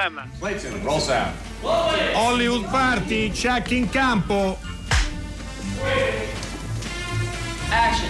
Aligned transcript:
Problem. 0.00 0.30
Clayton, 0.38 0.82
roll 0.82 0.98
sound. 0.98 1.34
Hollywood 2.14 2.64
Party, 2.70 3.30
check 3.32 3.70
in 3.70 3.86
campo. 3.90 4.58
Action. 7.68 8.08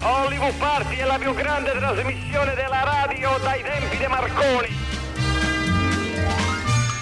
Hollywood 0.00 0.54
Party 0.54 0.96
è 0.96 1.04
la 1.04 1.18
più 1.18 1.34
grande 1.34 1.72
trasmissione 1.72 2.54
della 2.54 2.84
radio 2.84 3.38
dai 3.42 3.62
tempi 3.62 3.98
di 3.98 4.06
Marconi. 4.06 4.68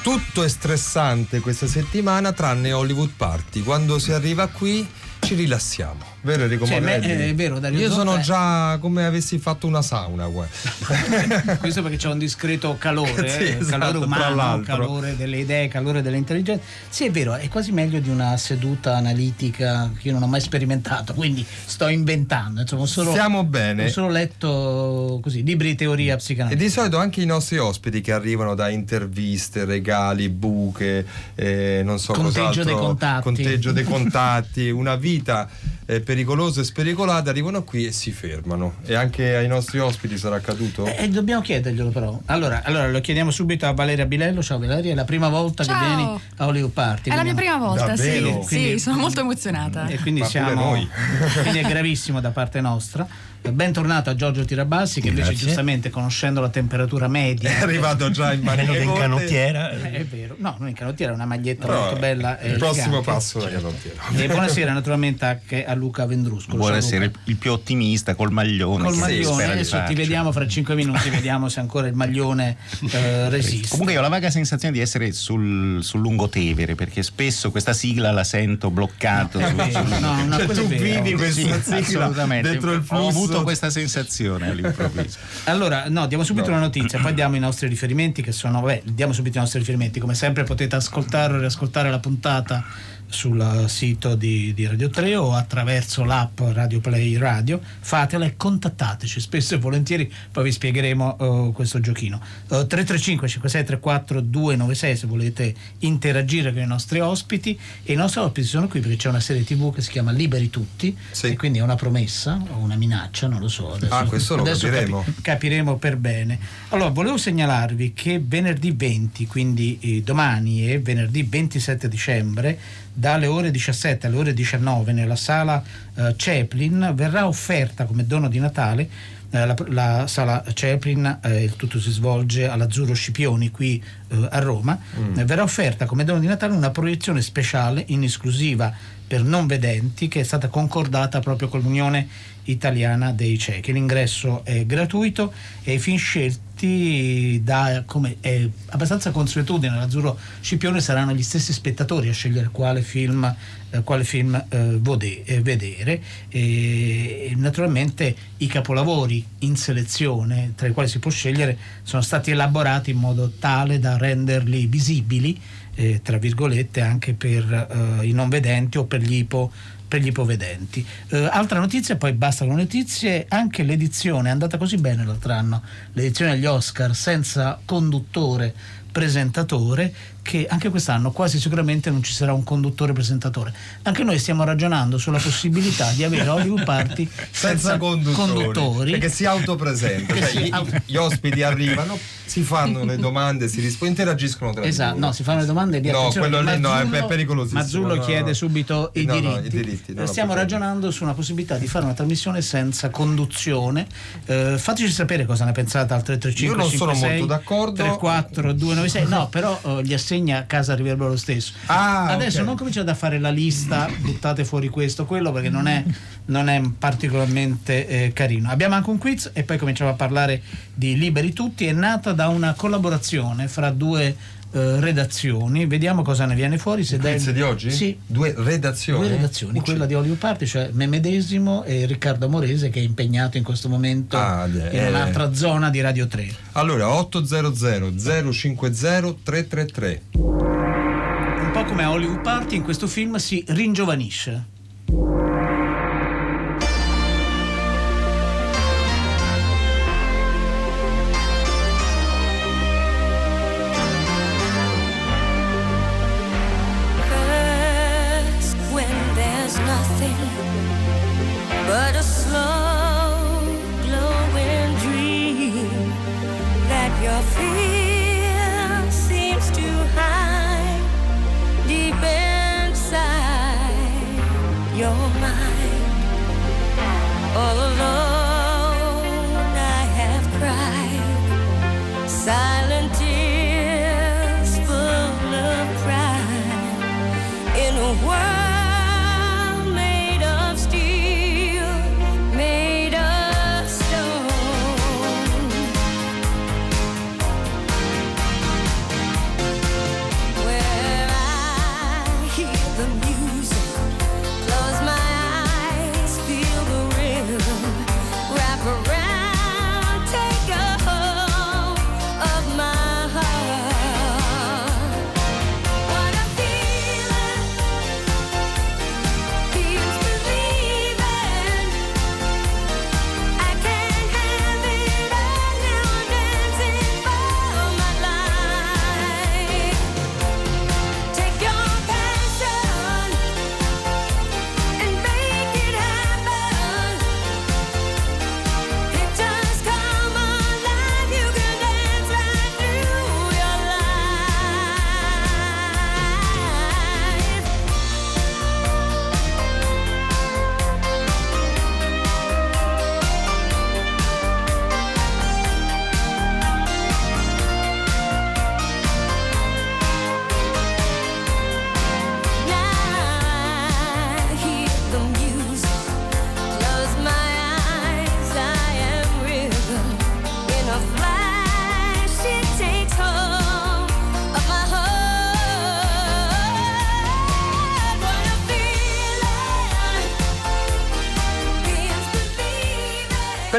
Tutto 0.03 0.43
è 0.43 0.49
stressante 0.49 1.39
questa 1.39 1.69
settimana 1.69 2.33
tranne 2.33 2.73
Hollywood 2.73 3.13
Party. 3.17 3.63
Quando 3.63 4.01
si 4.01 4.11
arriva 4.11 4.49
qui 4.49 4.85
ci 5.21 5.37
rilassiamo. 5.37 6.18
Vero 6.21 6.43
Enrico 6.43 6.67
Cioè, 6.67 6.81
me- 6.81 6.99
eh, 6.99 7.33
vero, 7.35 7.59
Dario 7.59 7.79
Io 7.79 7.91
sono 7.93 8.17
è- 8.17 8.21
già 8.21 8.77
come 8.81 9.05
avessi 9.05 9.39
fatto 9.39 9.67
una 9.67 9.83
sauna. 9.83 10.27
Questo 11.59 11.83
perché 11.83 11.97
c'è 11.97 12.09
un 12.09 12.19
discreto 12.19 12.77
calore, 12.79 13.29
Sì, 13.31 13.39
eh, 13.45 13.59
esatto, 13.61 13.79
calore 13.79 14.05
umano, 14.05 14.61
calore 14.63 15.17
delle 15.17 15.39
idee, 15.39 15.69
calore 15.69 16.03
delle 16.03 16.17
intelligenze. 16.17 16.63
Sì, 16.89 17.07
è 17.07 17.11
vero, 17.11 17.35
è 17.35 17.49
quasi 17.49 17.73
meglio 17.73 17.99
di 18.01 18.09
una 18.09 18.37
seduta 18.37 18.97
analitica 18.97 19.91
che 19.97 20.09
io 20.09 20.15
non 20.15 20.23
ho 20.23 20.27
mai 20.27 20.41
sperimentato, 20.41 21.15
quindi 21.15 21.45
sto 21.65 21.89
inventando. 21.89 22.61
Insomma, 22.63 22.87
solo, 22.87 23.11
Stiamo 23.11 23.45
bene. 23.45 23.85
Ho 23.87 23.89
solo 23.89 24.09
letto 24.09 25.21
così, 25.23 25.43
libri 25.45 25.69
di 25.71 25.75
teoria 25.77 26.15
E 26.15 26.17
psicanalitica. 26.17 26.65
di 26.65 26.71
solito 26.71 26.99
anche 26.99 27.23
i 27.23 27.27
nostri 27.27 27.59
ospiti 27.59 28.01
che 28.01 28.13
arrivano 28.13 28.55
da 28.55 28.69
interviste, 28.69 29.65
regali, 29.65 30.29
buche, 30.29 31.07
eh, 31.35 31.83
non 31.85 31.99
so 31.99 32.13
Conteggio 32.13 32.39
cos'altro, 32.47 32.65
dei 32.65 32.75
contatti. 32.75 33.23
conteggio 33.23 33.73
dei 33.73 33.85
contatti, 33.89 34.71
una 34.71 34.97
vita 34.97 35.49
eh, 35.87 36.01
pericolosa 36.13 36.63
e 36.63 36.65
spericolata, 36.65 37.29
arrivano 37.29 37.65
qui 37.65 37.85
e 37.85 37.93
si 37.93 38.13
fermano. 38.13 38.77
E 38.87 38.95
anche 38.95 39.37
ai 39.37 39.47
nostri 39.47 39.79
ospiti 39.79 40.17
sarà 40.17 40.37
accaduto? 40.37 40.87
E 40.87 40.95
Eh, 41.01 41.09
dobbiamo 41.11 41.43
chiederglielo 41.43 41.91
però. 41.91 42.19
Allora, 42.25 42.63
allora, 42.65 42.89
lo 42.89 42.99
chiediamo 43.03 43.31
subito 43.31 43.67
a 43.67 43.73
Valeria 43.73 44.07
Bilello. 44.07 44.43
Ciao 44.43 44.59
Valeria, 44.59 44.93
è 44.93 44.95
la 44.95 45.05
prima 45.05 45.29
volta 45.29 45.65
Ciao. 45.65 45.79
che 45.79 45.85
vieni 45.87 46.21
a 46.37 46.47
Hollywood 46.47 46.73
Party. 46.73 47.11
È 47.11 47.15
la 47.15 47.23
mia 47.25 47.35
prima 47.35 47.59
volta, 47.59 47.89
Davvero? 47.89 48.41
sì. 48.41 48.47
Quindi- 48.49 48.71
Sì, 48.71 48.79
sono 48.79 48.97
molto 48.97 49.21
emozionata. 49.21 49.87
E 49.87 49.99
quindi 49.99 50.21
Ma 50.21 50.27
siamo. 50.27 50.55
noi. 50.55 50.89
quindi 51.43 51.59
è 51.59 51.69
gravissimo 51.69 52.21
da 52.23 52.31
parte 52.31 52.63
nostra. 52.63 53.07
Bentornato 53.41 54.11
a 54.11 54.15
Giorgio 54.15 54.45
Tirabassi, 54.45 55.01
che 55.01 55.09
invece 55.09 55.29
Grazie. 55.29 55.47
giustamente 55.47 55.91
conoscendo 55.91 56.41
la 56.41 56.49
temperatura 56.51 57.07
media. 57.09 57.49
È 57.57 57.63
arrivato 57.63 58.11
già 58.11 58.33
in 58.33 58.43
che 58.43 58.51
in 58.51 58.67
maniera 58.67 58.93
canottiera. 58.93 59.71
Eh, 59.71 59.91
È 59.93 60.05
vero, 60.05 60.35
no, 60.39 60.57
non 60.59 60.69
in 60.69 60.75
canottiera, 60.75 61.13
è 61.13 61.15
una 61.15 61.25
maglietta 61.25 61.67
Però 61.67 61.81
molto 61.81 61.99
bella. 61.99 62.39
Il 62.43 62.59
prossimo 62.59 63.01
passo 63.01 63.39
la 63.39 63.49
canottiera. 63.49 64.03
E 64.15 64.27
buonasera 64.27 64.73
naturalmente 64.73 65.25
anche 65.25 65.65
a 65.65 65.75
Luca 65.75 65.98
Vendrusco. 66.07 66.57
Buonasera, 66.57 67.05
Ciao, 67.11 67.21
il 67.25 67.37
più 67.37 67.53
ottimista 67.53 68.15
col 68.15 68.31
maglione. 68.31 68.85
Col 68.85 68.97
maglione, 68.97 69.45
adesso 69.45 69.83
ti 69.87 69.95
vediamo 69.95 70.33
fra 70.33 70.47
cinque 70.47 70.75
minuti, 70.75 71.11
vediamo 71.11 71.49
se 71.49 71.61
ancora 71.61 71.87
il 71.87 71.95
maglione 71.95 72.57
eh, 72.91 73.29
resiste. 73.29 73.69
Comunque 73.69 73.93
io 73.95 73.99
ho 73.99 74.03
la 74.03 74.09
vaga 74.09 74.31
sensazione 74.31 74.75
di 74.75 74.81
essere 74.81 75.13
sul, 75.13 75.83
sul 75.83 76.01
lungotevere 76.01 76.75
perché 76.75 77.03
spesso 77.03 77.51
questa 77.51 77.73
sigla 77.73 78.11
la 78.11 78.25
sento 78.25 78.71
bloccato. 78.71 79.39
No, 79.41 79.55
vero, 79.55 79.71
sul- 79.71 79.99
no, 80.01 80.25
no, 80.25 80.37
Cioè, 80.37 80.47
tu 80.47 80.67
vero. 80.67 81.03
vivi 81.03 81.17
questa 81.17 81.41
Sì, 81.61 81.85
sigla 81.85 82.05
assolutamente. 82.05 82.49
dentro 82.51 82.73
il 82.73 82.79
Ho 82.79 82.83
flusso. 82.83 83.09
avuto 83.09 83.43
questa 83.43 83.71
sensazione 83.71 84.51
all'improvviso. 84.51 85.19
Allora, 85.45 85.85
no, 85.89 86.07
diamo 86.07 86.25
subito 86.25 86.47
No. 86.51 86.57
una 86.57 86.65
notizia, 86.67 86.99
poi 87.01 87.15
diamo 87.15 87.37
i 87.37 87.41
nostri 87.41 87.69
riferimenti 87.69 88.23
che 88.23 88.33
sono, 88.33 88.61
vabbè, 88.61 88.83
diamo 88.85 89.13
subito 89.13 89.39
i 89.39 89.41
nostri 89.41 89.59
riferimenti, 89.59 89.99
come 90.01 90.15
sempre 90.15 90.45
potete 90.45 90.77
ascoltare 90.77 91.35
o 91.35 91.39
riascoltare 91.39 91.91
la 91.91 91.99
puntata 91.99 92.65
sul 93.09 93.65
sito 93.69 94.15
di, 94.15 94.53
di 94.55 94.67
Radio 94.67 94.89
3 94.91 95.17
o 95.17 95.33
attraverso 95.35 96.05
l'app 96.05 96.41
Radio 96.53 96.81
Play 96.81 97.17
Radio, 97.17 97.61
fatela 97.81 98.25
e 98.27 98.37
contattateci 98.37 99.21
spesso 99.21 99.55
e 99.55 99.59
volentieri, 99.59 100.13
poi 100.31 100.45
vi 100.45 100.53
spiegheremo 100.53 101.49
eh, 101.49 101.53
questo 101.53 101.81
giochino. 101.81 102.21
Eh, 102.21 102.67
335 102.67 103.29
56 103.29 103.65
34 103.65 104.21
296 104.21 104.97
se 104.97 105.07
volete 105.07 105.55
interagire 105.81 106.53
con 106.53 106.63
i 106.63 106.67
nostri 106.67 107.01
ospiti 107.01 107.59
e 107.83 107.93
i 107.93 107.97
nostri 107.97 108.21
ospiti 108.21 108.47
sono 108.47 108.69
qui 108.69 108.81
perché 108.81 108.97
c'è 108.97 109.09
una 109.09 109.21
serie 109.21 109.45
tv 109.45 109.73
che 109.75 109.81
si 109.83 109.91
chiama 109.91 110.11
Liberi 110.13 110.51
Tutti 110.51 110.97
Sì. 111.11 111.29
e 111.29 111.37
quindi 111.37 111.59
è 111.59 111.63
una 111.63 111.75
promessa 111.77 112.41
o 112.53 112.59
una 112.59 112.77
minaccia, 112.77 113.27
non 113.27 113.41
lo 113.41 113.49
so. 113.49 113.73
Adesso, 113.73 113.95
Ah, 113.95 114.05
questo 114.05 114.37
lo 114.37 114.43
adesso 114.43 114.67
capiremo. 114.69 115.05
capiremo 115.23 115.77
per 115.77 115.97
bene. 115.97 116.39
Allora, 116.69 116.91
volevo 116.91 117.17
segnalarvi 117.17 117.93
che 117.95 118.21
venerdì 118.25 118.73
20, 118.73 119.27
quindi 119.27 119.79
eh, 119.81 120.03
domani 120.03 120.71
e 120.71 120.79
venerdì 120.81 121.23
27 121.23 121.89
dicembre, 121.89 122.59
dalle 122.93 123.27
ore 123.27 123.51
17 123.51 124.07
alle 124.07 124.17
ore 124.17 124.35
19 124.35 124.93
nella 124.93 125.17
sala 125.17 125.63
eh, 125.95 126.15
Chaplin 126.17 126.93
verrà 126.95 127.27
offerta 127.27 127.85
come 127.85 128.07
dono 128.07 128.29
di 128.29 128.39
Natale 128.39 129.17
eh, 129.31 129.45
la, 129.45 129.55
la 129.69 130.07
sala 130.07 130.43
Chaplin, 130.55 131.19
eh, 131.23 131.43
il 131.45 131.57
tutto 131.57 131.79
si 131.79 131.91
svolge 131.91 132.49
all'Azzurro 132.49 132.95
Scipioni 132.95 133.51
qui 133.51 133.83
eh, 134.09 134.29
a 134.31 134.39
Roma, 134.41 134.79
Eh, 135.17 135.25
verrà 135.25 135.43
offerta 135.43 135.87
come 135.87 136.05
dono 136.05 136.21
di 136.21 136.27
Natale 136.27 136.55
una 136.55 136.71
proiezione 136.71 137.23
speciale 137.23 137.85
in 137.89 138.03
esclusiva 138.03 138.73
per 139.07 139.23
non 139.23 139.47
vedenti 139.47 140.09
che 140.09 140.21
è 140.21 140.23
stata 140.23 140.49
concordata 140.49 141.21
proprio 141.21 141.49
con 141.49 141.61
l'Unione 141.61 142.09
Italiana 142.45 143.13
dei 143.13 143.39
Ciechi. 143.39 143.73
L'ingresso 143.73 144.45
è 144.45 144.65
gratuito 144.65 145.33
e 145.63 145.75
i 145.75 145.79
film 145.79 145.99
scelti 145.99 147.41
da 147.45 147.85
come 147.87 148.17
è 148.21 148.49
abbastanza 148.71 149.11
consuetudine 149.13 149.77
l'Azzurro 149.77 150.19
Scipione 150.41 150.81
saranno 150.81 151.13
gli 151.13 151.23
stessi 151.23 151.53
spettatori 151.53 152.09
a 152.09 152.13
scegliere 152.13 152.49
quale 152.51 152.83
film, 152.83 153.33
eh, 153.71 153.83
quale 153.85 154.03
film 154.03 154.35
eh, 154.49 154.77
vode- 154.81 155.23
eh, 155.25 155.41
vedere 155.41 156.03
e 156.29 157.33
naturalmente 157.37 158.17
i 158.39 158.47
capolavori 158.47 159.25
in 159.41 159.57
selezione 159.57 160.55
tra 160.57 160.67
i 160.67 160.73
quali 160.73 160.89
si 160.89 160.99
può 160.99 161.11
scegliere 161.11 161.57
sono 161.83 162.03
stati 162.03 162.33
elaborati 162.33 162.91
in 162.91 162.99
modo 162.99 163.31
tale 163.39 163.79
da 163.79 163.98
renderli 163.99 164.67
visibili 164.67 165.39
eh, 165.75 166.01
tra 166.03 166.19
virgolette 166.19 166.81
anche 166.81 167.15
per 167.15 168.01
eh, 168.01 168.07
i 168.07 168.13
non 168.13 168.29
vedenti 168.29 168.79
o 168.79 168.85
per 168.85 169.01
gli 169.01 169.15
ipo 169.15 169.51
per 169.89 170.03
gli 170.03 170.09
ipovedenti. 170.09 170.85
Eh, 171.09 171.29
altra 171.33 171.59
notizia, 171.59 171.97
poi 171.97 172.13
basta 172.13 172.45
con 172.45 172.57
le 172.57 172.63
notizie, 172.63 173.25
anche 173.27 173.63
l'edizione 173.63 174.29
è 174.29 174.33
andata 174.33 174.59
così 174.59 174.77
bene 174.77 175.03
l'altro 175.03 175.33
anno, 175.33 175.63
l'edizione 175.95 176.33
agli 176.33 176.45
Oscar 176.45 176.95
senza 176.95 177.59
conduttore 177.65 178.55
presentatore 178.93 179.95
che 180.29 180.47
anche 180.47 180.69
quest'anno 180.69 181.11
quasi 181.11 181.41
sicuramente 181.41 181.89
non 181.89 182.03
ci 182.03 182.13
sarà 182.13 182.35
un 182.35 182.45
conduttore 182.45 182.93
presentatore. 182.93 183.51
Anche 183.85 184.05
noi 184.05 184.19
stiamo 184.19 184.45
ragionando 184.45 184.99
sulla 184.99 185.17
possibilità 185.17 185.91
di 185.93 186.05
avere 186.05 186.29
Hollywood 186.29 186.65
Party 186.65 187.09
senza 187.31 187.79
conduttori, 187.79 188.15
conduttori. 188.15 188.91
perché 188.91 189.09
si 189.09 189.25
autopresenta 189.25 190.13
Che 190.13 190.21
cioè, 190.21 190.29
si 190.31 190.39
gli, 190.43 190.53
gli 190.85 190.97
ospiti 190.97 191.43
arrivano 191.43 191.99
si 192.29 192.43
fanno 192.43 192.85
le 192.85 192.99
domande 192.99 193.49
si 193.49 193.61
rispondono 193.61 193.89
interagiscono 193.89 194.53
tra 194.53 194.63
Esatto, 194.65 194.95
loro 194.97 195.07
no, 195.07 195.13
si 195.13 195.23
fanno 195.23 195.41
le 195.41 195.47
domande 195.47 195.81
di 195.81 195.91
no 195.91 196.11
quello 196.15 196.43
lì 196.43 196.59
no 196.61 196.79
è 196.79 197.07
pericolosissimo 197.07 197.61
Mazzullo 197.63 197.95
no, 197.95 198.03
chiede 198.03 198.29
no. 198.29 198.35
subito 198.35 198.91
i 198.95 199.05
No, 199.07 199.15
no, 199.15 199.21
diritti. 199.41 199.47
i 199.47 199.63
diritti, 199.63 199.95
Eh, 199.95 200.07
Stiamo 200.07 200.35
ragionando 200.35 200.91
su 200.91 201.05
una 201.05 201.15
possibilità 201.15 201.57
di 201.57 201.67
fare 201.67 201.87
una 201.87 201.95
trasmissione 201.95 202.43
senza 202.43 202.91
conduzione. 202.91 203.87
Eh, 204.27 204.57
fateci 204.59 204.91
sapere 204.93 205.25
cosa 205.25 205.47
ne 205.47 205.53
pensate 205.53 205.95
al 205.95 206.03
335 206.03 206.47
Io 206.47 206.55
non 206.55 206.69
sono 206.71 206.93
56 206.93 207.19
molto 207.19 207.35
d'accordo. 207.35 207.75
34 207.75 208.53
296. 208.53 209.07
No, 209.09 209.29
però 209.29 209.59
eh, 209.65 209.83
gli 209.85 209.95
assegna 210.19 210.39
a 210.39 210.43
casa 210.43 210.75
riverbero 210.75 211.11
lo 211.11 211.17
stesso. 211.17 211.53
Ah, 211.67 212.09
Adesso 212.09 212.41
ok. 212.41 212.47
non 212.47 212.57
cominciate 212.57 212.91
a 212.91 212.95
fare 212.95 213.19
la 213.19 213.31
lista, 213.31 213.89
buttate 213.99 214.45
fuori 214.45 214.69
questo, 214.69 215.07
quello 215.07 215.33
perché 215.33 215.49
non 215.49 215.67
è, 215.67 215.85
non 216.27 216.49
è 216.49 216.61
particolarmente 216.77 217.87
eh, 217.87 218.13
carino. 218.13 218.51
Abbiamo 218.51 218.75
anche 218.75 218.91
un 218.91 218.99
quiz 218.99 219.31
e 219.33 219.45
poi 219.45 219.59
cominciamo 219.59 219.91
a 219.91 219.95
parlare 219.95 220.43
di 220.75 220.99
Liberi 220.99 221.33
Tutti. 221.33 221.67
È 221.67 221.73
nata 221.73 222.13
da 222.13 222.29
una 222.29 222.55
collaborazione 222.55 223.49
fra 223.49 223.71
due 223.71 224.15
eh, 224.53 224.81
redazioni. 224.81 225.67
Vediamo 225.67 226.03
cosa 226.03 226.25
ne 226.27 226.35
viene 226.35 226.59
fuori. 226.59 226.85
Se 226.85 226.97
dai- 226.99 227.21
di 227.33 227.43
oggi? 227.43 227.71
Sì. 227.71 227.99
due 228.07 228.35
redazioni 228.37 229.01
Due 229.01 229.09
redazioni, 229.09 229.61
quella 229.61 229.87
di 229.87 229.95
Hollywood 229.95 230.19
Party, 230.19 230.47
cioè 230.47 230.71
me 230.73 230.87
medesimo 230.87 231.65
e 231.65 231.87
Riccardo 231.87 232.27
Amorese 232.27 232.71
che 232.71 232.81
è 232.81 232.83
impegnato 232.83 233.37
in 233.37 233.45
questo 233.45 233.69
momento 233.69 234.17
Ah, 234.17 234.47
in 234.47 234.69
eh. 234.73 234.89
un'altra 234.89 235.33
zona 235.35 235.71
di 235.71 235.81
Radio 235.81 236.07
3. 236.07 236.29
allora 236.53 236.89
800 236.89 238.33
050 238.33 239.15
333 239.23 240.03
Un 240.15 241.51
po' 241.53 241.65
come 241.65 241.83
a 241.85 241.91
Hollywood 241.91 242.21
Party, 242.21 242.57
in 242.57 242.63
questo 242.63 242.87
film 242.87 243.17
si 243.17 243.45
ringiovanisce. 243.49 244.57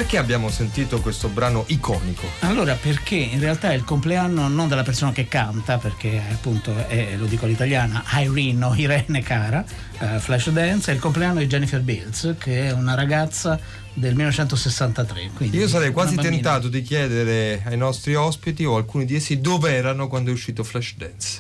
Perché 0.10 0.24
abbiamo 0.24 0.50
sentito 0.50 1.02
questo 1.02 1.28
brano 1.28 1.66
iconico? 1.68 2.26
Allora, 2.40 2.74
perché 2.74 3.14
in 3.16 3.40
realtà 3.40 3.70
è 3.70 3.76
il 3.76 3.84
compleanno 3.84 4.48
non 4.48 4.68
della 4.68 4.82
persona 4.82 5.12
che 5.12 5.28
canta, 5.28 5.78
perché 5.78 6.20
appunto 6.32 6.74
è, 6.88 7.16
lo 7.16 7.28
dico 7.28 7.46
all'italiana, 7.46 8.04
Irene 8.14 8.66
o 8.66 8.74
Irene 8.74 9.22
Cara, 9.22 9.64
uh, 10.00 10.18
Flashdance, 10.18 10.90
è 10.90 10.96
il 10.96 11.00
compleanno 11.00 11.38
di 11.38 11.46
Jennifer 11.46 11.80
Bills, 11.82 12.34
che 12.40 12.70
è 12.70 12.72
una 12.72 12.96
ragazza 12.96 13.60
del 13.94 14.16
1963. 14.16 15.30
Io 15.52 15.68
sarei 15.68 15.92
quasi 15.92 16.16
tentato 16.16 16.70
di 16.70 16.82
chiedere 16.82 17.62
ai 17.66 17.78
nostri 17.78 18.16
ospiti 18.16 18.66
o 18.66 18.78
alcuni 18.78 19.06
di 19.06 19.14
essi 19.14 19.40
dove 19.40 19.76
erano 19.76 20.08
quando 20.08 20.32
è 20.32 20.34
uscito 20.34 20.64
Flashdance. 20.64 21.40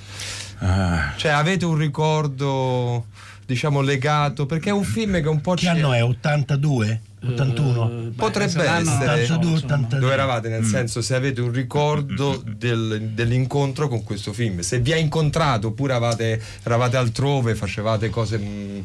Ah. 0.60 1.13
Cioè, 1.16 1.31
avete 1.31 1.66
un 1.66 1.75
ricordo, 1.75 3.07
diciamo, 3.48 3.81
legato? 3.81 4.45
Perché 4.45 4.69
è 4.69 4.74
un 4.74 4.83
film 4.83 5.19
che 5.19 5.27
un 5.27 5.42
po' 5.42 5.56
Che 5.56 5.68
anno 5.68 5.92
è? 5.92 6.04
82? 6.04 7.01
81 7.25 7.83
uh, 7.83 8.13
potrebbe 8.16 8.63
essere 8.63 9.24
82, 9.24 9.56
82. 9.57 10.00
dove 10.00 10.13
eravate 10.13 10.50
nel 10.50 10.62
mm. 10.62 10.69
senso 10.69 11.01
se 11.01 11.16
avete 11.16 11.42
un 11.42 11.51
ricordo 11.51 12.42
del, 12.48 13.12
dell'incontro 13.13 13.88
con 13.88 14.04
questo 14.04 14.31
film 14.31 14.60
se 14.60 14.80
vi 14.80 14.94
ha 14.94 14.98
incontrato 14.98 15.68
oppure 15.68 15.94
eravate, 15.94 16.42
eravate 16.63 16.98
altrove 16.98 17.56
facevate 17.56 18.10
cose 18.10 18.38
mh, 18.38 18.48
mm, 18.48 18.80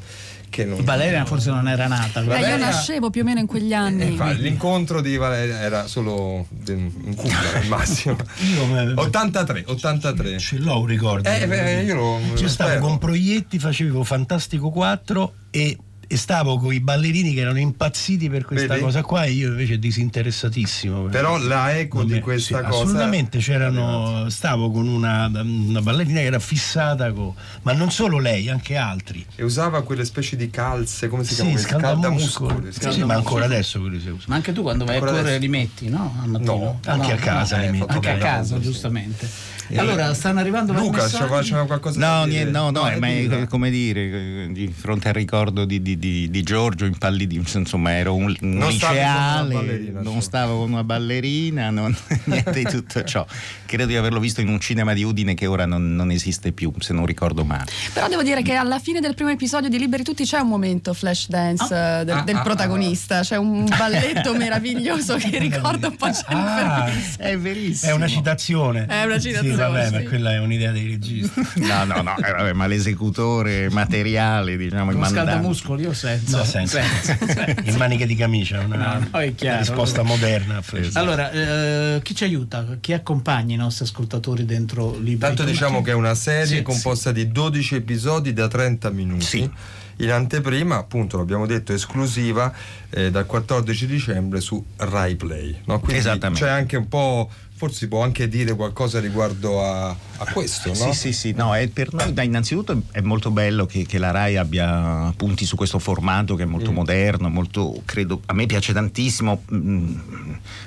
che 0.55 0.65
non... 0.65 0.85
Valeria 0.85 1.25
forse 1.25 1.51
non 1.51 1.67
era 1.67 1.89
nata. 1.89 2.21
Beh, 2.23 2.39
io 2.39 2.57
nascevo 2.57 3.11
più 3.11 3.23
o 3.23 3.25
meno 3.25 3.41
in 3.41 3.47
quegli 3.47 3.73
anni. 3.73 4.17
Eh, 4.17 4.35
l'incontro 4.35 5.01
di 5.01 5.17
Valeria 5.17 5.59
era 5.59 5.89
solo 5.89 6.47
in 6.69 7.15
culla 7.17 7.55
al 7.55 7.67
massimo. 7.67 8.17
io, 8.39 8.93
83, 8.95 9.65
83. 9.67 10.39
Ce 10.39 10.59
l'ho 10.59 10.79
un 10.79 10.87
ricordo. 10.87 11.29
Eh, 11.29 11.49
beh, 11.49 11.83
io 11.83 11.95
lo, 11.97 12.21
Io 12.37 12.49
stavo 12.49 12.79
con 12.79 12.99
Proietti, 12.99 13.59
facevo 13.59 14.05
Fantastico 14.05 14.71
4 14.71 15.35
e 15.51 15.77
e 16.07 16.17
stavo 16.17 16.59
con 16.59 16.73
i 16.73 16.81
ballerini 16.81 17.35
che 17.35 17.41
erano 17.41 17.59
impazziti 17.59 18.29
per 18.29 18.45
questa 18.45 18.75
Vedi? 18.75 18.81
cosa 18.81 19.03
qua 19.03 19.25
e 19.25 19.31
io 19.33 19.49
invece 19.49 19.79
disinteressatissimo. 19.79 21.05
Però 21.05 21.39
la 21.39 21.77
eco 21.77 22.05
di 22.05 22.21
questa 22.21 22.59
sì, 22.59 22.65
cosa. 22.65 22.83
Assolutamente 22.83 23.39
c'erano. 23.39 24.29
Stavo 24.29 24.71
con 24.71 24.87
una, 24.87 25.27
una, 25.27 25.81
ballerina 25.81 26.21
che 26.21 26.27
era 26.27 26.39
fissata 26.39 27.13
con. 27.13 27.33
Ma 27.63 27.73
non 27.73 27.91
solo 27.91 28.19
lei, 28.19 28.49
anche 28.49 28.77
altri. 28.77 29.25
E 29.35 29.43
usava 29.43 29.83
quelle 29.83 30.05
specie 30.05 30.37
di 30.37 30.51
calze, 30.51 31.09
come 31.09 31.25
si 31.25 31.35
chiama? 31.35 31.57
Sì, 31.57 31.59
scaldamuscoli. 31.59 32.73
Sì, 32.73 32.93
sì, 32.93 33.05
ma 33.05 33.15
ancora 33.15 33.45
adesso 33.45 33.81
quelli 33.81 34.01
si 34.01 34.09
usano. 34.09 34.25
Ma 34.29 34.35
anche 34.37 34.53
tu 34.53 34.63
quando 34.63 34.85
vai 34.85 34.95
ancora 34.95 35.13
a 35.13 35.15
correre 35.15 35.37
adesso. 35.37 35.53
li 35.53 35.59
metti, 35.59 35.89
no? 35.89 36.17
Al 36.23 36.29
mattino. 36.29 36.55
No, 36.55 36.81
anche 36.85 37.09
no, 37.09 37.15
a 37.15 37.17
casa 37.17 37.57
no, 37.57 37.63
li 37.63 37.71
metti. 37.79 37.93
Anche 37.93 38.11
a 38.11 38.19
casa, 38.19 38.59
giustamente. 38.61 39.29
Allora, 39.77 40.13
stanno 40.15 40.41
arrivando 40.41 40.73
Luca, 40.73 41.07
c'era 41.07 41.27
qualcosa 41.65 41.99
no, 41.99 42.25
da 42.25 42.27
dire? 42.27 42.51
No, 42.51 42.71
no, 42.71 42.89
no, 42.89 42.99
ma 42.99 43.09
è, 43.09 43.47
come 43.49 43.71
dire, 43.71 44.49
di 44.51 44.69
fronte 44.69 45.09
al 45.09 45.15
ricordo 45.15 45.65
di, 45.65 45.81
di, 45.81 45.99
di, 45.99 46.31
di 46.31 46.43
Giorgio 46.43 46.85
impallidito, 46.85 47.59
insomma 47.59 47.93
ero 47.93 48.15
un, 48.15 48.35
un 48.41 48.51
non 48.51 48.69
liceale, 48.69 49.93
non 50.03 50.21
stavo 50.23 50.59
con 50.59 50.73
una 50.73 50.85
ballerina, 50.85 51.71
non, 51.71 51.97
niente 52.25 52.53
di 52.53 52.65
tutto 52.65 53.03
ciò. 53.05 53.25
Credo 53.67 53.87
di 53.87 53.97
averlo 53.97 54.21
visto 54.21 54.41
in 54.41 54.49
un 54.49 54.61
cinema 54.61 54.93
di 54.93 55.03
Udine 55.03 55.35
che 55.35 55.47
ora 55.47 55.67
non, 55.67 55.95
non, 55.95 56.11
esiste 56.11 56.53
più, 56.53 56.73
se 56.79 56.93
non 56.93 57.07
ricordo 57.07 57.45
male. 57.45 57.71
Però 57.93 58.09
devo 58.09 58.23
dire 58.23 58.43
che 58.43 58.55
alla 58.55 58.79
fine 58.79 59.01
del 59.01 59.15
primo 59.15 59.31
episodio 59.31 59.69
di 59.69 59.79
Liberi 59.79 60.03
Tutti 60.03 60.25
c'è 60.25 60.39
un 60.39 60.49
momento 60.49 60.93
flash 60.95 61.29
dance 61.29 61.75
ah. 61.75 62.01
uh, 62.01 62.05
del, 62.05 62.17
ah, 62.17 62.23
del 62.23 62.37
ah, 62.37 62.43
protagonista, 62.43 63.21
c'è 63.21 63.37
un 63.37 63.65
balletto 63.77 64.35
meraviglioso 64.35 65.17
che 65.17 65.39
ricorda 65.39 65.89
un 65.89 65.97
po' 65.97 66.09
Jennifer 66.11 66.67
ah, 66.67 66.91
È 67.17 67.37
verissimo. 67.39 67.93
È 67.93 67.95
una 67.95 68.09
citazione. 68.09 68.87
È 68.87 69.05
una 69.05 69.19
citazione. 69.19 69.54
Sì, 69.54 69.54
vabbè, 69.57 69.91
ma 69.91 70.03
quella 70.03 70.33
è 70.33 70.39
un'idea 70.39 70.73
dei 70.73 70.89
registi. 70.89 71.41
no, 71.61 71.85
no, 71.85 72.03
no, 72.03 72.17
eh, 72.17 72.33
vabbè, 72.33 72.53
ma 72.53 72.67
l'esecutore 72.67 73.69
materiale, 73.71 74.57
diciamo, 74.57 74.91
il 74.91 74.97
mandato. 74.97 75.39
muscoli, 75.39 75.83
io 75.83 75.93
senza. 75.93 76.39
No, 76.39 76.45
senza. 76.45 76.81
senza. 76.83 77.47
In 77.65 77.77
maniche 77.77 78.07
di 78.07 78.15
camicia, 78.15 78.61
una, 78.61 78.99
no, 78.99 79.09
no, 79.13 79.33
chiaro, 79.35 79.59
risposta 79.59 80.03
moderna. 80.03 80.61
Esatto. 80.61 80.99
Allora, 80.99 81.31
eh, 81.31 82.01
chi 82.03 82.15
ci 82.15 82.25
aiuta? 82.25 82.77
Chi 82.81 82.93
accompagna 82.93 83.55
i 83.55 83.59
nostri 83.59 83.85
ascoltatori 83.85 84.45
dentro 84.45 84.97
Libri? 84.99 85.19
Tanto 85.19 85.45
diciamo 85.45 85.83
che 85.83 85.91
è 85.93 85.95
una 85.95 86.15
serie 86.15 86.47
sì, 86.59 86.63
composta 86.63 87.11
sì. 87.11 87.17
di 87.17 87.33
12 87.33 87.75
episodi 87.77 88.33
da 88.33 88.49
30 88.49 88.91
minuti. 88.91 89.25
Sì 89.25 89.51
in 89.99 90.11
anteprima, 90.11 90.77
appunto, 90.77 91.19
l'abbiamo 91.19 91.47
detto, 91.47 91.73
esclusiva 91.73 92.53
eh, 92.91 93.11
dal 93.11 93.27
14 93.27 93.87
dicembre 93.87 94.41
su 94.41 94.65
Rai 94.77 95.15
Play. 95.15 95.61
No? 95.67 95.79
Quindi 95.81 96.03
c'è 96.03 96.49
anche 96.49 96.77
un 96.77 96.89
po' 96.89 97.31
forse 97.57 97.79
si 97.79 97.89
può 97.89 98.03
anche 98.03 98.29
dire 98.29 98.55
qualcosa 98.55 98.99
riguardo 98.99 99.63
a, 99.65 99.89
a 99.89 100.33
questo, 100.33 100.71
no? 100.71 100.75
Sì, 100.75 100.93
sì, 100.93 101.13
sì, 101.13 101.33
no, 101.33 101.55
è 101.55 101.69
per 101.69 101.93
noi 101.93 102.13
innanzitutto 102.25 102.83
è 102.91 103.01
molto 103.01 103.31
bello 103.31 103.65
che, 103.65 103.87
che, 103.87 103.99
la 103.99 104.11
RAI 104.11 104.37
abbia 104.37 105.13
punti 105.17 105.45
su 105.45 105.55
questo 105.55 105.79
formato 105.79 106.35
che 106.35 106.43
è 106.43 106.47
molto 106.47 106.73
mm. 106.73 106.75
moderno, 106.75 107.29
molto, 107.29 107.81
credo, 107.85 108.21
a 108.27 108.35
me 108.35 108.47
piace 108.47 108.73
tantissimo, 108.73 109.45
mm, 109.55 109.97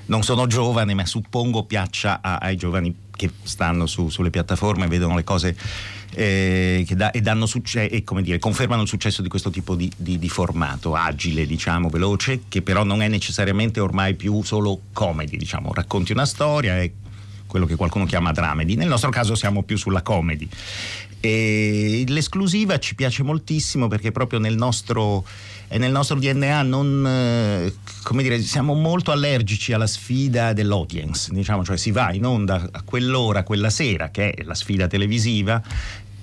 non 0.06 0.24
sono 0.24 0.48
giovane 0.48 0.94
ma 0.94 1.06
suppongo 1.06 1.66
piaccia 1.66 2.22
a, 2.22 2.38
ai 2.38 2.56
giovani 2.56 2.96
che 3.18 3.30
stanno 3.44 3.86
su, 3.86 4.08
sulle 4.08 4.30
piattaforme 4.30 4.86
e 4.86 4.88
vedono 4.88 5.18
le 5.18 5.26
cose 5.26 5.58
eh, 6.14 6.88
da, 6.96 7.12
e, 7.12 7.22
succe- 7.46 7.90
e 7.90 8.04
dire, 8.22 8.40
confermano 8.40 8.84
il 8.84 8.88
successo 8.88 9.22
di 9.22 9.28
questo 9.28 9.50
tipo 9.50 9.76
di, 9.76 9.92
di, 9.98 10.18
di, 10.18 10.30
formato 10.30 10.96
agile, 10.96 11.46
diciamo, 11.46 11.90
veloce, 11.90 12.44
che 12.48 12.62
però 12.62 12.86
non 12.86 13.02
è 13.02 13.10
necessariamente 13.10 13.82
ormai 13.82 14.16
più 14.16 14.42
solo 14.44 14.84
comedy, 14.94 15.36
diciamo, 15.36 15.74
racconti 15.74 16.14
una 16.14 16.26
storia 16.26 16.80
e 16.80 16.94
quello 17.46 17.66
che 17.66 17.76
qualcuno 17.76 18.06
chiama 18.06 18.32
dramedy. 18.32 18.76
Nel 18.76 18.88
nostro 18.88 19.10
caso 19.10 19.36
siamo 19.36 19.64
più 19.64 19.78
sulla 19.78 20.02
comedy. 20.02 20.48
E 21.20 22.04
l'esclusiva 22.08 22.78
ci 22.78 22.94
piace 22.96 23.24
moltissimo 23.24 23.88
perché 23.88 24.12
proprio 24.12 24.40
nel 24.40 24.56
nostro, 24.56 25.26
nel 25.70 25.92
nostro 25.92 26.18
DNA 26.18 26.62
non, 26.62 27.06
eh, 27.06 27.74
come 28.04 28.24
dire, 28.24 28.42
siamo 28.42 28.74
molto 28.74 29.12
allergici 29.12 29.74
alla 29.74 29.88
sfida 29.88 30.54
dell'audience, 30.54 31.34
diciamo, 31.34 31.64
cioè 31.64 31.78
si 31.78 31.92
va 31.92 32.14
in 32.14 32.26
onda 32.26 32.70
a 32.72 32.82
quell'ora, 32.84 33.44
quella 33.44 33.70
sera, 33.70 34.10
che 34.10 34.32
è 34.32 34.44
la 34.44 34.56
sfida 34.56 34.88
televisiva, 34.88 35.62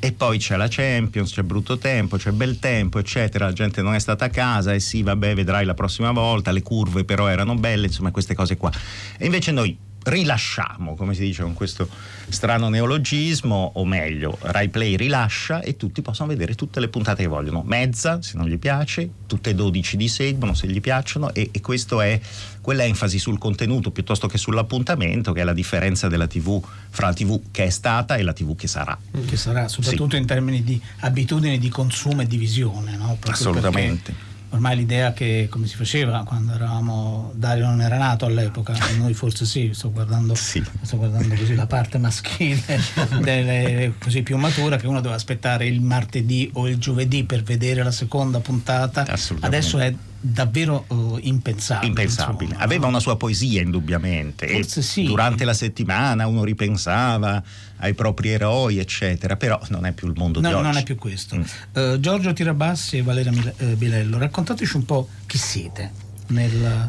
e 0.05 0.13
poi 0.13 0.37
c'è 0.37 0.57
la 0.57 0.67
Champions, 0.69 1.33
c'è 1.33 1.43
brutto 1.43 1.79
tempo, 1.79 2.19
c'è 2.19 2.31
bel 2.31 2.59
tempo, 2.59 2.99
eccetera. 2.99 3.47
La 3.47 3.55
gente 3.55 3.81
non 3.81 3.95
è 3.95 3.99
stata 3.99 4.27
a 4.27 4.29
casa 4.29 4.75
e 4.75 4.79
sì, 4.79 5.03
vabbè, 5.03 5.35
vedrai 5.35 5.65
la 5.65 5.73
prossima 5.73 6.13
volta. 6.13 6.51
Le 6.53 6.61
curve 6.61 7.05
però 7.05 7.27
erano 7.27 7.55
belle, 7.55 7.87
insomma, 7.87 8.11
queste 8.11 8.35
cose 8.35 8.59
qua. 8.59 8.71
E 9.17 9.25
invece 9.25 9.51
noi 9.51 9.75
rilasciamo, 10.05 10.95
come 10.95 11.15
si 11.15 11.23
dice 11.23 11.43
con 11.43 11.55
questo 11.55 11.89
strano 12.29 12.69
neologismo, 12.69 13.73
o 13.75 13.85
meglio, 13.85 14.37
Rai 14.41 14.69
Play 14.69 14.97
rilascia 14.97 15.61
e 15.61 15.77
tutti 15.77 16.03
possono 16.03 16.29
vedere 16.29 16.55
tutte 16.55 16.81
le 16.81 16.89
puntate 16.89 17.23
che 17.23 17.29
vogliono. 17.29 17.63
Mezza, 17.65 18.21
se 18.23 18.37
non 18.37 18.47
gli 18.47 18.59
piace, 18.59 19.09
tutte 19.27 19.51
e 19.51 19.55
12 19.55 19.97
di 19.97 20.09
seguono 20.09 20.55
se 20.55 20.67
gli 20.67 20.81
piacciono 20.81 21.33
e, 21.33 21.49
e 21.53 21.61
questo 21.61 22.01
è 22.01 22.21
quell'enfasi 22.61 23.19
sul 23.19 23.39
contenuto 23.39 23.91
piuttosto 23.91 24.27
che 24.27 24.39
sull'appuntamento, 24.39 25.33
che 25.33 25.41
è 25.41 25.45
la 25.45 25.53
differenza 25.53 26.09
della 26.09 26.27
TV 26.27 26.63
fra 26.91 27.09
la 27.09 27.13
TV 27.13 27.41
che 27.51 27.65
è 27.65 27.71
stata 27.71 28.17
e 28.17 28.23
la 28.23 28.33
TV 28.33 28.55
che 28.57 28.67
sarà. 28.67 28.97
Che 29.27 29.37
sarà, 29.37 29.69
soprattutto 29.69 30.17
sì. 30.17 30.21
in 30.23 30.27
termini 30.27 30.63
di 30.63 30.81
abitudini 31.01 31.59
di 31.59 31.69
consumo 31.69 32.23
e 32.23 32.27
di 32.27 32.37
visione. 32.37 32.97
No? 32.97 33.17
Assolutamente. 33.27 34.33
Ormai 34.55 34.77
l'idea 34.77 35.13
che 35.13 35.49
come 35.51 35.67
si 35.67 35.75
faceva 35.75 36.23
quando 36.23 36.53
eravamo 36.53 37.33
Dario 37.35 37.67
non 37.67 37.81
era 37.81 37.99
nato 37.99 38.25
all'epoca 38.25 38.73
noi 38.97 39.13
forse 39.13 39.45
sì 39.45 39.71
sto 39.73 39.91
guardando, 39.91 40.37
sì. 40.37 40.65
Sto 40.83 40.97
guardando 40.97 41.35
così 41.35 41.57
la 41.57 41.67
parte 41.67 41.99
maschile 41.99 42.81
delle, 43.21 43.95
così 43.99 44.23
più 44.23 44.37
matura 44.37 44.77
che 44.77 44.87
uno 44.87 44.99
doveva 44.99 45.17
aspettare 45.17 45.67
il 45.67 45.81
martedì 45.81 46.49
o 46.55 46.69
il 46.69 46.79
giovedì 46.79 47.25
per 47.25 47.43
vedere 47.43 47.83
la 47.83 47.91
seconda 47.91 48.39
puntata 48.39 49.05
adesso 49.41 49.79
è 49.79 49.93
davvero 50.27 50.87
uh, 50.89 51.19
impensabile. 51.21 51.89
Impensabile. 51.89 52.45
Insomma, 52.45 52.65
Aveva 52.65 52.87
una 52.87 53.01
sua 53.01 53.17
poesia 53.17 53.61
indubbiamente. 53.61 54.49
Forse 54.49 54.81
sì. 54.81 55.05
Durante 55.05 55.45
la 55.45 55.53
settimana 55.53 56.27
uno 56.27 56.45
ripensava 56.45 57.43
ai 57.77 57.93
propri 57.93 58.31
eroi, 58.31 58.79
eccetera, 58.79 59.37
però 59.37 59.61
non 59.69 59.85
è 59.85 59.93
più 59.93 60.09
il 60.09 60.15
mondo 60.17 60.41
no, 60.41 60.49
di 60.49 60.55
oggi. 60.55 60.63
Non 60.65 60.77
è 60.79 60.83
più 60.83 60.97
questo. 60.97 61.37
Mm. 61.37 61.43
Uh, 61.73 62.01
Giorgio 62.01 62.33
Tirabassi 62.33 62.97
e 62.97 63.03
Valeria 63.03 63.33
Mil- 63.33 63.55
eh, 63.59 63.75
Bilello, 63.75 64.17
raccontateci 64.17 64.77
un 64.77 64.85
po' 64.87 65.09
chi 65.27 65.37
siete 65.37 65.93
nel 66.29 66.89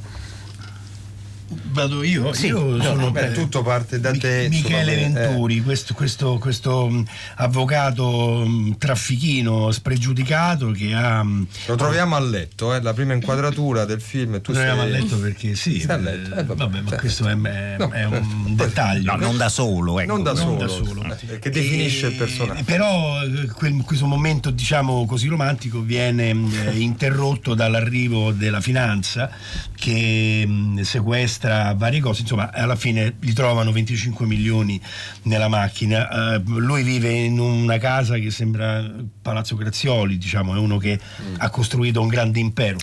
Vado 1.48 2.02
io? 2.04 2.34
Sì, 2.34 2.48
io 2.48 2.82
sono 2.82 3.12
beh, 3.12 3.34
tutto 3.34 3.62
parte 3.62 4.00
da 4.00 4.12
te. 4.12 4.48
Michele 4.50 4.96
Venturi, 4.96 5.58
eh. 5.58 5.62
questo, 5.62 5.94
questo, 5.94 6.38
questo 6.40 6.86
um, 6.86 7.06
avvocato 7.36 8.08
um, 8.08 8.75
traffichino 8.78 9.72
spregiudicato 9.72 10.72
che 10.72 10.94
ha. 10.94 11.20
Um, 11.20 11.46
Lo 11.68 11.75
troviamo 11.75 12.16
a 12.16 12.20
letto, 12.20 12.74
eh, 12.74 12.82
la 12.82 12.94
prima 12.94 13.14
inquadratura 13.14 13.86
del 13.86 14.02
film. 14.02 14.42
Tu 14.42 14.54
Lo 14.54 14.58
troviamo 14.58 14.82
sei... 14.82 14.90
a 14.90 14.98
letto 15.00 15.20
perché 15.20 15.56
sì. 15.56 15.82
Eh, 15.82 15.98
letto. 16.00 16.36
Eh, 16.36 16.44
vabbè, 16.44 16.56
vabbè, 16.56 16.82
ma 16.82 16.96
questo 16.96 17.28
è, 17.28 17.34
è, 17.34 17.75
no, 17.78 17.92
è 17.92 18.06
un 18.06 18.56
dettaglio. 18.56 19.12
No, 19.12 19.18
non 19.18 19.38
da 19.38 19.50
solo, 19.50 20.00
ecco. 20.00 20.12
Non 20.12 20.24
da 20.24 20.34
non 20.34 20.42
solo. 20.42 20.58
Da 20.58 20.68
solo. 20.68 21.04
Eh, 21.04 21.40
che 21.40 21.50
definisce 21.52 22.08
e, 22.08 22.10
il 22.10 22.16
personaggio. 22.16 22.64
Però 22.64 23.20
quel, 23.54 23.84
questo 23.86 24.08
momento, 24.08 24.50
diciamo 24.50 25.06
così 25.06 25.28
romantico, 25.28 25.82
viene 25.82 26.30
interrotto 26.74 27.54
dall'arrivo 27.54 28.32
della 28.32 28.62
finanza 28.62 29.30
che 29.75 30.48
sequestra 30.82 31.35
sequestra 31.36 31.74
varie 31.74 32.00
cose, 32.00 32.22
insomma 32.22 32.51
alla 32.51 32.75
fine 32.75 33.15
gli 33.20 33.34
trovano 33.34 33.72
25 33.72 34.25
milioni 34.25 34.80
nella 35.24 35.48
macchina, 35.48 36.38
uh, 36.38 36.60
lui 36.60 36.84
vive 36.84 37.10
in 37.10 37.39
una 37.39 37.77
casa 37.77 38.15
che 38.18 38.32
sembra 38.32 38.84
Palazzo 39.22 39.56
Grazioli, 39.56 40.18
diciamo, 40.18 40.56
è 40.56 40.58
uno 40.58 40.77
che 40.77 40.98
mm. 40.98 41.36
ha 41.38 41.50
costruito 41.50 42.01
un 42.01 42.08
grande 42.08 42.39
impero. 42.39 42.77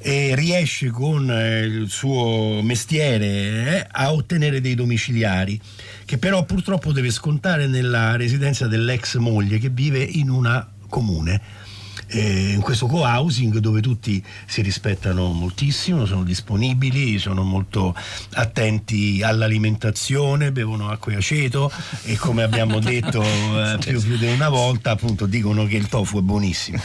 E 0.00 0.36
riesce 0.36 0.90
con 0.90 1.28
eh, 1.28 1.58
il 1.64 1.90
suo 1.90 2.62
mestiere 2.62 3.26
eh, 3.26 3.86
a 3.90 4.12
ottenere 4.12 4.60
dei 4.60 4.76
domiciliari 4.76 5.60
che 6.04 6.18
però 6.18 6.44
purtroppo 6.44 6.92
deve 6.92 7.10
scontare 7.10 7.66
nella 7.66 8.14
residenza 8.14 8.68
dell'ex 8.68 9.16
moglie 9.16 9.58
che 9.58 9.70
vive 9.70 10.00
in 10.00 10.30
una 10.30 10.64
comune 10.88 11.40
eh, 12.08 12.52
in 12.52 12.60
questo 12.60 12.86
co-housing 12.86 13.58
dove 13.58 13.80
tutti 13.80 14.22
si 14.46 14.62
rispettano 14.62 15.32
moltissimo, 15.32 16.06
sono 16.06 16.24
disponibili, 16.24 17.18
sono 17.18 17.42
molto 17.42 17.94
attenti 18.34 19.22
all'alimentazione, 19.22 20.52
bevono 20.52 20.88
acqua 20.90 21.12
e 21.12 21.16
aceto 21.16 21.70
e 22.04 22.16
come 22.16 22.42
abbiamo 22.42 22.78
detto 22.80 23.22
eh, 23.22 23.76
più, 23.78 24.00
più 24.00 24.16
di 24.16 24.26
una 24.26 24.48
volta 24.48 24.92
appunto 24.92 25.26
dicono 25.26 25.66
che 25.66 25.76
il 25.76 25.88
tofu 25.88 26.18
è 26.18 26.22
buonissimo 26.22 26.78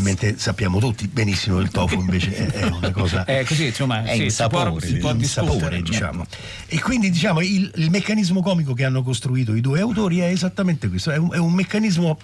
mentre 0.00 0.38
sappiamo 0.38 0.78
tutti 0.78 1.06
benissimo 1.08 1.56
che 1.58 1.62
il 1.64 1.70
tofu 1.70 1.98
invece 1.98 2.34
è, 2.34 2.46
è 2.46 2.64
una 2.64 2.90
cosa 2.90 3.24
è 3.26 3.44
così 3.44 3.66
insomma 3.66 4.04
è 4.04 4.14
sì, 4.14 4.24
insapore, 4.24 4.70
si 4.80 4.96
può, 4.96 5.10
si 5.10 5.16
può 5.16 5.26
sapore, 5.26 5.82
diciamo. 5.82 6.24
e 6.66 6.80
quindi 6.80 7.10
diciamo 7.10 7.40
il, 7.40 7.70
il, 7.76 7.90
meccanismo 7.90 8.42
comico 8.42 8.74
che 8.74 8.84
hanno 8.84 9.02
costruito 9.02 9.54
i 9.54 9.60
due 9.60 9.80
autori 9.80 10.20
è 10.20 10.26
esattamente 10.26 10.88
questo 10.88 11.10
è 11.10 11.16
un, 11.16 11.32
è 11.32 11.38
un 11.38 11.52
meccanismo 11.52 12.18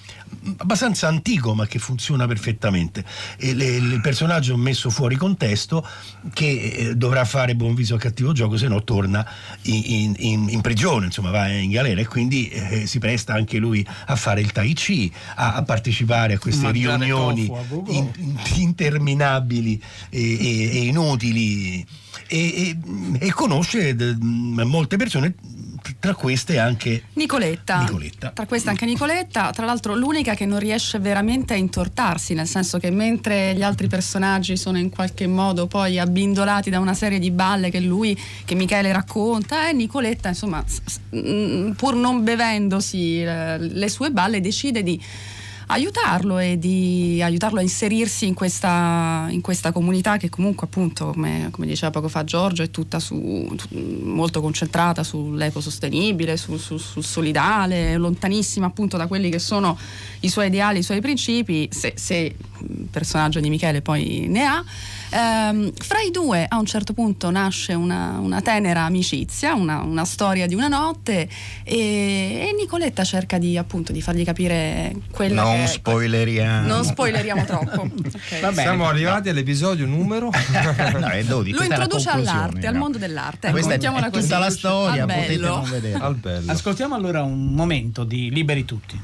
abbastanza 0.59 1.09
antico 1.09 1.55
ma 1.55 1.67
che 1.67 1.79
funziona 1.79 2.27
perfettamente 2.27 3.05
le, 3.39 3.65
il 3.65 4.01
personaggio 4.01 4.57
messo 4.57 4.91
fuori 4.91 5.17
contesto 5.17 5.87
che 6.33 6.73
eh, 6.77 6.97
dovrà 6.97 7.25
fare 7.25 7.55
buon 7.55 7.75
viso 7.75 7.95
a 7.95 7.99
cattivo 7.99 8.33
gioco 8.33 8.57
se 8.57 8.69
no 8.69 8.83
torna 8.85 9.27
in, 9.63 10.15
in, 10.17 10.49
in 10.49 10.61
prigione 10.61 11.07
insomma 11.07 11.31
va 11.31 11.49
in 11.49 11.71
galera 11.71 12.01
e 12.01 12.07
quindi 12.07 12.49
eh, 12.49 12.87
si 12.87 12.99
presta 12.99 13.35
anche 13.35 13.59
lui 13.59 13.87
a 14.07 14.17
fare 14.17 14.41
il 14.41 14.53
tai 14.53 14.73
chi 14.73 15.13
a, 15.35 15.55
a 15.55 15.63
partecipare 15.63 16.35
a 16.35 16.39
queste 16.39 16.65
Mangiare 16.65 17.05
riunioni 17.05 17.48
tofu 17.49 17.85
in, 17.89 18.11
interminabili 18.57 19.83
e, 20.11 20.21
e, 20.21 20.79
e 20.79 20.85
inutili 20.87 21.87
e, 22.27 22.77
e 23.19 23.33
conosce 23.33 23.95
d- 23.95 24.17
molte 24.21 24.97
persone 24.97 25.35
tra 25.99 26.15
queste 26.15 26.59
anche 26.59 27.05
Nicoletta. 27.15 27.81
Nicoletta. 27.81 28.31
Tra 28.31 28.47
queste 28.47 28.69
anche 28.69 28.85
Nicoletta, 28.85 29.51
tra 29.51 29.65
l'altro 29.65 29.95
l'unica 29.95 30.35
che 30.35 30.45
non 30.45 30.59
riesce 30.59 30.99
veramente 30.99 31.55
a 31.55 31.57
intortarsi, 31.57 32.35
nel 32.35 32.47
senso 32.47 32.79
che 32.79 32.91
mentre 32.91 33.55
gli 33.55 33.63
altri 33.63 33.89
personaggi 33.89 34.57
sono 34.57 34.79
in 34.79 34.91
qualche 34.91 35.27
modo 35.27 35.67
poi 35.67 35.99
abbindolati 35.99 36.71
da 36.71 36.79
una 36.79 36.95
serie 36.95 37.19
di 37.19 37.31
balle 37.31 37.71
che 37.71 37.81
lui, 37.81 38.19
che 38.45 38.55
Michele 38.55 38.93
racconta, 38.93 39.69
eh, 39.69 39.73
Nicoletta 39.73 40.29
insomma 40.29 40.63
mm, 41.17 41.73
pur 41.73 41.95
non 41.95 42.23
bevendosi 42.23 43.23
eh, 43.23 43.59
le 43.59 43.89
sue 43.89 44.11
balle 44.11 44.41
decide 44.41 44.83
di 44.83 45.01
aiutarlo 45.71 46.39
e 46.39 46.59
di 46.59 47.21
aiutarlo 47.23 47.59
a 47.59 47.63
inserirsi 47.63 48.27
in 48.27 48.35
questa, 48.35 49.27
in 49.31 49.41
questa 49.41 49.73
comunità 49.73 50.17
che 50.17 50.29
comunque 50.31 50.67
appunto 50.67 51.11
come, 51.13 51.49
come, 51.51 51.67
diceva 51.67 51.91
poco 51.91 52.09
fa 52.09 52.25
Giorgio 52.25 52.63
è 52.63 52.71
tutta 52.71 52.99
su, 52.99 53.55
molto 54.03 54.41
concentrata 54.41 55.03
sull'ecosostenibile, 55.03 56.37
sul, 56.37 56.59
sul, 56.59 56.81
sul 56.81 57.05
solidale, 57.05 57.97
lontanissima 57.97 58.67
appunto 58.67 58.97
da 58.97 59.07
quelli 59.07 59.31
che 59.31 59.39
sono 59.39 59.79
i 60.21 60.29
suoi 60.29 60.47
ideali, 60.47 60.79
i 60.79 60.83
suoi 60.83 61.01
principi, 61.01 61.69
se, 61.71 61.93
se 61.97 62.35
il 62.61 62.89
personaggio 62.91 63.41
di 63.41 63.51
Michele 63.51 63.83
poi 63.83 64.27
ne 64.29 64.45
ha. 64.45 64.65
Ehm, 65.11 65.73
fra 65.73 66.01
i 66.01 66.11
due 66.11 66.47
a 66.49 66.59
un 66.59 66.67
certo 66.67 66.93
punto 66.93 67.31
nasce 67.31 67.75
una, 67.75 68.19
una 68.19 68.41
tenera 68.43 68.83
amicizia, 68.83 69.55
una, 69.55 69.81
una, 69.81 70.05
storia 70.05 70.47
di 70.47 70.55
una 70.55 70.69
notte 70.69 71.29
e, 71.65 72.49
e 72.49 72.55
Nicoletta 72.57 73.05
cerca 73.05 73.39
di, 73.39 73.57
appunto, 73.57 73.93
di 73.93 74.03
fargli 74.03 74.25
capire 74.25 74.95
quello 75.11 75.43
non 75.43 75.61
che... 75.61 75.67
spoileriamo 75.67 76.67
Non 76.67 76.85
spoileriamo 76.85 77.45
troppo. 77.45 77.91
Okay. 78.19 78.55
Siamo 78.55 78.87
arrivati 78.87 79.29
all'episodio 79.29 79.87
numero... 79.87 80.31
no, 80.99 81.07
è 81.09 81.25
12, 81.25 81.57
Lo 81.57 81.63
introduce 81.63 82.09
all'arte, 82.09 82.61
no? 82.61 82.69
al 82.69 82.75
mondo 82.75 82.99
dell'arte. 82.99 83.51
Questa 83.51 83.75
ecco, 83.75 83.97
è, 83.97 84.01
è 84.01 84.11
così. 84.11 84.23
tutta 84.23 84.39
la 84.39 84.51
storia, 84.51 85.03
al 85.03 85.09
potete 85.09 85.27
bello. 85.27 85.57
non 85.57 85.71
vedere. 85.71 85.99
Al 85.99 86.15
bello. 86.17 86.51
Ascoltiamo 86.51 86.95
allora 86.95 87.23
un 87.23 87.55
momento 87.55 88.05
di 88.05 88.31
Liberi 88.31 88.65
Tutti. 88.65 89.01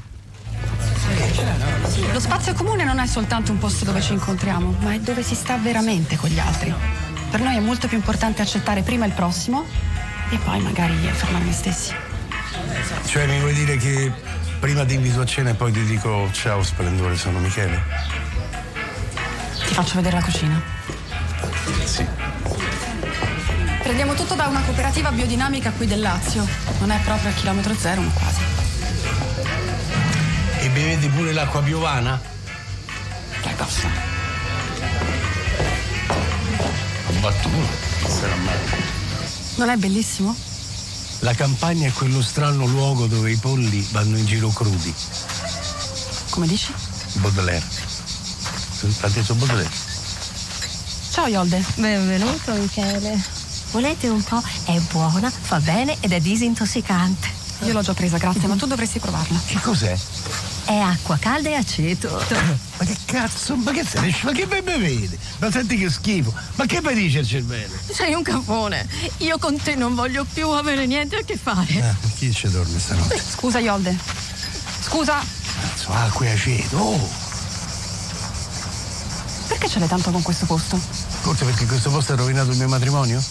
Lo 2.11 2.19
spazio 2.19 2.53
comune 2.53 2.83
non 2.83 2.99
è 2.99 3.07
soltanto 3.07 3.51
un 3.51 3.57
posto 3.57 3.85
dove 3.85 4.01
ci 4.01 4.13
incontriamo, 4.13 4.75
ma 4.79 4.93
è 4.93 4.99
dove 4.99 5.21
si 5.21 5.35
sta 5.35 5.57
veramente 5.57 6.15
con 6.15 6.29
gli 6.29 6.39
altri. 6.39 6.73
Per 7.29 7.39
noi 7.39 7.57
è 7.57 7.59
molto 7.59 7.87
più 7.87 7.97
importante 7.97 8.41
accettare 8.41 8.81
prima 8.81 9.05
il 9.05 9.11
prossimo 9.11 9.65
e 10.29 10.37
poi 10.37 10.61
magari 10.61 11.07
affermare 11.07 11.43
noi 11.43 11.53
stessi. 11.53 11.93
Cioè 13.05 13.27
mi 13.27 13.39
vuoi 13.39 13.53
dire 13.53 13.77
che 13.77 14.11
prima 14.59 14.85
ti 14.85 14.93
invito 14.93 15.21
a 15.21 15.25
cena 15.25 15.49
e 15.49 15.53
poi 15.53 15.71
ti 15.71 15.83
dico 15.83 16.29
ciao 16.31 16.63
splendore, 16.63 17.15
sono 17.17 17.39
Michele? 17.39 17.83
Ti 19.67 19.73
faccio 19.73 19.95
vedere 19.95 20.15
la 20.15 20.23
cucina. 20.23 20.61
Sì. 21.83 22.05
Prendiamo 23.83 24.13
tutto 24.13 24.33
da 24.35 24.47
una 24.47 24.61
cooperativa 24.61 25.11
biodinamica 25.11 25.71
qui 25.71 25.85
del 25.85 25.99
Lazio. 25.99 26.47
Non 26.79 26.91
è 26.91 26.99
proprio 27.03 27.29
a 27.29 27.33
chilometro 27.33 27.73
zero, 27.75 28.01
ma 28.01 28.11
quasi. 28.11 28.54
Bevete 30.75 31.07
pure 31.07 31.31
l'acqua 31.31 31.61
piovana? 31.61 32.21
Che 33.41 33.55
cosa? 33.55 33.89
Battuto. 37.21 38.09
Sarà 38.09 38.35
male. 38.35 38.59
Non 39.55 39.69
è 39.69 39.77
bellissimo? 39.77 40.35
La 41.19 41.33
campagna 41.33 41.87
è 41.87 41.93
quello 41.93 42.21
strano 42.21 42.65
luogo 42.65 43.05
dove 43.05 43.31
i 43.31 43.37
polli 43.37 43.87
vanno 43.91 44.17
in 44.17 44.25
giro 44.25 44.49
crudi. 44.49 44.93
Come 46.31 46.45
dici? 46.45 46.73
Baudelaire. 47.13 47.65
Ha 48.99 49.07
detto 49.07 49.33
Baudelaire. 49.33 49.71
Ciao 51.11 51.27
Yolde. 51.27 51.63
Benvenuto 51.75 52.53
Michele. 52.53 53.17
Volete 53.71 54.09
un 54.09 54.21
po'? 54.21 54.43
È 54.65 54.77
buona, 54.91 55.29
fa 55.29 55.61
bene 55.61 55.95
ed 56.01 56.11
è 56.11 56.19
disintossicante. 56.19 57.29
Io 57.61 57.71
l'ho 57.71 57.81
già 57.81 57.93
presa, 57.93 58.17
grazie, 58.17 58.49
ma 58.49 58.57
tu 58.57 58.65
dovresti 58.65 58.99
provarla. 58.99 59.39
Che 59.45 59.59
cos'è? 59.61 59.97
È 60.65 60.75
acqua 60.75 61.17
calda 61.17 61.49
e 61.49 61.53
aceto. 61.55 62.09
Ma 62.77 62.85
che 62.85 62.97
cazzo? 63.05 63.55
Ma 63.55 63.71
che 63.71 63.85
sei? 63.85 64.15
Ma 64.23 64.31
che 64.31 64.47
bevete? 64.47 65.17
Ma 65.37 65.51
senti 65.51 65.77
che 65.77 65.89
schifo. 65.89 66.33
Ma 66.55 66.65
che 66.65 66.81
mi 66.81 66.93
dice 66.95 67.19
il 67.19 67.27
cervello? 67.27 67.75
Sei 67.91 68.13
un 68.13 68.23
cafone. 68.23 68.87
Io 69.17 69.37
con 69.37 69.57
te 69.61 69.75
non 69.75 69.93
voglio 69.93 70.25
più 70.25 70.49
avere 70.49 70.85
niente 70.87 71.17
a 71.17 71.21
che 71.23 71.37
fare. 71.37 71.81
Ah, 71.81 71.95
chi 72.17 72.33
ci 72.33 72.49
dorme 72.49 72.79
stanotte? 72.79 73.21
Scusa 73.29 73.59
Yolde. 73.59 73.95
Scusa, 74.81 75.23
Cazzo, 75.61 75.91
acqua 75.91 76.25
e 76.25 76.31
aceto. 76.31 76.77
Oh, 76.77 77.09
perché 79.47 79.69
ce 79.69 79.79
l'hai 79.79 79.87
tanto 79.87 80.11
con 80.11 80.21
questo 80.21 80.45
posto? 80.45 80.77
forse 80.77 81.45
perché 81.45 81.65
questo 81.65 81.89
posto 81.89 82.13
ha 82.13 82.15
rovinato 82.15 82.51
il 82.51 82.57
mio 82.57 82.67
matrimonio? 82.67 83.23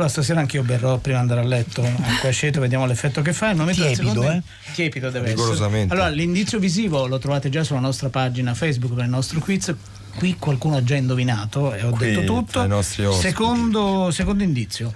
Allora 0.00 0.14
stasera 0.14 0.40
anch'io 0.40 0.62
berrò 0.62 0.96
prima 0.96 1.18
di 1.18 1.30
andare 1.30 1.40
a 1.42 1.44
letto 1.44 1.82
acqua 1.84 2.30
aceto, 2.30 2.58
vediamo 2.58 2.86
l'effetto 2.86 3.20
che 3.20 3.34
fa. 3.34 3.50
Il 3.50 3.58
momento 3.58 3.82
Tiepido, 3.82 4.30
eh? 4.30 4.42
Tiepido 4.72 5.10
deve 5.10 5.26
essere. 5.26 5.42
Rigorosamente. 5.42 5.92
Allora, 5.92 6.08
l'indizio 6.08 6.58
visivo 6.58 7.06
lo 7.06 7.18
trovate 7.18 7.50
già 7.50 7.62
sulla 7.62 7.80
nostra 7.80 8.08
pagina 8.08 8.54
Facebook 8.54 8.94
per 8.94 9.04
il 9.04 9.10
nostro 9.10 9.40
quiz. 9.40 9.74
Qui 10.16 10.36
qualcuno 10.38 10.76
ha 10.76 10.82
già 10.82 10.96
indovinato 10.96 11.74
e 11.74 11.82
ho 11.84 11.90
Qui, 11.90 12.14
detto 12.14 12.24
tutto. 12.24 12.82
Secondo, 13.12 14.10
secondo 14.10 14.42
indizio. 14.42 14.94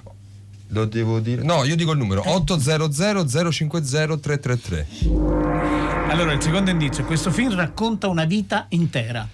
Lo 0.68 0.86
devo 0.86 1.20
dire. 1.20 1.42
No, 1.42 1.64
io 1.64 1.76
dico 1.76 1.92
il 1.92 1.98
numero 1.98 2.22
800 2.24 3.50
050 3.50 4.16
333. 4.16 4.86
Allora, 6.08 6.32
il 6.32 6.40
secondo 6.40 6.70
indizio, 6.70 7.04
questo 7.04 7.30
film 7.30 7.54
racconta 7.54 8.08
una 8.08 8.24
vita 8.24 8.64
intera. 8.70 9.28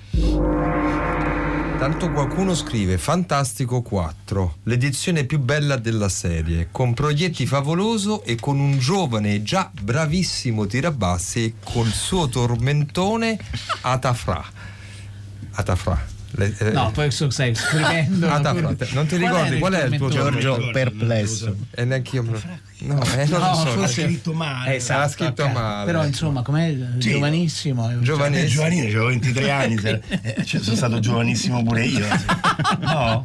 Tanto 1.81 2.11
qualcuno 2.13 2.55
scrive 2.55 2.99
Fantastico 2.99 3.81
4, 3.81 4.59
l'edizione 4.65 5.25
più 5.25 5.39
bella 5.39 5.77
della 5.77 6.11
serie, 6.11 6.69
con 6.71 6.93
proietti 6.93 7.47
favoloso 7.47 8.23
e 8.23 8.35
con 8.37 8.59
un 8.61 8.79
giovane 8.79 9.43
già 9.43 9.71
bravissimo 9.81 10.67
tirabassi 10.67 11.55
col 11.65 11.89
suo 11.89 12.29
tormentone 12.29 13.39
Atafra. 13.81 14.45
Atafra. 15.53 16.07
Le- 16.33 16.55
eh, 16.59 16.71
No, 16.71 16.91
poi 16.93 17.11
so- 17.11 17.31
stai 17.31 17.55
scrivendo. 17.55 18.29
Atafra. 18.29 18.75
Non 18.93 19.07
ti 19.07 19.17
ricordi 19.17 19.59
qual 19.59 19.73
è 19.73 19.85
il 19.85 19.97
tuo 19.97 20.09
tormentone? 20.11 20.41
Giorgio 20.41 20.71
perplesso. 20.73 21.57
E 21.71 21.85
neanche 21.87 22.17
io 22.17 22.23
me 22.25 22.31
lo... 22.33 22.43
No, 22.83 23.01
eh, 23.03 23.27
non 23.27 23.41
No, 23.41 23.55
so. 23.55 23.67
forse- 23.71 24.03
scritto 24.05 24.33
male. 24.33 24.77
Esatto, 24.77 25.09
scritto 25.11 25.45
ok. 25.45 25.53
male. 25.53 25.85
Però 25.87 26.05
insomma, 26.05 26.43
com'è 26.43 26.75
Sì. 26.99 27.11
giovanissimo. 27.11 27.89
è- 27.91 27.99
Giovanissimo. 27.99 28.45
Eh, 28.45 28.49
giovanile, 28.49 28.87
avevo 28.89 29.07
23 29.07 29.51
anni, 29.51 29.75
eh, 30.23 30.45
cioè, 30.45 30.61
sono 30.63 30.77
stato 30.77 30.99
giovanissimo 31.01 31.63
pure 31.63 31.85
io. 31.85 32.07
No? 32.81 33.25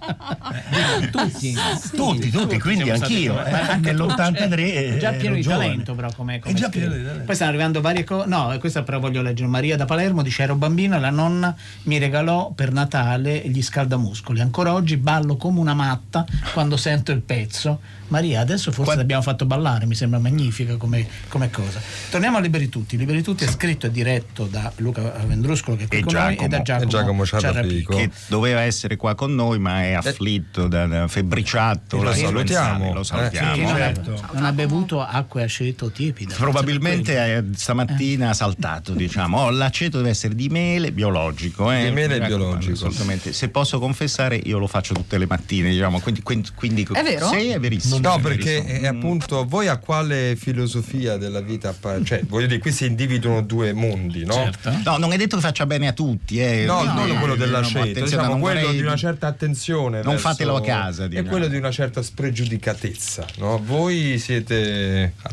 Tutti, 1.11 1.55
Tutti, 1.95 2.29
tutti, 2.29 2.59
quindi 2.59 2.83
siamo 2.83 2.97
stati 2.97 3.13
anch'io. 3.13 3.45
eh, 3.45 3.51
Ma 3.51 3.59
anche 3.69 3.93
tu, 3.93 4.05
nell'83 4.05 4.89
cioè, 4.89 4.97
già 4.97 5.11
pieno 5.13 5.35
di 5.35 5.41
giovane. 5.41 5.63
talento 5.65 5.93
però 5.95 6.09
come, 6.15 6.39
come 6.39 6.53
È 6.53 6.57
già 6.57 6.69
pieno 6.69 6.93
di 6.93 7.03
talento. 7.03 7.23
poi 7.25 7.35
stanno 7.35 7.49
arrivando 7.51 7.81
varie 7.81 8.03
cose 8.03 8.27
no 8.27 8.55
questa 8.59 8.83
però 8.83 8.99
voglio 8.99 9.21
leggere 9.21 9.47
Maria 9.49 9.75
da 9.77 9.85
Palermo 9.85 10.21
dice 10.21 10.43
ero 10.43 10.55
bambina 10.55 10.97
la 10.99 11.09
nonna 11.09 11.55
mi 11.83 11.97
regalò 11.97 12.51
per 12.51 12.71
Natale 12.71 13.41
gli 13.47 13.61
scaldamuscoli 13.61 14.39
ancora 14.41 14.73
oggi 14.73 14.97
ballo 14.97 15.35
come 15.37 15.59
una 15.59 15.73
matta 15.73 16.25
quando 16.53 16.77
sento 16.77 17.11
il 17.11 17.21
pezzo 17.21 17.79
Maria 18.07 18.39
adesso 18.41 18.71
forse 18.71 18.83
Qua- 18.83 18.93
ti 18.95 18.99
abbiamo 19.01 19.21
fatto 19.21 19.45
ballare, 19.45 19.85
mi 19.85 19.95
sembra 19.95 20.19
magnifica 20.19 20.75
come, 20.77 21.07
come 21.27 21.49
cosa. 21.49 21.79
Torniamo 22.09 22.37
a 22.37 22.39
Liberi 22.39 22.69
Tutti. 22.69 22.97
Liberi 22.97 23.21
Tutti 23.23 23.43
è 23.43 23.47
scritto 23.47 23.87
e 23.87 23.91
diretto 23.91 24.45
da 24.45 24.71
Luca 24.77 25.01
Vendruscolo 25.25 25.75
che 25.77 25.85
è 25.85 25.87
qui 25.87 25.97
E 25.99 26.01
con 26.03 26.13
noi 26.13 26.23
Giacomo. 26.35 26.45
e 26.45 26.49
da 26.49 26.61
Giacomo, 26.61 26.85
E 26.85 26.89
Giacomo 26.91 27.25
Ciarrapico. 27.25 27.95
che 27.95 28.09
doveva 28.27 28.61
essere 28.61 28.95
qua 28.95 29.15
con 29.15 29.33
noi 29.33 29.59
ma 29.59 29.83
è 29.83 29.93
afflitto 29.93 30.67
da, 30.67 30.85
da 30.85 31.07
febbriciato 31.07 32.01
lo 32.01 32.13
salutiamo. 32.13 32.93
lo 32.93 33.01
Eh, 33.01 33.03
salutiamo 33.03 33.53
Che 33.55 33.61
non, 33.61 33.71
ha, 33.73 33.77
certo. 33.77 34.23
non 34.33 34.45
ha 34.45 34.51
bevuto 34.51 35.01
acqua 35.01 35.41
e 35.41 35.43
aceto 35.45 35.89
tiepida. 35.91 36.35
probabilmente 36.35 37.35
eh, 37.37 37.43
stamattina 37.55 38.29
ha 38.29 38.33
saltato 38.33 38.93
diciamo 38.93 39.39
oh, 39.39 39.49
l'aceto 39.49 39.97
deve 39.97 40.09
essere 40.09 40.35
di 40.35 40.47
mele 40.49 40.91
biologico 40.91 41.71
eh? 41.71 41.85
Di 41.85 41.91
mele 41.91 42.19
biologico. 42.19 42.73
assolutamente 42.73 43.33
se 43.33 43.49
posso 43.49 43.79
confessare 43.79 44.35
io 44.35 44.57
lo 44.57 44.67
faccio 44.67 44.93
tutte 44.93 45.17
le 45.17 45.25
mattine 45.27 45.69
diciamo 45.71 45.99
quindi, 45.99 46.21
quindi, 46.21 46.49
quindi- 46.53 46.83
È 46.91 47.01
vero? 47.03 47.27
sì 47.29 47.47
è 47.49 47.59
verissimo 47.59 47.94
No, 47.99 48.15
è 48.17 48.21
perché 48.21 48.65
eh, 48.81 48.87
appunto 48.87 49.45
voi 49.45 49.67
a 49.67 49.77
quale 49.77 50.35
filosofia 50.35 51.17
della 51.17 51.41
vita 51.41 51.69
appa- 51.69 52.03
cioè 52.03 52.21
voglio 52.25 52.47
dire 52.47 52.59
qui 52.59 52.71
si 52.71 52.85
individuano 52.85 53.41
due 53.41 53.73
mondi, 53.73 54.25
no? 54.25 54.33
Certo. 54.33 54.71
No, 54.83 54.97
non 54.97 55.11
è 55.13 55.17
detto 55.17 55.35
che 55.37 55.41
faccia 55.41 55.65
bene 55.65 55.87
a 55.87 55.93
tutti, 55.93 56.39
eh. 56.39 56.65
No, 56.65 56.77
Quindi, 56.79 57.07
non 57.11 57.17
quello 57.19 57.33
eh, 57.33 57.37
della 57.37 57.59
no, 57.59 57.63
scelta, 57.65 57.79
attenzione, 57.81 58.05
diciamo 58.09 58.27
non 58.31 58.39
quello 58.41 58.59
vorrei- 58.61 58.75
di 58.77 58.81
una 58.85 58.95
certa 58.95 59.27
attenzione. 59.27 59.97
Non 60.01 60.11
verso- 60.13 60.27
fatelo 60.27 60.55
a 60.55 60.61
casa, 60.61 61.05
E 61.05 61.09
diciamo. 61.09 61.29
quello 61.29 61.47
di 61.47 61.57
una 61.57 61.71
certa 61.71 62.01
spregiudicatezza, 62.01 63.25
no? 63.37 63.61
Voi 63.63 64.17
siete 64.19 65.13
Ma 65.21 65.29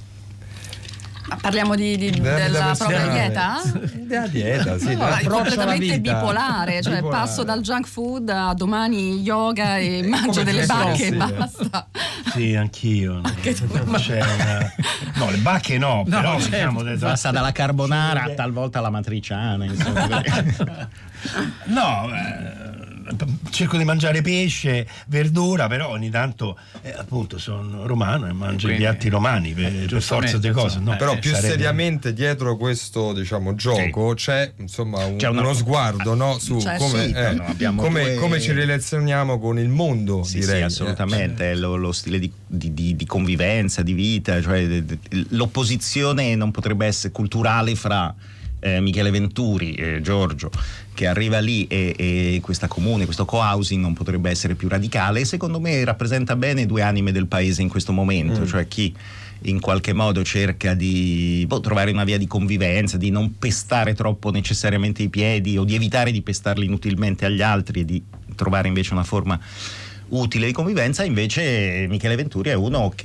parliamo 1.40 1.74
di, 1.74 1.96
di- 1.96 2.10
Della 2.10 2.36
della 2.38 2.74
propria 2.76 3.06
dieta? 3.08 3.60
della 3.94 4.26
dieta, 4.26 4.78
sì, 4.78 4.94
No, 4.94 5.06
è 5.08 5.24
completamente 5.24 5.98
vita. 5.98 6.14
bipolare, 6.14 6.82
cioè 6.82 6.94
Bipolare. 6.96 7.24
passo 7.24 7.42
dal 7.44 7.60
junk 7.60 7.86
food 7.86 8.28
a 8.28 8.52
domani 8.54 9.20
yoga 9.20 9.78
e 9.78 10.02
mangio 10.06 10.30
come 10.40 10.44
delle 10.44 10.66
bacche 10.66 11.04
e 11.04 11.06
eh. 11.08 11.16
basta. 11.16 11.86
Sì, 12.32 12.54
anch'io. 12.54 13.20
Non 13.20 13.94
c'è 13.96 14.20
una... 14.22 14.72
No, 15.14 15.30
le 15.30 15.36
bacche 15.38 15.78
no, 15.78 16.04
però 16.08 16.32
certo. 16.38 16.56
diciamo 16.56 16.82
del- 16.82 16.98
Passa 16.98 17.30
dalla 17.30 17.52
carbonara 17.52 18.30
talvolta 18.34 18.78
alla 18.78 18.90
matriciana, 18.90 19.64
insomma. 19.64 20.20
No, 21.66 22.08
eh, 22.12 22.61
cerco 23.50 23.76
di 23.76 23.84
mangiare 23.84 24.22
pesce, 24.22 24.86
verdura, 25.08 25.66
però 25.66 25.90
ogni 25.90 26.10
tanto 26.10 26.58
eh, 26.82 26.92
appunto 26.96 27.38
sono 27.38 27.86
romano 27.86 28.26
e 28.28 28.32
mangio 28.32 28.66
i 28.66 28.70
Quindi, 28.70 28.82
piatti 28.82 29.08
romani 29.08 29.52
per, 29.52 29.72
per 29.86 30.02
forza 30.02 30.38
di 30.38 30.50
cose. 30.50 30.78
No, 30.78 30.96
Però 30.96 31.12
eh, 31.14 31.18
più 31.18 31.30
sarebbe- 31.32 31.48
seriamente 31.48 32.12
dietro 32.12 32.56
questo 32.56 33.12
diciamo, 33.12 33.54
gioco 33.54 34.14
c'è 34.14 34.52
insomma 34.58 35.04
un- 35.04 35.16
C'è 35.16 35.28
una- 35.28 35.40
uno 35.40 35.52
sguardo 35.54 36.14
no, 36.14 36.38
su 36.38 36.60
Cioè, 36.60 36.76
come, 36.78 37.06
sì. 37.06 37.12
eh, 37.12 37.32
No, 37.32 37.74
come- 37.76 38.02
due- 38.02 38.14
come 38.16 38.40
ci 38.40 38.52
relazioniamo 38.52 39.38
con 39.38 39.58
il 39.58 39.68
mondo, 39.68 40.22
Sì, 40.22 40.38
direi. 40.40 40.58
sì, 40.58 40.62
assolutamente, 40.62 41.52
è 41.52 41.54
lo, 41.54 41.76
lo 41.76 41.92
stile 41.92 42.18
di, 42.18 42.30
di- 42.46 42.72
di- 42.74 42.96
di 42.96 43.06
convivenza, 43.06 43.82
di 43.82 43.92
vita, 43.92 44.40
cioè 44.42 44.66
de- 44.66 44.84
de- 44.84 44.98
l'opposizione 45.30 46.34
non 46.34 46.50
potrebbe 46.50 46.86
essere 46.86 47.12
culturale 47.12 47.74
fra 47.74 48.14
eh, 48.62 48.80
Michele 48.80 49.10
Venturi 49.10 49.74
e 49.74 50.00
Giorgio 50.00 50.50
che 50.94 51.06
arriva 51.06 51.40
lì 51.40 51.66
e, 51.66 51.94
e 51.96 52.40
questa 52.42 52.68
comune, 52.68 53.04
questo 53.04 53.24
co-housing 53.24 53.80
non 53.80 53.92
potrebbe 53.92 54.30
essere 54.30 54.54
più 54.54 54.68
radicale 54.68 55.20
e 55.20 55.24
secondo 55.24 55.58
me 55.58 55.82
rappresenta 55.84 56.36
bene 56.36 56.64
due 56.64 56.82
anime 56.82 57.12
del 57.12 57.26
paese 57.26 57.62
in 57.62 57.68
questo 57.68 57.92
momento, 57.92 58.46
cioè 58.46 58.68
chi 58.68 58.94
in 59.46 59.58
qualche 59.58 59.92
modo 59.92 60.22
cerca 60.22 60.74
di 60.74 61.44
boh, 61.48 61.60
trovare 61.60 61.90
una 61.90 62.04
via 62.04 62.18
di 62.18 62.28
convivenza, 62.28 62.96
di 62.96 63.10
non 63.10 63.38
pestare 63.38 63.94
troppo 63.94 64.30
necessariamente 64.30 65.02
i 65.02 65.08
piedi 65.08 65.58
o 65.58 65.64
di 65.64 65.74
evitare 65.74 66.12
di 66.12 66.22
pestarli 66.22 66.66
inutilmente 66.66 67.24
agli 67.24 67.42
altri 67.42 67.80
e 67.80 67.84
di 67.84 68.02
trovare 68.36 68.68
invece 68.68 68.92
una 68.92 69.02
forma 69.02 69.38
utile 70.10 70.46
di 70.46 70.52
convivenza, 70.52 71.02
invece 71.02 71.86
Michele 71.88 72.14
Venturi 72.14 72.50
è 72.50 72.54
uno 72.54 72.92
che, 72.94 73.04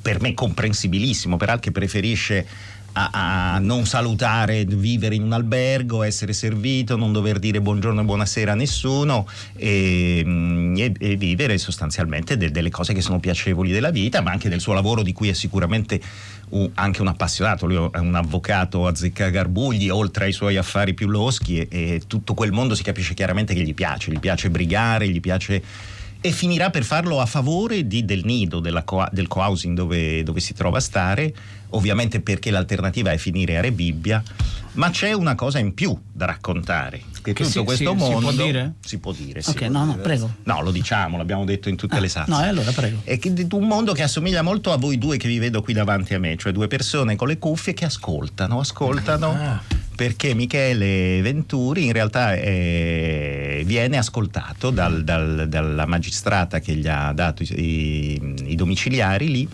per 0.00 0.20
me 0.20 0.34
comprensibilissimo, 0.34 1.36
peraltro 1.36 1.64
che 1.64 1.72
preferisce 1.72 2.46
a, 2.96 3.54
a 3.54 3.58
non 3.58 3.86
salutare, 3.86 4.64
vivere 4.64 5.14
in 5.14 5.22
un 5.22 5.32
albergo, 5.32 6.02
essere 6.02 6.32
servito, 6.32 6.96
non 6.96 7.12
dover 7.12 7.38
dire 7.38 7.60
buongiorno 7.60 8.00
e 8.00 8.04
buonasera 8.04 8.52
a 8.52 8.54
nessuno 8.54 9.26
e, 9.56 10.22
mm, 10.24 10.76
e- 10.76 10.92
e 10.98 11.16
vivere 11.16 11.58
sostanzialmente 11.58 12.36
de- 12.36 12.50
delle 12.50 12.70
cose 12.70 12.92
che 12.94 13.00
sono 13.00 13.18
piacevoli 13.20 13.72
della 13.72 13.90
vita, 13.90 14.20
ma 14.20 14.30
anche 14.30 14.48
del 14.48 14.60
suo 14.60 14.72
lavoro 14.74 15.02
di 15.02 15.12
cui 15.12 15.28
è 15.28 15.32
sicuramente 15.32 16.00
un- 16.50 16.70
anche 16.74 17.00
un 17.00 17.08
appassionato, 17.08 17.66
lui 17.66 17.76
è 17.92 17.98
un 17.98 18.14
avvocato 18.14 18.86
a 18.86 18.94
zeccagarbugli, 18.94 19.88
oltre 19.88 20.26
ai 20.26 20.32
suoi 20.32 20.56
affari 20.56 20.94
più 20.94 21.08
loschi 21.08 21.58
e, 21.58 21.66
e 21.70 22.02
tutto 22.06 22.34
quel 22.34 22.52
mondo 22.52 22.74
si 22.74 22.82
capisce 22.84 23.14
chiaramente 23.14 23.54
che 23.54 23.62
gli 23.62 23.74
piace, 23.74 24.12
gli 24.12 24.20
piace 24.20 24.50
brigare, 24.50 25.08
gli 25.08 25.20
piace 25.20 25.62
e 26.20 26.30
finirà 26.30 26.70
per 26.70 26.84
farlo 26.84 27.20
a 27.20 27.26
favore 27.26 27.86
di- 27.86 28.04
del 28.06 28.22
nido, 28.24 28.60
della 28.60 28.82
del 29.12 29.26
co-housing 29.28 29.76
dove, 29.76 30.22
dove 30.22 30.40
si 30.40 30.54
trova 30.54 30.78
a 30.78 30.80
stare, 30.80 31.34
ovviamente 31.76 32.20
perché 32.20 32.50
l'alternativa 32.50 33.10
è 33.12 33.16
finire 33.18 33.56
a 33.56 33.60
Rebibbia, 33.60 34.22
ma 34.74 34.90
c'è 34.90 35.12
una 35.12 35.34
cosa 35.36 35.58
in 35.60 35.72
più 35.72 35.96
da 36.12 36.26
raccontare, 36.26 36.98
che, 37.22 37.32
Che 37.32 37.44
tutto 37.44 37.48
si- 37.48 37.64
questo 37.64 37.92
si- 37.92 37.98
si 38.04 38.10
può 38.10 38.20
mondo... 38.20 38.42
dire? 38.44 38.72
Si 38.80 38.98
può 38.98 39.12
dire, 39.12 39.40
si 39.40 39.50
Ok, 39.50 39.56
può 39.58 39.68
no, 39.68 39.84
no, 39.84 39.90
dire. 39.92 40.02
prego. 40.02 40.34
No, 40.44 40.62
lo 40.62 40.70
diciamo, 40.72 41.16
l'abbiamo 41.16 41.44
detto 41.44 41.68
in 41.68 41.76
tutte 41.76 41.96
Ah, 41.96 42.00
le 42.00 42.08
salse. 42.08 42.30
no, 42.30 42.42
e 42.44 42.48
allora 42.48 42.72
prego. 42.72 43.00
È 43.04 43.18
un 43.52 43.66
mondo 43.68 43.92
che 43.92 44.02
assomiglia 44.02 44.42
molto 44.42 44.72
a 44.72 44.76
voi 44.76 44.98
due 44.98 45.16
che 45.16 45.28
vi 45.28 45.38
vedo 45.38 45.62
qui 45.62 45.74
davanti 45.74 46.14
a 46.14 46.18
me, 46.18 46.36
cioè 46.36 46.50
due 46.52 46.66
persone 46.66 47.14
con 47.14 47.28
le 47.28 47.38
cuffie 47.38 47.72
che 47.72 47.84
ascoltano, 47.84 48.58
ascoltano 48.58 49.30
Ah. 49.30 49.62
perché 49.94 50.34
Michele 50.34 51.20
Venturi 51.22 51.84
in 51.86 51.92
realtà 51.92 52.34
è- 52.34 53.62
viene 53.64 53.96
ascoltato 53.96 54.70
dal- 54.70 55.04
dal- 55.04 55.46
dalla 55.48 55.86
magistrata 55.86 56.58
che 56.58 56.74
gli 56.74 56.88
ha 56.88 57.12
dato 57.12 57.42
i, 57.44 57.46
i- 57.56 58.34
i 58.46 58.54
domiciliari 58.56 59.30
lì, 59.30 59.48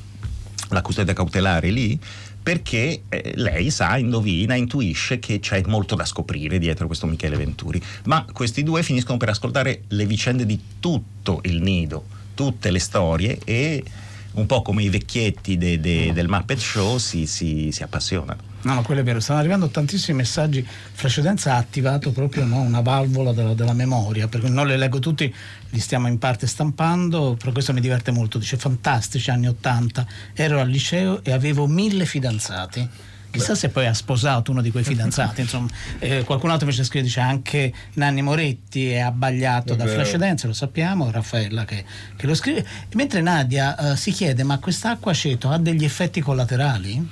la 0.70 0.83
custodia 0.83 1.12
cautelare 1.12 1.70
lì. 1.70 1.98
Perché 2.42 3.02
eh, 3.09 3.33
lei 3.37 3.70
sa, 3.70 3.98
indovina, 3.98 4.54
intuisce 4.54 5.18
che 5.18 5.40
c'è 5.40 5.62
molto 5.66 5.94
da 5.94 6.06
scoprire 6.06 6.59
dietro 6.59 6.87
questo 6.87 7.06
Michele 7.06 7.37
Venturi. 7.37 7.83
Ma 8.04 8.24
questi 8.33 8.62
due 8.62 8.83
finiscono 8.83 9.18
per 9.18 9.28
ascoltare 9.28 9.83
le 9.88 10.06
vicende 10.06 10.46
di 10.46 10.59
tutto 10.80 11.40
il 11.42 11.61
nido, 11.61 12.06
tutte 12.35 12.70
le 12.70 12.78
storie 12.78 13.38
e 13.44 13.85
un 14.33 14.47
po' 14.47 14.62
come 14.62 14.83
i 14.83 14.88
vecchietti 14.88 15.57
de- 15.59 15.81
de- 15.81 16.12
del 16.12 16.29
Muppet 16.29 16.59
Show 16.59 16.99
si, 16.99 17.27
si- 17.27 17.71
si 17.73 17.83
appassionano. 17.83 18.49
No, 18.62 18.75
no, 18.75 18.83
quello 18.83 19.01
è 19.01 19.05
vero, 19.05 19.21
stanno 19.21 19.38
arrivando 19.40 19.69
tantissimi 19.69 20.19
messaggi. 20.19 20.64
Flashedenza 20.93 21.55
ha 21.55 21.57
attivato 21.57 22.12
proprio 22.12 22.45
no, 22.45 22.61
una 22.61 22.83
valvola 22.83 23.33
della, 23.33 23.55
della 23.55 23.73
memoria, 23.73 24.29
per 24.29 24.40
cui 24.40 24.51
non 24.51 24.66
le 24.66 24.77
leggo 24.77 24.99
tutti, 24.99 25.35
li 25.71 25.79
stiamo 25.81 26.09
in 26.09 26.19
parte 26.19 26.47
stampando, 26.47 27.37
però 27.38 27.53
questo 27.53 27.73
mi 27.73 27.81
diverte 27.81 28.11
molto. 28.11 28.38
Dice 28.38 28.57
fantastici 28.59 29.31
anni 29.31 29.49
80, 29.49 30.07
ero 30.35 30.61
al 30.61 30.69
liceo 30.69 31.25
e 31.25 31.33
avevo 31.33 31.66
mille 31.66 32.05
fidanzati. 32.05 32.88
Chissà 33.31 33.55
se 33.55 33.69
poi 33.69 33.87
ha 33.87 33.95
sposato 33.95 34.51
uno 34.51 34.61
di 34.61 34.71
quei 34.71 34.85
fidanzati. 34.85 35.40
Insomma, 35.43 35.69
Eh, 35.99 36.25
qualcun 36.25 36.51
altro 36.51 36.66
invece 36.66 36.85
scrive: 36.85 37.05
dice 37.05 37.21
anche 37.21 37.73
Nanni 37.95 38.23
Moretti 38.23 38.90
è 38.90 39.01
abbagliato 39.01 39.75
È 39.75 39.77
da. 39.77 39.87
Flash 39.87 40.16
Dance, 40.16 40.47
lo 40.47 40.53
sappiamo, 40.53 41.11
Raffaella 41.11 41.64
che, 41.64 41.85
che 42.16 42.27
lo 42.27 42.35
scrive. 42.35 42.66
Mentre 42.95 43.21
Nadia 43.21 43.93
eh, 43.93 43.97
si 43.97 44.12
chiede: 44.12 44.43
ma 44.43 44.59
quest'acqua 44.59 45.12
aceto 45.12 45.49
ha 45.49 45.59
degli 45.59 45.85
effetti 45.85 46.21
collaterali? 46.21 47.09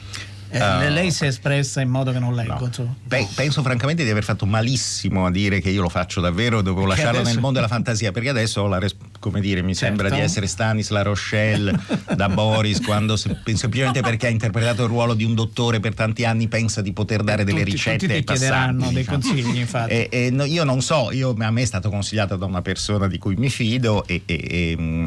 Eh, 0.50 0.58
Ah. 0.58 0.88
lei 0.88 1.10
si 1.10 1.24
è 1.24 1.26
espressa 1.28 1.80
in 1.82 1.90
modo 1.90 2.10
che 2.10 2.18
non 2.18 2.34
leggo. 2.34 2.70
No. 2.76 2.96
Pe- 3.06 3.28
penso 3.34 3.62
francamente 3.62 4.02
di 4.04 4.10
aver 4.10 4.24
fatto 4.24 4.46
malissimo 4.46 5.26
a 5.26 5.30
dire 5.30 5.60
che 5.60 5.68
io 5.70 5.82
lo 5.82 5.88
faccio 5.90 6.20
davvero, 6.20 6.62
dovevo 6.62 6.86
Perché 6.86 6.88
lasciarlo 7.02 7.18
adesso- 7.18 7.32
nel 7.34 7.42
mondo 7.42 7.58
della 7.60 7.70
fantasia, 7.70 8.12
perché 8.12 8.28
adesso 8.30 8.66
la 8.66 8.78
come 9.20 9.40
dire, 9.40 9.62
mi 9.62 9.74
Certo. 9.74 9.96
sembra 9.96 10.14
di 10.14 10.22
essere 10.22 10.46
Stanis 10.46 10.88
La 10.90 11.02
Rochelle 11.02 11.78
da 12.14 12.28
Boris, 12.30 12.80
quando 12.80 13.16
se- 13.16 13.36
semplicemente 13.54 14.00
perché 14.00 14.26
ha 14.28 14.30
interpretato 14.30 14.84
il 14.84 14.88
ruolo 14.88 15.14
di 15.14 15.24
un 15.24 15.34
dottore 15.34 15.80
per 15.80 15.94
tanti 15.94 16.24
anni 16.24 16.48
pensa 16.48 16.80
di 16.80 16.92
poter 16.92 17.22
dare 17.22 17.44
delle 17.44 17.58
Tutti- 17.60 17.70
ricette 17.72 17.98
tutti 17.98 18.12
ti 18.12 18.18
ai 18.18 18.24
passanti. 18.24 18.44
chiederanno 18.46 18.86
dei 18.92 19.02
diciamo. 19.04 19.18
consigli, 19.18 19.56
infatti. 19.58 19.90
E- 19.92 20.08
e 20.10 20.30
no, 20.30 20.44
io 20.44 20.64
non 20.64 20.80
so, 20.80 21.10
io- 21.12 21.34
a 21.38 21.50
me 21.50 21.62
è 21.62 21.64
stato 21.66 21.90
consigliato 21.90 22.36
da 22.36 22.46
una 22.46 22.62
persona 22.62 23.06
di 23.06 23.18
cui 23.18 23.34
mi 23.36 23.50
fido 23.50 24.06
e, 24.06 24.22
e- 24.24 25.06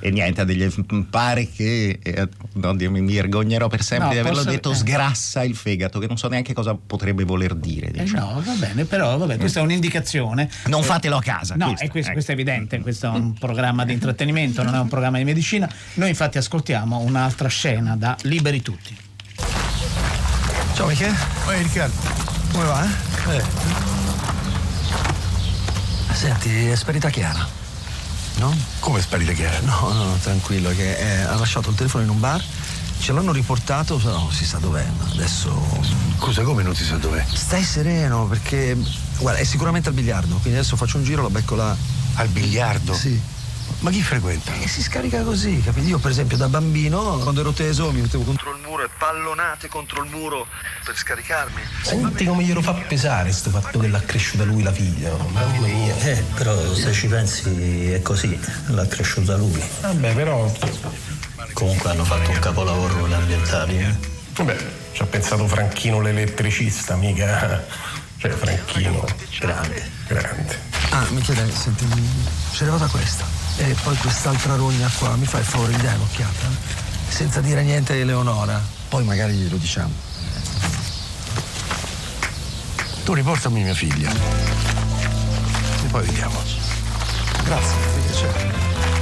e, 0.00 0.10
niente, 0.10 0.40
ha 0.40 0.44
degli- 0.44 0.68
pare 1.08 1.48
che, 1.50 1.98
eh, 2.02 2.28
oddio, 2.62 2.90
mi 2.90 3.14
vergognerò 3.14 3.68
per 3.68 3.82
sempre 3.82 4.06
No, 4.08 4.12
di 4.12 4.18
averlo 4.18 4.38
posso- 4.38 4.50
detto, 4.50 4.70
eh. 4.72 4.74
sgrassa 4.74 5.42
il 5.44 5.54
fegato, 5.56 5.98
che 5.98 6.06
non 6.06 6.16
so 6.18 6.28
neanche 6.28 6.52
cosa 6.52 6.74
potrebbe 6.74 7.24
voler 7.24 7.54
dire. 7.54 7.88
Eh 7.88 8.02
Diciamo. 8.04 8.32
no, 8.34 8.40
va 8.42 8.52
bene, 8.54 8.84
però 8.84 9.16
vabbè, 9.16 9.36
questa 9.38 9.60
è 9.60 9.62
un'indicazione. 9.62 10.48
Non 10.66 10.80
Eh, 10.82 10.84
fatelo 10.84 11.16
a 11.16 11.22
casa. 11.22 11.54
No, 11.56 11.66
questo, 11.68 11.86
questo, 11.88 11.98
ecco. 11.98 12.12
questo 12.12 12.30
è 12.30 12.34
evidente, 12.34 12.80
questo 12.80 13.06
è 13.06 13.10
un 13.10 13.34
programma 13.34 13.84
di 13.84 13.92
intrattenimento, 13.92 14.62
non 14.62 14.74
è 14.74 14.78
un 14.78 14.88
programma 14.88 15.18
di 15.18 15.24
medicina. 15.24 15.68
Noi 15.94 16.08
infatti 16.10 16.38
ascoltiamo 16.38 16.98
un'altra 16.98 17.48
scena 17.48 17.96
da 17.96 18.16
Liberi 18.22 18.62
Tutti. 18.62 18.96
Ciao 20.74 20.86
Michele. 20.86 21.14
Ehi 21.50 21.62
Riccardo. 21.62 21.94
Come 22.52 22.64
va? 22.64 22.84
Eh? 23.32 23.42
Senti, 26.12 26.66
è 26.68 26.74
sparita 26.76 27.08
Chiara. 27.10 27.64
No? 28.36 28.54
Come 28.80 28.98
è 28.98 29.02
sparita 29.02 29.32
Chiara? 29.32 29.60
No, 29.60 29.92
no, 29.92 30.04
no, 30.04 30.16
tranquillo, 30.20 30.70
che 30.70 30.96
eh, 30.96 31.20
ha 31.22 31.34
lasciato 31.36 31.70
il 31.70 31.76
telefono 31.76 32.04
in 32.04 32.10
un 32.10 32.20
bar, 32.20 32.42
ce 32.98 33.12
l'hanno 33.12 33.32
riportato, 33.32 33.96
però 33.96 34.18
non 34.18 34.32
si 34.32 34.44
sa 34.44 34.58
dov'è. 34.58 34.86
ma 34.98 35.10
Adesso. 35.10 35.50
Scusa, 36.18 36.42
come 36.42 36.62
non 36.62 36.74
si 36.74 36.84
sa 36.84 36.96
dov'è? 36.96 37.24
Stai 37.32 37.62
sereno, 37.62 38.26
perché. 38.26 38.76
Guarda, 39.18 39.40
è 39.40 39.44
sicuramente 39.44 39.88
al 39.88 39.94
biliardo, 39.94 40.36
quindi 40.36 40.58
adesso 40.58 40.76
faccio 40.76 40.98
un 40.98 41.04
giro, 41.04 41.22
la 41.22 41.30
becco 41.30 41.54
là. 41.54 41.74
Al 42.14 42.28
biliardo? 42.28 42.94
Sì. 42.94 43.18
Ma 43.80 43.90
chi 43.90 44.02
frequenta? 44.02 44.52
E 44.54 44.68
si 44.68 44.82
scarica 44.82 45.22
così, 45.22 45.60
capito? 45.60 45.86
Io 45.86 45.98
per 45.98 46.10
esempio 46.10 46.36
da 46.36 46.48
bambino, 46.48 47.18
quando 47.18 47.40
ero 47.40 47.52
teso, 47.52 47.90
mi 47.92 48.00
mettevo 48.00 48.24
contro 48.24 48.50
il 48.50 48.60
muro 48.62 48.84
e 48.84 48.88
pallonate 48.96 49.68
contro 49.68 50.02
il 50.02 50.10
muro 50.10 50.46
per 50.84 50.96
scaricarmi. 50.96 51.60
Senti 51.82 52.24
come 52.24 52.42
glielo 52.42 52.62
fa 52.62 52.72
pesare 52.72 53.32
sto 53.32 53.50
fatto 53.50 53.78
che 53.78 53.88
l'ha 53.88 54.00
cresciuta 54.00 54.44
lui 54.44 54.62
la 54.62 54.72
figlia, 54.72 55.14
mamma 55.14 55.44
mia. 55.58 55.96
Eh, 55.98 56.24
però 56.34 56.74
se 56.74 56.92
ci 56.92 57.06
pensi 57.06 57.92
è 57.92 58.02
così, 58.02 58.38
l'ha 58.68 58.86
cresciuta 58.86 59.36
lui. 59.36 59.62
Vabbè, 59.80 60.14
però. 60.14 60.50
Comunque 61.52 61.90
hanno 61.90 62.04
fatto 62.04 62.30
un 62.30 62.38
capolavoro 62.38 63.06
gli 63.08 63.12
ambientali. 63.12 63.78
Eh? 63.78 63.94
Vabbè, 64.32 64.56
ci 64.92 65.02
ha 65.02 65.06
pensato 65.06 65.46
Franchino 65.46 66.00
l'elettricista, 66.00 66.96
mica. 66.96 67.64
Cioè, 68.18 68.30
Franchino. 68.30 69.04
Grande. 69.38 69.90
Grande. 70.06 70.75
Ah, 70.96 71.04
Michele, 71.10 71.52
senti, 71.54 71.84
c'è 72.52 72.62
arrivata 72.62 72.86
questa. 72.86 73.26
E 73.58 73.76
poi 73.82 73.94
quest'altra 73.98 74.56
rogna 74.56 74.90
qua, 74.96 75.14
mi 75.16 75.26
fai 75.26 75.40
il 75.40 75.46
favore, 75.46 75.72
gli 75.72 75.76
dai 75.76 75.94
un'occhiata? 75.94 76.48
Senza 77.08 77.42
dire 77.42 77.62
niente 77.62 77.92
di 77.92 78.00
Eleonora. 78.00 78.58
Poi 78.88 79.04
magari 79.04 79.34
glielo 79.34 79.56
diciamo. 79.56 79.92
Tu 83.04 83.12
riportami 83.12 83.62
mia 83.62 83.74
figlia. 83.74 84.10
E 84.10 85.86
poi 85.90 86.06
vediamo. 86.06 86.42
Grazie, 87.44 87.76
mi 87.94 88.02
piace. 88.06 88.95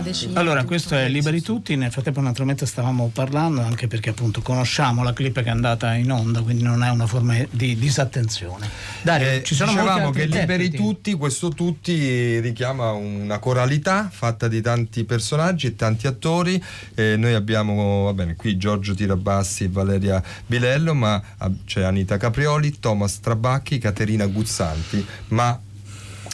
Una 0.00 0.08
decina. 0.08 0.40
Allora, 0.40 0.64
questo 0.64 0.94
è 0.94 1.08
Liberi 1.08 1.42
Tutti, 1.42 1.76
nel 1.76 1.92
frattempo 1.92 2.20
naturalmente 2.20 2.64
stavamo 2.64 3.10
parlando 3.12 3.60
anche 3.60 3.86
perché 3.86 4.10
appunto 4.10 4.40
conosciamo 4.40 5.02
la 5.02 5.12
clip 5.12 5.34
che 5.34 5.46
è 5.46 5.50
andata 5.50 5.94
in 5.94 6.10
onda, 6.10 6.40
quindi 6.40 6.62
non 6.62 6.82
è 6.82 6.88
una 6.88 7.06
forma 7.06 7.36
di 7.50 7.76
disattenzione. 7.76 8.68
Dario, 9.02 9.28
Eh, 9.28 9.42
ci 9.44 9.54
sono 9.54 9.72
dicevamo 9.72 10.10
che 10.10 10.24
liberi 10.24 10.64
interpreti. 10.64 10.76
tutti, 10.76 11.14
questo 11.14 11.50
tutti 11.50 12.40
richiama 12.40 12.92
una 12.92 13.38
coralità 13.38 14.08
fatta 14.10 14.48
di 14.48 14.62
tanti 14.62 15.04
personaggi 15.04 15.66
e 15.66 15.76
tanti 15.76 16.06
attori. 16.06 16.62
Eh, 16.94 17.16
noi 17.16 17.34
abbiamo, 17.34 18.04
va 18.04 18.14
bene, 18.14 18.36
qui 18.36 18.56
Giorgio 18.56 18.94
Tirabassi 18.94 19.64
e 19.64 19.68
Valeria 19.68 20.22
Bilello, 20.46 20.94
ma 20.94 21.20
ah, 21.36 21.50
c'è 21.66 21.82
Anita 21.82 22.16
Caprioli, 22.16 22.78
Thomas 22.80 23.20
Trabacchi, 23.20 23.78
Caterina 23.78 24.26
Guzzanti, 24.26 25.04
ma 25.28 25.60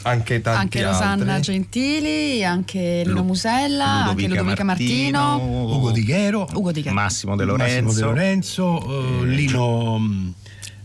anche 0.07 0.41
tanti 0.41 0.79
anche 0.79 0.83
Rosanna 0.83 1.33
altri. 1.35 1.53
Gentili, 1.53 2.43
anche 2.43 3.03
Lino 3.05 3.23
Musella, 3.23 4.05
anche 4.05 4.27
Ludovica 4.27 4.63
Martino. 4.63 5.35
Ugo 5.37 5.91
Di 5.91 6.03
Ghero, 6.03 6.47
Ugo 6.53 6.71
Di 6.71 6.81
Ghero. 6.81 6.95
Massimo 6.95 7.35
De 7.35 7.45
Massimo 7.45 7.93
De 7.93 8.01
Lorenzo, 8.01 8.05
Lorenzo, 8.05 9.21
eh, 9.21 9.25
Lino 9.25 10.33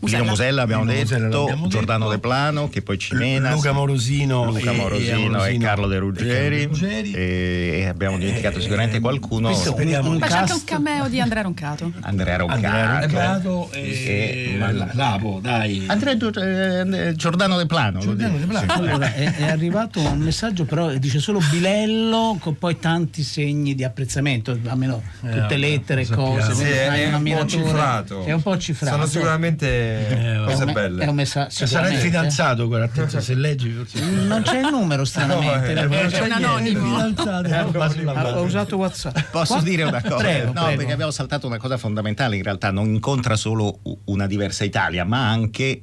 Lino 0.05 0.25
Musella 0.25 0.63
abbiamo 0.63 0.83
Lino 0.83 0.95
detto, 0.95 1.15
Musella 1.15 1.39
l'abbiamo 1.39 1.69
Giordano 1.69 2.05
detto. 2.09 2.17
De 2.17 2.21
Plano 2.21 2.69
che 2.69 2.83
poi 2.83 2.99
Cimena, 2.99 3.53
Luca 3.53 3.73
Morosino, 3.73 4.47
Luca 4.47 4.71
e- 4.73 4.75
Morosino 4.77 5.17
e, 5.17 5.29
Morosino 5.29 5.65
Carlo 5.65 5.87
De 5.87 5.95
e 5.95 5.99
Ruggeri, 5.99 6.29
Carlo 6.29 6.49
De 6.57 6.67
Ruggeri. 6.67 7.13
e, 7.13 7.71
e 7.81 7.87
abbiamo 7.87 8.19
dimenticato 8.19 8.61
sicuramente 8.61 9.01
qualcuno 9.01 9.49
Questo 9.49 9.77
è 9.77 9.99
un, 9.99 10.17
Ma 10.17 10.27
c'è 10.27 10.37
anche 10.37 10.53
un 10.53 10.65
cameo 10.65 11.09
di 11.09 11.21
Andrea 11.21 11.43
Roncato. 11.43 11.93
Andrea 12.01 12.37
Andrea 12.37 12.37
Roncato 12.37 13.01
Roncato 13.01 13.71
e, 13.73 14.59
e- 14.61 14.93
Lapo, 14.95 15.39
dai. 15.43 15.85
Andrea 15.87 16.15
eh, 16.15 17.15
Giordano 17.15 17.57
De 17.57 17.67
Plano 17.67 18.01
Giordano 18.01 18.39
De 18.39 18.47
Plano. 18.47 18.73
sì. 18.73 18.79
Allora, 18.79 19.15
è, 19.15 19.35
è 19.37 19.51
arrivato 19.51 20.01
un 20.01 20.19
messaggio, 20.19 20.65
però 20.65 20.91
dice 20.95 21.19
solo 21.19 21.41
Bilello 21.51 22.37
con 22.41 22.59
poi 22.59 22.79
tanti 22.79 23.23
segni 23.23 23.75
di 23.75 23.85
apprezzamento, 23.85 24.59
almeno 24.67 25.03
tutte 25.21 25.39
vabbè, 25.41 25.57
lettere, 25.57 26.05
sappiamo. 26.05 26.35
cose. 26.35 26.55
Sì, 26.55 26.65
è, 26.65 27.11
è 27.11 27.15
un 27.15 27.23
po' 27.23 27.47
cifrato. 27.47 28.25
È 28.25 28.33
un 28.33 28.43
po' 28.43 28.59
cifrato. 28.59 28.95
Sono 28.95 29.07
sicuramente 29.07 29.92
Eh, 29.93 30.45
cose 30.45 30.57
È 30.57 30.59
un 30.61 30.65
me- 30.67 30.73
belle. 30.73 31.05
È 31.05 31.09
un 31.09 31.15
messaggio. 31.15 31.55
Cioè, 31.55 31.67
sarà 31.67 31.91
il 31.91 31.99
fidanzato, 31.99 32.67
guarda, 32.67 32.87
attenzione, 32.87 33.23
se 33.25 33.35
leggi 33.35 33.71
forse. 33.71 34.01
Non 34.05 34.43
c'è 34.43 34.59
il 34.61 34.69
numero, 34.71 35.05
stranamente. 35.05 35.75
No, 35.75 35.83
eh, 35.83 35.89
perché- 35.89 36.17
È 36.19 36.21
un 36.23 36.33
anonimo. 36.33 36.97
Ha 36.97 38.39
ho 38.39 38.43
usato 38.43 38.77
WhatsApp. 38.77 39.19
Posso 39.31 39.55
Qua- 39.55 39.63
dire 39.63 39.83
una 39.85 40.01
cosa? 40.03 40.17
Prego, 40.17 40.47
no, 40.53 40.63
prego. 40.63 40.77
perché 40.77 40.93
abbiamo 40.93 41.11
saltato 41.13 41.47
una 41.47 41.59
cosa 41.59 41.77
fondamentale. 41.77 42.37
In 42.37 42.43
realtà 42.43 42.71
non 42.71 42.87
incontra 42.89 43.37
solo 43.37 43.79
una 44.07 44.27
diversa 44.27 44.65
Italia, 44.65 45.05
ma 45.05 45.29
anche 45.29 45.83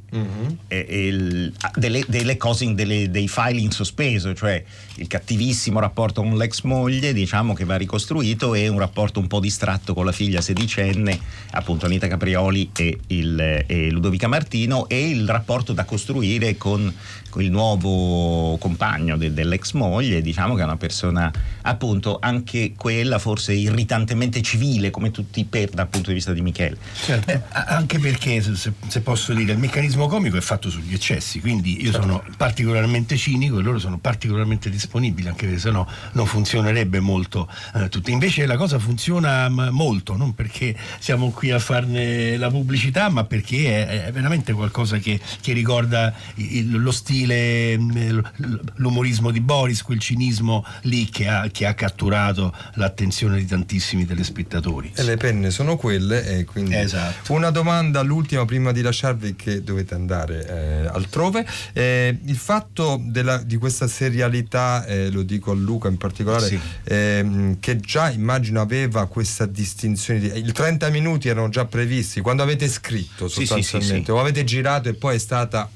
eh, 0.68 0.86
il- 1.08 1.54
delle, 1.76 2.04
delle 2.08 2.38
cose, 2.38 2.74
delle- 2.74 3.10
dei 3.10 3.28
file 3.28 3.60
in 3.60 3.72
sospeso, 3.72 4.34
cioè 4.34 4.62
il 4.96 5.08
cattivissimo 5.08 5.80
rapporto 5.80 6.22
con 6.22 6.36
l'ex 6.38 6.62
moglie, 6.62 7.14
diciamo 7.14 7.54
che 7.54 7.64
va 7.66 7.76
ricostruito, 7.78 8.54
e 8.54 8.68
un 8.68 8.80
rapporto 8.80 9.20
un 9.20 9.28
po' 9.28 9.40
distratto 9.40 9.94
con 9.94 10.06
la 10.06 10.12
figlia 10.12 10.42
sedicenne, 10.42 11.18
appunto 11.52 11.86
Anita 11.86 12.08
Caprioli 12.08 12.70
e, 12.76 12.98
il- 13.08 13.64
e 13.66 13.90
Ludovica 14.00 14.28
Martino, 14.28 14.88
e 14.88 15.10
il 15.10 15.28
rapporto 15.28 15.74
da 15.74 15.84
costruire 15.84 16.58
con, 16.58 16.92
il 17.38 17.52
nuovo 17.52 18.58
compagno 18.58 19.18
de- 19.18 19.34
dell'ex 19.34 19.74
moglie, 19.74 20.22
diciamo 20.22 20.56
che 20.56 20.62
è 20.62 20.64
una 20.64 20.78
persona 20.78 21.32
appunto 21.62 22.18
anche 22.20 22.74
quella 22.76 23.20
forse 23.20 23.54
irritantemente 23.54 24.42
civile 24.42 24.90
come 24.90 25.12
tutti 25.12 25.44
per 25.46 25.70
dal 25.70 25.88
punto 25.88 26.10
di 26.10 26.16
vista 26.16 26.34
di 26.34 26.42
Michele. 26.42 26.78
Certo. 27.06 27.32
Eh, 27.32 27.42
anche 27.52 28.00
perché, 28.00 28.42
se, 28.42 28.56
se- 28.56 28.74
se 28.88 29.02
posso 29.02 29.34
dire, 29.34 29.52
il 29.54 29.60
meccanismo 29.60 30.08
comico 30.08 30.38
è 30.38 30.42
fatto 30.42 30.70
sugli 30.70 30.94
eccessi, 30.94 31.40
quindi 31.40 31.84
io 31.84 31.92
sono 31.92 32.24
particolarmente 32.38 33.18
cinico 33.18 33.60
e 33.60 33.62
loro 33.62 33.78
sono 33.80 33.98
particolarmente 34.00 34.70
disponibili, 34.70 35.28
anche 35.28 35.46
perché 35.46 35.60
sennò 35.62 35.86
non 36.14 36.26
funzionerebbe 36.26 37.00
molto 37.00 37.48
eh, 37.76 37.90
tutto. 37.90 38.10
Invece 38.10 38.46
la 38.46 38.58
cosa 38.58 38.80
funziona 38.80 39.48
molto, 39.50 40.16
non 40.16 40.34
perché 40.34 40.76
siamo 41.00 41.30
qui 41.32 41.52
a 41.52 41.60
farne 41.60 42.38
la 42.38 42.50
pubblicità, 42.50 43.10
ma 43.10 43.24
perché 43.24 43.88
è, 43.88 44.06
è 44.06 44.12
veramente 44.12 44.54
qualcosa 44.54 44.98
che, 44.98 45.20
che 45.42 45.54
ricorda 45.54 46.14
il- 46.36 46.80
lo 46.80 46.92
stile, 46.92 47.18
mm, 47.26 47.98
l- 48.10 48.60
l'umorismo 48.76 49.32
di 49.32 49.40
Boris, 49.42 49.82
quel 49.82 50.00
cinismo 50.00 50.66
lì 50.84 51.10
che 51.10 51.28
ha, 51.28 51.48
che 51.52 51.66
ha 51.66 51.74
catturato 51.74 52.54
l'attenzione 52.76 53.38
di 53.38 53.46
tantissimi 53.46 54.06
telespettatori. 54.06 54.92
E 54.96 55.04
le 55.04 55.18
penne 55.18 55.50
sono 55.52 55.76
quelle, 55.76 56.38
e 56.38 56.46
quindi 56.46 56.76
Esatto. 56.76 57.34
una 57.34 57.50
domanda, 57.50 58.02
l'ultima 58.02 58.46
prima 58.46 58.72
di 58.72 58.82
lasciarvi 58.82 59.36
che 59.36 59.64
dovete 59.64 59.94
andare 59.96 60.48
eh, 60.48 60.88
altrove. 60.88 61.46
Eh, 61.74 62.18
il 62.26 62.38
fatto 62.38 63.02
della- 63.04 63.38
di 63.44 63.58
questa 63.58 63.88
serialità, 63.88 64.86
eh, 64.86 65.10
lo 65.10 65.24
dico 65.24 65.52
a 65.52 65.56
Luca 65.56 65.88
in 65.88 65.98
particolare, 65.98 66.48
Sì. 66.48 66.60
ehm, 66.86 67.60
che 67.60 67.78
già 67.80 68.10
immagino 68.10 68.62
aveva 68.62 69.08
questa 69.08 69.46
distinzione. 69.46 70.20
Di, 70.20 70.32
I 70.48 70.52
30 70.52 70.90
minuti 70.90 71.28
erano 71.30 71.50
già 71.50 71.66
previsti 71.66 72.22
quando 72.22 72.44
avete 72.44 72.68
scritto 72.68 73.28
sostanzialmente, 73.28 73.98
sì, 73.98 74.04
sì. 74.06 74.12
o 74.12 74.20
avete 74.20 74.44
girato 74.44 74.90
e 74.90 74.94
poi 74.94 75.16
è 75.16 75.20
stata 75.20 75.70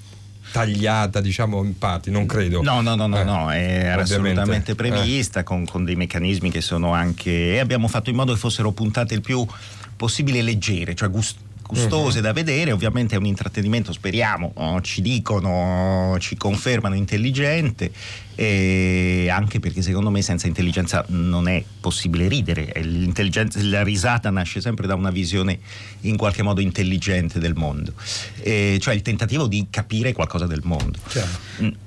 tagliata, 0.53 1.19
diciamo, 1.19 1.63
in 1.63 1.75
parti, 1.79 2.11
non 2.11 2.27
credo. 2.27 2.61
No, 2.61 2.81
no, 2.81 2.93
no, 2.93 3.07
no, 3.07 3.19
Eh, 3.19 3.23
no, 3.23 3.51
era 3.51 3.99
ovviamente. 3.99 4.01
assolutamente 4.01 4.71
Eh. 4.73 4.75
prevista 4.75 5.41
con, 5.43 5.65
con 5.65 5.83
dei 5.83 5.95
meccanismi 5.95 6.51
che 6.51 6.61
sono 6.61 6.93
anche... 6.93 7.55
e 7.55 7.59
abbiamo 7.59 7.87
fatto 7.87 8.11
in 8.11 8.15
modo 8.15 8.33
che 8.33 8.37
fossero 8.39 8.71
puntate 8.71 9.15
il 9.15 9.21
più 9.21 9.43
possibile 9.97 10.43
leggere, 10.43 10.93
cioè 10.93 11.09
gust- 11.09 11.37
gustose 11.65 12.17
Mhm. 12.19 12.23
da 12.23 12.34
vedere, 12.34 12.71
ovviamente 12.71 13.15
è 13.15 13.17
un 13.17 13.26
intrattenimento, 13.26 13.91
speriamo, 13.91 14.52
oh, 14.56 14.82
ci 14.82 15.02
dicono, 15.02 16.15
ci 16.19 16.36
confermano 16.38 16.95
intelligente, 16.95 17.91
anche 19.30 19.60
perché 19.60 19.82
secondo 19.82 20.10
me 20.10 20.21
senza 20.21 20.47
intelligenza 20.47 21.04
non 21.10 21.47
è 21.47 21.63
possibile 21.80 22.28
ridere, 22.28 22.71
l'intelligenza- 22.82 23.60
la 23.63 23.84
risata 23.84 24.30
nasce 24.30 24.62
sempre 24.62 24.88
da 24.88 24.95
una 24.95 25.12
visione 25.12 25.60
in 26.02 26.17
qualche 26.17 26.43
modo 26.43 26.62
intelligente 26.62 27.39
del 27.39 27.54
mondo, 27.56 27.93
E 28.41 28.78
cioè 28.82 28.93
il 28.93 29.02
tentativo 29.02 29.47
di 29.47 29.67
capire 29.69 30.13
qualcosa 30.13 30.45
del 30.45 30.62
mondo. 30.63 30.99
Che- 31.08 31.23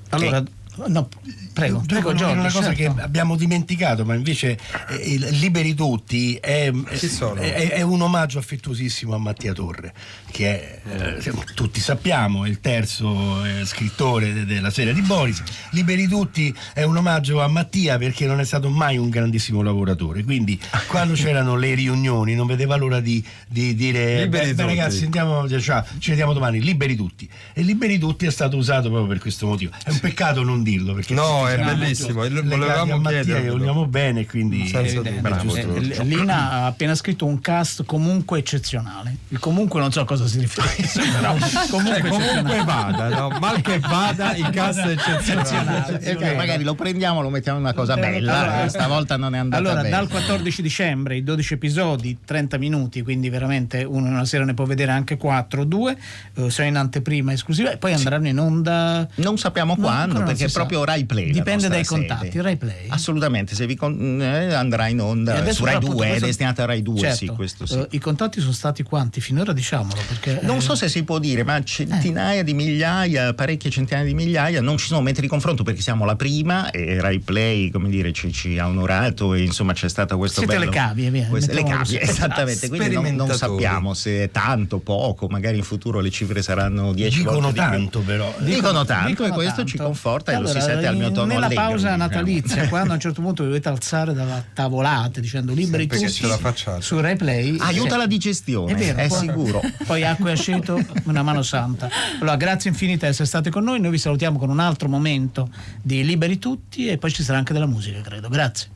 Allora, 0.09 0.43
no, 0.87 1.09
prego, 1.53 1.83
prego 1.85 2.13
Giorgio. 2.13 2.33
una 2.39 2.51
cosa 2.51 2.73
certo. 2.73 2.95
che 2.95 3.01
abbiamo 3.01 3.35
dimenticato, 3.35 4.05
ma 4.05 4.13
invece 4.13 4.57
eh, 4.89 4.95
il 4.95 5.27
Liberi 5.39 5.73
Tutti 5.73 6.35
è, 6.35 6.71
sono? 6.95 7.41
è- 7.41 7.71
è 7.71 7.81
un 7.81 8.01
omaggio 8.01 8.37
affettuosissimo 8.37 9.15
a 9.15 9.17
Mattia 9.17 9.53
Torre, 9.53 9.93
che 10.31 10.81
è, 10.83 11.17
eh, 11.19 11.33
tutti 11.55 11.79
sappiamo, 11.79 12.45
è 12.45 12.49
il 12.49 12.59
terzo 12.59 13.43
eh, 13.45 13.65
scrittore 13.65 14.33
de- 14.33 14.45
della 14.45 14.69
serie 14.69 14.93
di 14.93 15.01
Boris. 15.01 15.41
Liberi 15.71 16.07
Tutti 16.07 16.53
è 16.73 16.83
un 16.83 16.97
omaggio 16.97 17.41
a 17.41 17.47
Mattia 17.47 17.97
perché 17.97 18.25
non 18.27 18.39
è 18.39 18.45
stato 18.45 18.69
mai 18.69 18.97
un 18.97 19.09
grandissimo 19.09 19.61
lavoratore, 19.61 20.23
quindi 20.23 20.59
quando 20.87 21.13
c'erano 21.15 21.55
le 21.55 21.73
riunioni 21.73 22.35
non 22.35 22.45
vedeva 22.45 22.75
l'ora 22.75 22.99
di, 22.99 23.23
di 23.47 23.73
dire 23.75 24.27
"Beh, 24.27 24.39
beh, 24.39 24.49
tutti." 24.49 24.61
ragazzi 24.61 25.03
andiamo, 25.05 25.47
cioè, 25.59 25.83
ci 25.99 26.09
vediamo 26.11 26.33
domani, 26.33 26.61
Liberi 26.61 26.95
Tutti. 26.95 27.27
E 27.53 27.61
Liberi 27.61 27.97
Tutti 27.97 28.25
è 28.25 28.31
stato 28.31 28.57
usato 28.57 28.89
proprio 28.89 29.07
per 29.07 29.19
questo 29.19 29.47
motivo. 29.47 29.71
È 29.83 29.89
un 29.89 29.99
peccato 29.99 30.43
non 30.43 30.63
dirlo 30.71 30.93
perché 30.93 31.13
No, 31.13 31.25
No, 31.27 31.47
è 31.47 31.57
bellissimo, 31.57 32.23
legati 32.23 32.47
volevamo 32.47 33.01
chiederlo. 33.01 33.41
che 33.41 33.49
vogliamo 33.49 33.85
bene, 33.87 34.25
quindi 34.25 34.69
dubbio. 34.71 35.37
giusto. 35.41 35.75
Eh, 35.75 36.03
Lina 36.03 36.51
ha 36.51 36.65
appena 36.67 36.95
scritto 36.95 37.25
un 37.25 37.39
cast 37.39 37.85
comunque 37.85 38.39
eccezionale. 38.39 39.15
Il 39.29 39.39
comunque 39.39 39.79
non 39.79 39.91
so 39.91 40.01
a 40.01 40.05
cosa 40.05 40.25
si 40.27 40.39
riferisce, 40.39 41.01
però 41.11 41.35
comunque, 41.69 41.97
Eh, 41.97 42.01
comunque 42.01 42.57
eccezionale. 42.57 42.63
vada, 42.63 43.09
no? 43.09 43.29
mal 43.39 43.61
che 43.61 43.79
vada, 43.79 44.35
il 44.35 44.49
cast 44.49 44.79
è 44.79 44.91
eccezionale. 44.91 45.99
E 46.01 46.15
poi 46.15 46.35
magari 46.35 46.63
lo 46.63 46.75
prendiamo, 46.75 47.21
lo 47.21 47.29
mettiamo 47.29 47.59
in 47.59 47.63
una 47.65 47.73
cosa 47.73 47.95
bella. 47.95 48.37
Allora- 48.39 48.63
eh, 48.63 48.69
stavolta 48.69 49.17
non 49.17 49.35
è 49.35 49.37
andata 49.37 49.61
Allora, 49.61 49.81
bene. 49.81 49.89
dal 49.89 50.07
14 50.07 50.61
dicembre 50.61 51.15
i 51.17 51.23
12 51.23 51.53
episodi, 51.53 52.17
30 52.25 52.57
minuti, 52.57 53.01
quindi 53.01 53.29
veramente 53.29 53.83
uno 53.83 54.07
in 54.07 54.13
una 54.13 54.25
sera 54.25 54.43
ne 54.45 54.53
può 54.53 54.65
vedere 54.65 54.91
anche 54.91 55.17
4 55.17 55.61
o 55.61 55.65
2, 55.65 55.97
eh, 56.35 56.49
sono 56.49 56.67
in 56.67 56.75
anteprima 56.75 57.31
esclusiva 57.33 57.71
e 57.71 57.77
poi 57.77 57.93
andranno 57.93 58.27
in 58.27 58.39
onda. 58.39 59.07
Non 59.15 59.37
sappiamo 59.37 59.75
No, 59.77 59.81
quando, 59.83 60.13
non 60.15 60.23
perché. 60.25 60.43
Proprio 60.57 60.83
Rai 60.83 61.05
Play. 61.05 61.27
la 61.27 61.33
Dipende 61.33 61.67
dai 61.67 61.83
sede. 61.83 62.07
contatti. 62.07 62.41
Rai 62.41 62.55
Play. 62.57 62.85
Assolutamente, 62.89 63.55
se 63.55 63.65
vi 63.65 63.75
con- 63.75 64.21
eh, 64.21 64.53
andrà 64.53 64.87
in 64.87 64.99
onda 65.01 65.35
su 65.51 65.63
Rai 65.63 65.73
però, 65.75 65.77
appunto, 65.77 65.95
2, 65.95 66.05
è 66.05 66.09
questo- 66.09 66.25
destinata 66.27 66.63
a 66.63 66.65
Rai 66.65 66.81
2, 66.81 66.99
Certo, 66.99 67.15
sì, 67.15 67.25
questo 67.27 67.65
sì. 67.65 67.77
eh, 67.79 67.87
I 67.91 67.99
contatti 67.99 68.39
sono 68.39 68.51
stati 68.53 68.83
quanti? 68.83 69.21
Finora 69.21 69.53
diciamolo. 69.53 69.99
Perché, 70.07 70.39
Non 70.43 70.57
eh, 70.57 70.61
so 70.61 70.75
se 70.75 70.89
si 70.89 71.03
può 71.03 71.19
dire, 71.19 71.43
ma 71.43 71.61
centinaia 71.63 72.43
di 72.43 72.53
migliaia, 72.53 73.33
parecchie 73.33 73.69
centinaia 73.69 74.05
di 74.05 74.13
migliaia, 74.13 74.61
non 74.61 74.77
ci 74.77 74.87
sono 74.87 75.01
metri 75.01 75.21
di 75.21 75.27
confronto 75.27 75.63
perché 75.63 75.81
siamo 75.81 76.05
la 76.05 76.15
prima 76.15 76.69
e 76.71 76.99
Rai 76.99 77.19
Play, 77.19 77.69
come 77.69 77.89
dire, 77.89 78.11
ci, 78.13 78.31
ci 78.31 78.57
ha 78.57 78.67
onorato 78.67 79.33
e 79.33 79.43
insomma 79.43 79.73
c'è 79.73 79.89
stata 79.89 80.15
questo 80.15 80.39
Siete 80.41 80.55
bello... 80.57 80.69
le 80.69 80.75
cavie, 80.75 81.09
via, 81.09 81.27
queste- 81.27 81.53
le 81.53 81.63
cavie, 81.63 82.01
esattamente, 82.01 82.67
quindi 82.67 82.89
non, 82.93 83.15
non 83.15 83.31
sappiamo 83.33 83.93
se 83.93 84.23
è 84.23 84.31
tanto, 84.31 84.79
poco, 84.79 85.27
magari 85.27 85.57
in 85.57 85.63
futuro 85.63 85.99
le 85.99 86.09
cifre 86.09 86.41
saranno 86.41 86.93
10 86.93 87.17
Dicono 87.19 87.39
volte 87.39 87.53
di 87.61 87.67
più. 87.67 87.69
tanto, 87.77 87.99
però. 88.01 88.33
Dicono 88.39 88.85
tanto 88.85 89.07
dicono 89.07 89.29
e 89.29 89.31
questo 89.31 89.55
tanto. 89.57 89.71
ci 89.71 89.77
conforta 89.77 90.31
e 90.31 90.39
lo 90.39 90.46
Allora, 90.51 90.59
si 90.61 90.65
sente 90.69 90.87
al 90.87 90.95
mio 90.97 91.11
tono 91.11 91.25
Nella 91.27 91.45
allegro, 91.45 91.63
pausa 91.63 91.77
diciamo. 91.91 91.97
natalizia, 91.97 92.67
quando 92.69 92.91
a 92.91 92.93
un 92.95 92.99
certo 92.99 93.21
punto 93.21 93.43
vi 93.43 93.49
dovete 93.49 93.69
alzare 93.69 94.13
dalla 94.13 94.43
tavolata 94.53 95.19
dicendo 95.19 95.53
liberi 95.53 95.87
che 95.87 95.97
tutti 95.97 96.11
ce 96.11 96.27
la 96.27 96.37
facciate. 96.37 96.81
su 96.81 96.99
Replay. 96.99 97.57
Aiuta 97.59 97.91
Sì. 97.91 97.97
la 97.97 98.07
digestione, 98.07 98.71
È 98.71 98.75
vero, 98.75 98.97
è 98.99 99.07
poi- 99.07 99.19
sicuro. 99.19 99.61
Poi 99.85 100.03
acqua 100.05 100.29
e 100.29 100.33
aceto, 100.33 100.79
una 101.03 101.23
mano 101.23 101.41
santa. 101.41 101.89
Allora, 102.19 102.35
grazie 102.35 102.69
infinite 102.69 103.05
di 103.05 103.11
essere 103.11 103.27
state 103.27 103.49
con 103.49 103.63
noi. 103.63 103.79
Noi 103.79 103.91
vi 103.91 103.97
salutiamo 103.97 104.37
con 104.37 104.49
un 104.49 104.59
altro 104.59 104.87
momento 104.89 105.49
di 105.81 106.03
Liberi 106.05 106.37
Tutti 106.39 106.87
e 106.87 106.97
poi 106.97 107.11
ci 107.11 107.23
sarà 107.23 107.37
anche 107.37 107.53
della 107.53 107.65
musica, 107.67 108.01
credo. 108.01 108.29
Grazie. 108.29 108.69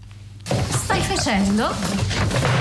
Stai 0.84 1.02
facendo? 1.02 1.70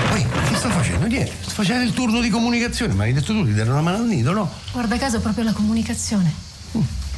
Poi, 0.09 0.25
che 0.49 0.55
sto 0.55 0.69
facendo? 0.69 1.07
Niente, 1.07 1.31
sto 1.41 1.49
facendo 1.49 1.83
il 1.83 1.93
turno 1.93 2.21
di 2.21 2.29
comunicazione, 2.29 2.93
ma 2.93 3.03
hai 3.03 3.13
detto 3.13 3.33
tu 3.33 3.43
di 3.43 3.53
dare 3.53 3.69
una 3.71 3.81
mano 3.81 3.97
al 3.97 4.05
nido, 4.05 4.31
no? 4.33 4.49
Guarda 4.71 4.97
caso 4.97 5.19
proprio 5.19 5.43
la 5.45 5.51
comunicazione. 5.53 6.31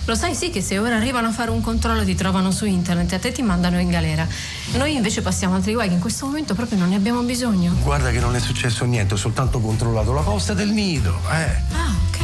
Lo 0.05 0.15
sai 0.15 0.35
sì 0.35 0.49
che 0.49 0.61
se 0.61 0.77
ora 0.79 0.97
arrivano 0.97 1.27
a 1.27 1.31
fare 1.31 1.49
un 1.49 1.61
controllo 1.61 2.03
ti 2.03 2.13
trovano 2.13 2.51
su 2.51 2.65
internet 2.65 3.13
e 3.13 3.15
a 3.15 3.19
te 3.19 3.31
ti 3.31 3.41
mandano 3.41 3.79
in 3.79 3.89
galera. 3.89 4.27
Noi 4.73 4.95
invece 4.95 5.21
passiamo 5.21 5.55
altri 5.55 5.73
guai 5.73 5.87
che 5.87 5.93
in 5.93 6.01
questo 6.01 6.25
momento 6.25 6.53
proprio 6.55 6.77
non 6.77 6.89
ne 6.89 6.95
abbiamo 6.95 7.21
bisogno. 7.21 7.73
Guarda 7.81 8.11
che 8.11 8.19
non 8.19 8.35
è 8.35 8.39
successo 8.39 8.83
niente, 8.83 9.13
ho 9.13 9.17
soltanto 9.17 9.59
controllato 9.61 10.11
la 10.11 10.21
posta 10.21 10.53
del 10.53 10.69
nido. 10.71 11.17
Eh. 11.31 11.73
Ah, 11.73 11.91
ok. 12.09 12.19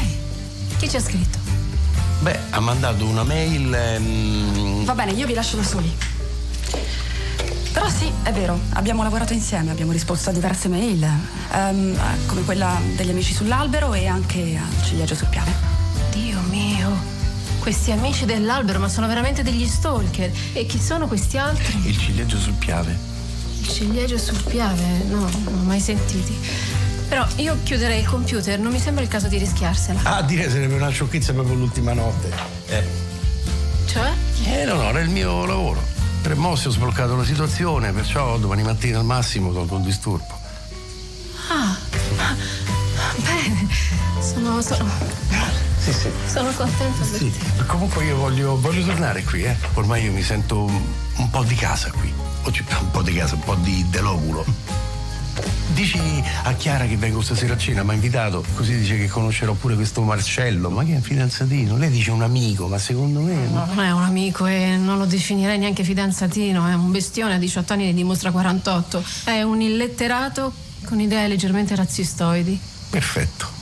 Chi 0.78 0.90
ci 0.90 0.98
ha 0.98 1.00
scritto? 1.02 1.38
Beh, 2.20 2.38
ha 2.50 2.60
mandato 2.60 3.06
una 3.06 3.24
mail. 3.24 3.74
ehm, 3.74 4.84
Va 4.84 4.94
bene, 4.94 5.12
io 5.14 5.26
vi 5.26 5.34
lascio 5.34 5.56
da 5.56 5.64
soli. 5.64 5.96
Però 7.72 7.88
sì, 7.88 8.12
è 8.24 8.34
vero, 8.34 8.60
abbiamo 8.74 9.04
lavorato 9.04 9.32
insieme, 9.32 9.72
abbiamo 9.72 9.94
risposto 9.94 10.32
a 10.32 10.34
diverse 10.34 10.68
mail, 10.68 11.08
ehm, 11.54 11.98
come 12.26 12.44
quella 12.44 12.78
degli 12.98 13.12
amici 13.12 13.34
sull'albero 13.34 13.94
e 13.94 14.06
anche 14.06 14.60
al 14.62 14.84
ciliegio 14.86 15.16
sul 15.16 15.28
piano. 15.28 15.52
Dio 16.12 16.42
mio. 16.50 17.19
Questi 17.70 17.92
amici 17.92 18.26
dell'albero, 18.26 18.80
ma 18.80 18.90
sono 18.90 19.06
veramente 19.06 19.44
degli 19.44 19.68
stalker. 19.68 20.32
E 20.54 20.66
chi 20.66 20.80
sono 20.80 21.06
questi 21.06 21.38
altri? 21.38 21.88
il 21.88 21.96
ciliegio 21.96 22.40
sul 22.40 22.54
piave. 22.54 22.98
Il 23.60 23.68
ciliegio 23.70 24.18
sul 24.18 24.42
piave? 24.42 25.04
No, 25.08 25.30
non 25.44 25.54
ho 25.54 25.64
mai 25.66 25.80
sentiti. 25.80 26.36
Però 27.08 27.24
io 27.36 27.60
chiuderei 27.62 28.00
il 28.00 28.08
computer, 28.08 28.58
non 28.58 28.72
mi 28.72 28.80
sembra 28.80 29.04
il 29.04 29.08
caso 29.08 29.28
di 29.28 29.38
rischiarsela. 29.38 30.00
Ah, 30.02 30.24
dire 30.24 30.50
sarebbe 30.50 30.74
una 30.74 30.90
sciocchezza 30.90 31.32
proprio 31.34 31.54
l'ultima 31.54 31.94
notte. 31.94 32.32
Eh. 32.70 32.84
Cioè? 33.86 34.14
Eh, 34.46 34.66
no, 34.66 34.74
no, 34.74 34.90
era 34.90 35.02
il 35.02 35.10
mio 35.10 35.46
lavoro. 35.46 35.80
Tre 36.24 36.34
mossi 36.34 36.70
ho 36.70 36.72
sbloccato 36.72 37.16
la 37.16 37.24
situazione, 37.24 37.92
perciò 37.92 38.40
domani 38.40 38.64
mattina 38.64 38.98
al 38.98 39.06
massimo 39.06 39.54
tolgo 39.54 39.78
il 39.78 39.84
disturbo. 39.84 40.40
Ah, 41.50 41.78
bene. 43.18 43.68
Sono, 44.20 44.60
sono, 44.60 45.29
Sì, 45.80 45.94
sì. 45.94 46.10
sono 46.28 46.52
contenta 46.52 47.04
per 47.06 47.18
Sì, 47.20 47.32
te. 47.32 47.66
comunque 47.66 48.04
io 48.06 48.18
voglio, 48.18 48.60
voglio 48.60 48.84
tornare 48.86 49.24
qui, 49.24 49.44
eh. 49.44 49.56
Ormai 49.76 50.04
io 50.04 50.12
mi 50.12 50.22
sento 50.24 50.64
un, 50.64 50.82
un 51.18 51.30
po' 51.30 51.44
di 51.44 51.56
casa 51.56 51.92
qui. 51.92 52.12
Un 52.44 52.92
po' 52.92 53.02
di 53.02 53.14
casa, 53.14 53.36
un 53.36 53.42
po' 53.44 53.56
di 53.56 53.86
deloculo. 53.90 54.46
Dici 55.74 56.00
a 56.44 56.54
Chiara 56.54 56.86
che 56.86 56.98
vengo 56.98 57.22
stasera 57.22 57.54
a 57.54 57.58
cena, 57.58 57.84
mi 57.84 57.92
ha 57.92 57.94
invitato, 57.94 58.44
così 58.56 58.78
dice 58.80 58.98
che 58.98 59.08
conoscerò 59.08 59.54
pure 59.54 59.76
questo 59.76 60.02
Marcello, 60.02 60.70
ma 60.70 60.84
che 60.84 60.94
è 60.94 60.96
un 60.96 61.02
fidanzatino? 61.02 61.78
Lei 61.78 61.90
dice 61.90 62.12
un 62.12 62.24
amico, 62.24 62.68
ma 62.68 62.78
secondo 62.78 63.22
me. 63.22 63.36
No, 63.48 63.66
non 63.74 63.80
è 63.86 63.92
un 63.92 64.02
amico 64.04 64.46
e 64.48 64.76
non 64.78 64.98
lo 64.98 65.06
definirei 65.06 65.58
neanche 65.58 65.84
fidanzatino, 65.84 66.68
è 66.68 66.74
un 66.74 66.92
bestione 66.92 67.36
a 67.36 67.38
18 67.38 67.74
anni 67.74 67.86
ne 67.86 67.94
dimostra 67.94 68.32
48. 68.32 69.04
È 69.26 69.42
un 69.44 69.62
illetterato 69.62 70.52
con 70.86 71.00
idee 71.00 71.28
leggermente 71.28 71.76
razzistoidi. 71.76 72.60
Perfetto. 72.90 73.58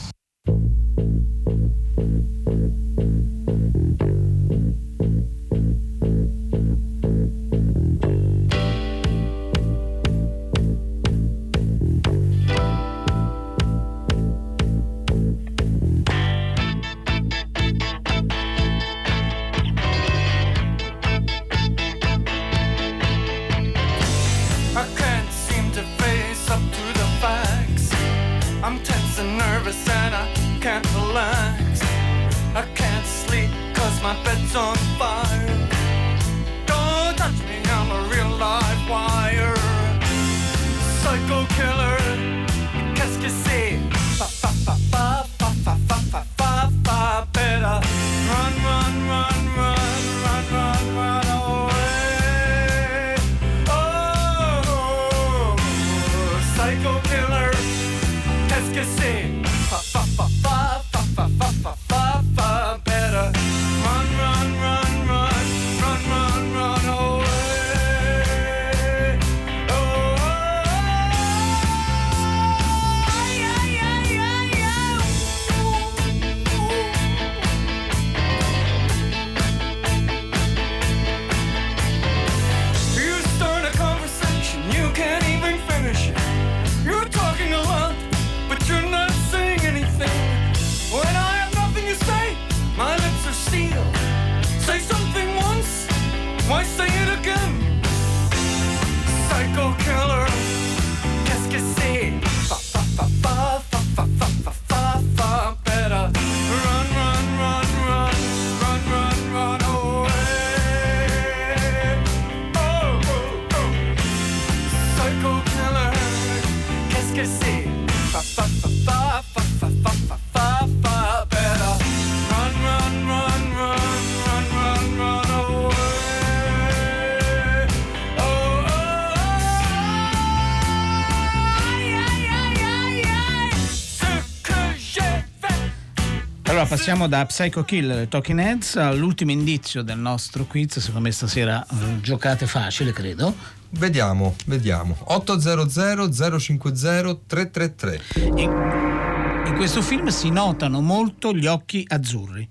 Passiamo 136.88 137.06
da 137.06 137.26
Psycho 137.26 137.64
Killer 137.64 137.98
e 137.98 138.08
Talking 138.08 138.40
Heads 138.40 138.76
all'ultimo 138.76 139.30
indizio 139.30 139.82
del 139.82 139.98
nostro 139.98 140.46
quiz. 140.46 140.78
Secondo 140.78 141.00
me 141.00 141.12
stasera 141.12 141.62
eh, 141.66 142.00
giocate 142.00 142.46
facile, 142.46 142.92
credo. 142.92 143.34
Vediamo, 143.68 144.34
vediamo. 144.46 144.96
800 145.04 146.38
050 146.38 147.18
333. 147.26 148.00
In, 148.36 149.44
in 149.48 149.54
questo 149.56 149.82
film 149.82 150.06
si 150.06 150.30
notano 150.30 150.80
molto 150.80 151.34
gli 151.34 151.46
occhi 151.46 151.84
azzurri. 151.86 152.48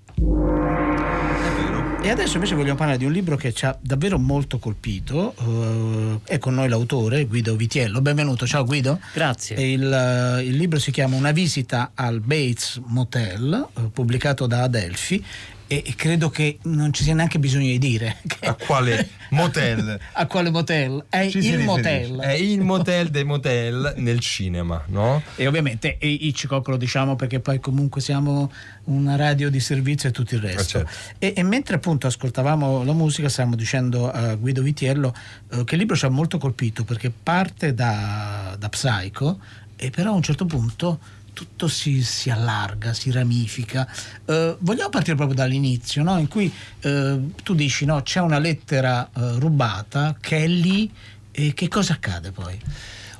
E 2.08 2.10
adesso 2.10 2.36
invece 2.36 2.54
vogliamo 2.54 2.78
parlare 2.78 2.96
di 2.96 3.04
un 3.04 3.12
libro 3.12 3.36
che 3.36 3.52
ci 3.52 3.66
ha 3.66 3.76
davvero 3.78 4.18
molto 4.18 4.58
colpito. 4.58 5.34
Uh, 5.36 6.18
è 6.24 6.38
con 6.38 6.54
noi 6.54 6.66
l'autore 6.66 7.26
Guido 7.26 7.54
Vitiello. 7.54 8.00
Benvenuto, 8.00 8.46
ciao 8.46 8.64
Guido. 8.64 8.98
Grazie. 9.12 9.56
Il, 9.60 9.82
uh, 9.82 10.42
il 10.42 10.56
libro 10.56 10.78
si 10.78 10.90
chiama 10.90 11.16
Una 11.16 11.32
visita 11.32 11.90
al 11.92 12.20
Bates 12.20 12.80
Motel, 12.86 13.68
uh, 13.74 13.90
pubblicato 13.90 14.46
da 14.46 14.62
Adelphi 14.62 15.22
e 15.70 15.94
credo 15.96 16.30
che 16.30 16.58
non 16.62 16.92
ci 16.94 17.02
sia 17.04 17.14
neanche 17.14 17.38
bisogno 17.38 17.66
di 17.66 17.78
dire 17.78 18.16
a 18.40 18.54
quale 18.54 19.08
motel 19.30 20.00
a 20.12 20.26
quale 20.26 20.48
motel 20.50 21.04
è 21.10 21.18
il 21.18 21.32
riferisce. 21.32 21.64
motel 21.64 22.16
è 22.20 22.32
il 22.32 22.60
motel 22.62 23.08
dei 23.10 23.24
motel 23.24 23.92
nel 23.98 24.18
cinema 24.20 24.82
no? 24.86 25.22
e 25.36 25.46
ovviamente 25.46 25.98
e 25.98 26.08
Hitchcock 26.08 26.66
lo 26.68 26.78
diciamo 26.78 27.16
perché 27.16 27.40
poi 27.40 27.60
comunque 27.60 28.00
siamo 28.00 28.50
una 28.84 29.16
radio 29.16 29.50
di 29.50 29.60
servizio 29.60 30.08
e 30.08 30.12
tutto 30.12 30.34
il 30.34 30.40
resto 30.40 30.60
Eh, 30.60 30.64
certo. 30.64 30.90
e, 31.18 31.34
e 31.36 31.42
mentre 31.42 31.76
appunto 31.76 32.06
ascoltavamo 32.06 32.82
la 32.84 32.92
musica 32.94 33.28
stavamo 33.28 33.54
dicendo 33.54 34.10
a 34.10 34.34
Guido 34.36 34.62
Vitiello 34.62 35.14
eh, 35.50 35.64
che 35.64 35.74
il 35.74 35.80
libro 35.80 35.94
ci 35.96 36.06
ha 36.06 36.08
molto 36.08 36.38
colpito 36.38 36.84
perché 36.84 37.10
parte 37.10 37.74
da, 37.74 38.56
da 38.58 38.68
Psycho 38.70 39.38
e 39.76 39.90
però 39.90 40.12
a 40.12 40.14
un 40.14 40.22
certo 40.22 40.46
punto 40.46 40.98
tutto 41.38 41.68
si, 41.68 42.02
si 42.02 42.30
allarga, 42.30 42.92
si 42.92 43.12
ramifica. 43.12 43.88
Eh, 44.24 44.56
vogliamo 44.58 44.88
partire 44.88 45.14
proprio 45.14 45.36
dall'inizio, 45.36 46.02
no? 46.02 46.18
in 46.18 46.26
cui 46.26 46.52
eh, 46.80 47.20
tu 47.44 47.54
dici 47.54 47.84
no, 47.84 48.02
c'è 48.02 48.18
una 48.18 48.40
lettera 48.40 49.08
eh, 49.08 49.38
rubata 49.38 50.16
che 50.20 50.38
è 50.38 50.48
lì 50.48 50.92
e 51.30 51.54
che 51.54 51.68
cosa 51.68 51.92
accade 51.92 52.32
poi? 52.32 52.60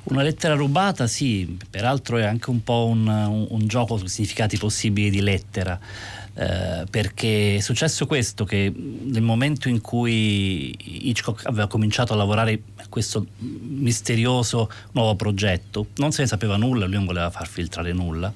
Una 0.09 0.23
lettera 0.23 0.55
rubata, 0.55 1.05
sì, 1.05 1.57
peraltro 1.69 2.17
è 2.17 2.25
anche 2.25 2.49
un 2.49 2.63
po' 2.63 2.87
un, 2.87 3.07
un- 3.07 3.45
un 3.47 3.67
gioco 3.67 3.95
sui 3.97 4.07
significati 4.09 4.57
possibili 4.57 5.09
di 5.11 5.21
lettera. 5.21 5.79
eh, 6.35 6.85
perché 6.89 7.57
è 7.57 7.59
successo 7.59 8.05
questo 8.05 8.45
che 8.45 8.71
nel 8.73 9.21
momento 9.21 9.67
in 9.67 9.81
cui 9.81 10.73
Hitchcock 11.09 11.45
aveva 11.47 11.67
cominciato 11.67 12.13
a 12.13 12.15
lavorare 12.15 12.61
a 12.77 12.85
questo 12.87 13.25
misterioso 13.39 14.69
nuovo 14.93 15.15
progetto 15.15 15.87
non 15.97 16.11
se 16.13 16.21
ne 16.21 16.27
sapeva 16.27 16.55
nulla, 16.55 16.85
lui 16.85 16.95
non 16.95 17.05
voleva 17.05 17.29
far 17.29 17.47
filtrare 17.47 17.91
nulla 17.91 18.31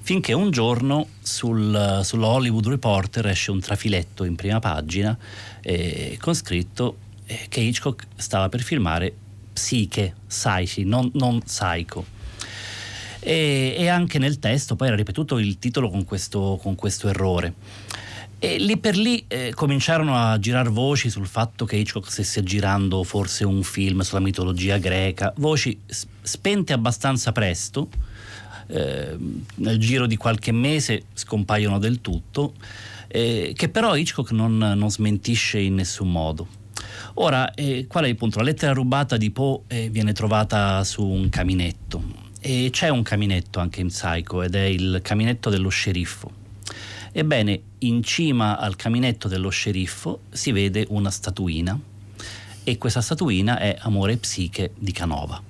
finché 0.00 0.32
un 0.32 0.50
giorno 0.52 1.08
sul, 1.20 2.00
sullo 2.02 2.26
Hollywood 2.28 2.66
Reporter 2.68 3.26
esce 3.26 3.50
un 3.50 3.60
trafiletto 3.60 4.24
in 4.24 4.36
prima 4.36 4.58
pagina 4.60 5.14
eh, 5.60 6.16
con 6.20 6.34
scritto 6.34 6.96
eh, 7.26 7.46
che 7.48 7.60
Hitchcock 7.60 8.06
stava 8.16 8.48
per 8.48 8.62
filmare 8.62 9.16
Psiche, 9.54 10.14
Psyche, 10.28 10.84
non, 10.84 11.10
non 11.14 11.40
Psycho. 11.40 12.04
E, 13.20 13.74
e 13.78 13.88
anche 13.88 14.18
nel 14.18 14.38
testo 14.38 14.76
poi 14.76 14.88
era 14.88 14.96
ripetuto 14.96 15.38
il 15.38 15.58
titolo 15.58 15.88
con 15.88 16.04
questo, 16.04 16.58
con 16.60 16.74
questo 16.74 17.08
errore. 17.08 17.54
E 18.38 18.58
lì 18.58 18.76
per 18.76 18.96
lì 18.98 19.24
eh, 19.26 19.52
cominciarono 19.54 20.16
a 20.16 20.38
girar 20.38 20.68
voci 20.68 21.08
sul 21.08 21.26
fatto 21.26 21.64
che 21.64 21.76
Hitchcock 21.76 22.10
stesse 22.10 22.42
girando 22.42 23.02
forse 23.02 23.44
un 23.44 23.62
film 23.62 24.02
sulla 24.02 24.20
mitologia 24.20 24.76
greca, 24.76 25.32
voci 25.38 25.80
spente 25.86 26.74
abbastanza 26.74 27.32
presto, 27.32 27.88
eh, 28.66 29.16
nel 29.54 29.78
giro 29.78 30.06
di 30.06 30.16
qualche 30.16 30.52
mese 30.52 31.04
scompaiono 31.14 31.78
del 31.78 32.02
tutto, 32.02 32.52
eh, 33.08 33.54
che 33.56 33.68
però 33.70 33.96
Hitchcock 33.96 34.32
non, 34.32 34.58
non 34.58 34.90
smentisce 34.90 35.58
in 35.58 35.76
nessun 35.76 36.10
modo. 36.10 36.46
Ora, 37.14 37.52
eh, 37.54 37.86
qual 37.88 38.04
è 38.04 38.08
il 38.08 38.16
punto? 38.16 38.38
La 38.38 38.44
lettera 38.44 38.72
rubata 38.72 39.16
di 39.16 39.30
Poe 39.30 39.60
eh, 39.68 39.88
viene 39.90 40.12
trovata 40.12 40.82
su 40.84 41.04
un 41.04 41.28
caminetto 41.28 42.02
e 42.40 42.68
c'è 42.70 42.88
un 42.88 43.02
caminetto 43.02 43.58
anche 43.58 43.80
in 43.80 43.88
Psycho 43.88 44.42
ed 44.42 44.54
è 44.54 44.64
il 44.64 45.00
caminetto 45.02 45.50
dello 45.50 45.70
sceriffo. 45.70 46.30
Ebbene, 47.12 47.60
in 47.78 48.02
cima 48.02 48.58
al 48.58 48.76
caminetto 48.76 49.28
dello 49.28 49.48
sceriffo 49.48 50.22
si 50.30 50.52
vede 50.52 50.84
una 50.90 51.10
statuina 51.10 51.78
e 52.64 52.78
questa 52.78 53.00
statuina 53.00 53.58
è 53.58 53.76
Amore 53.80 54.12
e 54.12 54.16
Psiche 54.16 54.72
di 54.76 54.92
Canova. 54.92 55.40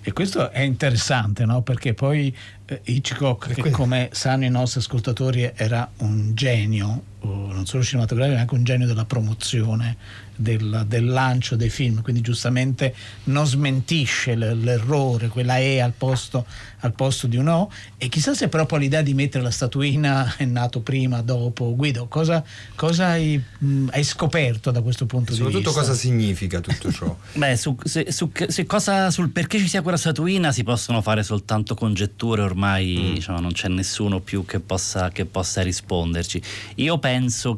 E 0.00 0.12
questo 0.12 0.50
è 0.50 0.60
interessante, 0.60 1.44
no? 1.44 1.62
Perché 1.62 1.92
poi 1.92 2.34
eh, 2.64 2.80
Hitchcock, 2.84 3.52
che 3.52 3.70
come 3.70 4.08
sanno 4.12 4.44
i 4.44 4.48
nostri 4.48 4.80
ascoltatori, 4.80 5.52
era 5.54 5.90
un 5.98 6.34
genio, 6.34 7.02
non 7.22 7.66
solo 7.66 7.82
cinematografico, 7.82 8.36
ma 8.36 8.42
anche 8.42 8.54
un 8.54 8.64
genio 8.64 8.86
della 8.86 9.04
promozione, 9.04 9.96
del, 10.36 10.84
del 10.86 11.04
lancio 11.04 11.56
dei 11.56 11.68
film. 11.68 12.00
Quindi 12.02 12.20
giustamente 12.22 12.94
non 13.24 13.44
smentisce 13.44 14.36
l- 14.36 14.60
l'errore, 14.62 15.26
quella 15.28 15.58
E 15.58 15.80
al 15.80 15.92
posto, 15.98 16.46
al 16.80 16.92
posto 16.92 17.26
di 17.26 17.36
un 17.36 17.48
O. 17.48 17.70
E 17.96 18.08
chissà 18.08 18.34
se 18.34 18.46
proprio 18.48 18.78
l'idea 18.78 19.02
di 19.02 19.14
mettere 19.14 19.42
la 19.42 19.50
statuina 19.50 20.36
è 20.36 20.44
nato 20.44 20.80
prima, 20.80 21.20
dopo. 21.22 21.74
Guido, 21.74 22.06
cosa, 22.06 22.44
cosa 22.76 23.08
hai, 23.08 23.42
mh, 23.58 23.88
hai 23.90 24.04
scoperto 24.04 24.70
da 24.70 24.80
questo 24.80 25.06
punto 25.06 25.32
di 25.32 25.38
soprattutto 25.38 25.70
vista? 25.70 25.80
cosa 25.80 25.94
significa 25.94 26.60
tutto 26.60 26.92
ciò 26.92 27.16
Beh, 27.34 27.56
su, 27.56 27.76
se- 27.82 28.12
su 28.12 28.30
se 28.46 28.64
cosa- 28.64 29.10
sul 29.10 29.30
perché 29.30 29.58
ci 29.58 29.66
sia 29.66 29.82
quella 29.82 29.96
statuina 29.96 30.52
si 30.52 30.62
possono 30.62 31.02
fare 31.02 31.24
soltanto 31.24 31.74
congetture, 31.74 32.42
ormai 32.42 33.14
diciamo, 33.14 33.40
non 33.40 33.50
c'è 33.52 33.66
nessuno 33.68 34.20
più 34.20 34.44
che 34.44 34.60
possa, 34.60 35.10
che 35.10 35.24
possa 35.24 35.62
risponderci. 35.62 36.40
Io 36.76 36.96
penso 36.98 37.07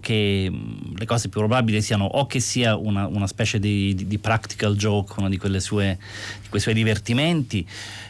che 0.00 0.48
mh, 0.50 0.96
le 0.98 1.04
cose 1.06 1.28
più 1.28 1.40
probabili 1.40 1.82
siano 1.82 2.04
o 2.04 2.26
che 2.26 2.40
sia 2.40 2.76
una, 2.76 3.06
una 3.06 3.26
specie 3.26 3.58
di, 3.58 3.94
di- 3.94 4.06
di 4.06 4.18
practical 4.18 4.76
joke, 4.76 5.14
uno 5.18 5.28
di, 5.28 5.38
di 5.38 6.48
quei 6.48 6.60
suoi 6.60 6.74
divertimenti, 6.74 7.66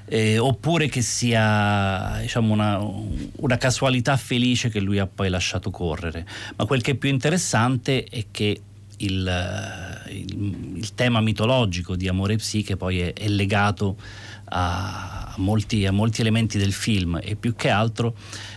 eh, 0.06 0.38
oppure 0.38 0.88
che 0.88 1.02
sia 1.02 2.18
diciamo, 2.20 2.52
una, 2.52 2.78
una 3.36 3.56
casualità 3.56 4.16
felice 4.16 4.68
che 4.68 4.80
lui 4.80 4.98
ha 4.98 5.06
poi 5.06 5.28
lasciato 5.28 5.70
correre. 5.70 6.26
Ma 6.56 6.64
quel 6.64 6.82
che 6.82 6.92
è 6.92 6.94
più 6.94 7.08
interessante 7.08 8.04
è 8.04 8.26
che 8.30 8.60
il, 8.98 9.32
il- 10.10 10.68
il 10.76 10.94
tema 10.94 11.20
mitologico 11.20 11.96
di 11.96 12.08
Amore 12.08 12.34
e 12.34 12.36
Psiche 12.36 12.76
poi 12.76 13.00
è, 13.00 13.12
è 13.12 13.28
legato 13.28 13.96
a 14.52 15.34
molti, 15.36 15.86
a 15.86 15.92
molti 15.92 16.20
elementi 16.22 16.58
del 16.58 16.72
film 16.72 17.18
e 17.22 17.36
più 17.36 17.54
che 17.54 17.68
altro 17.70 18.14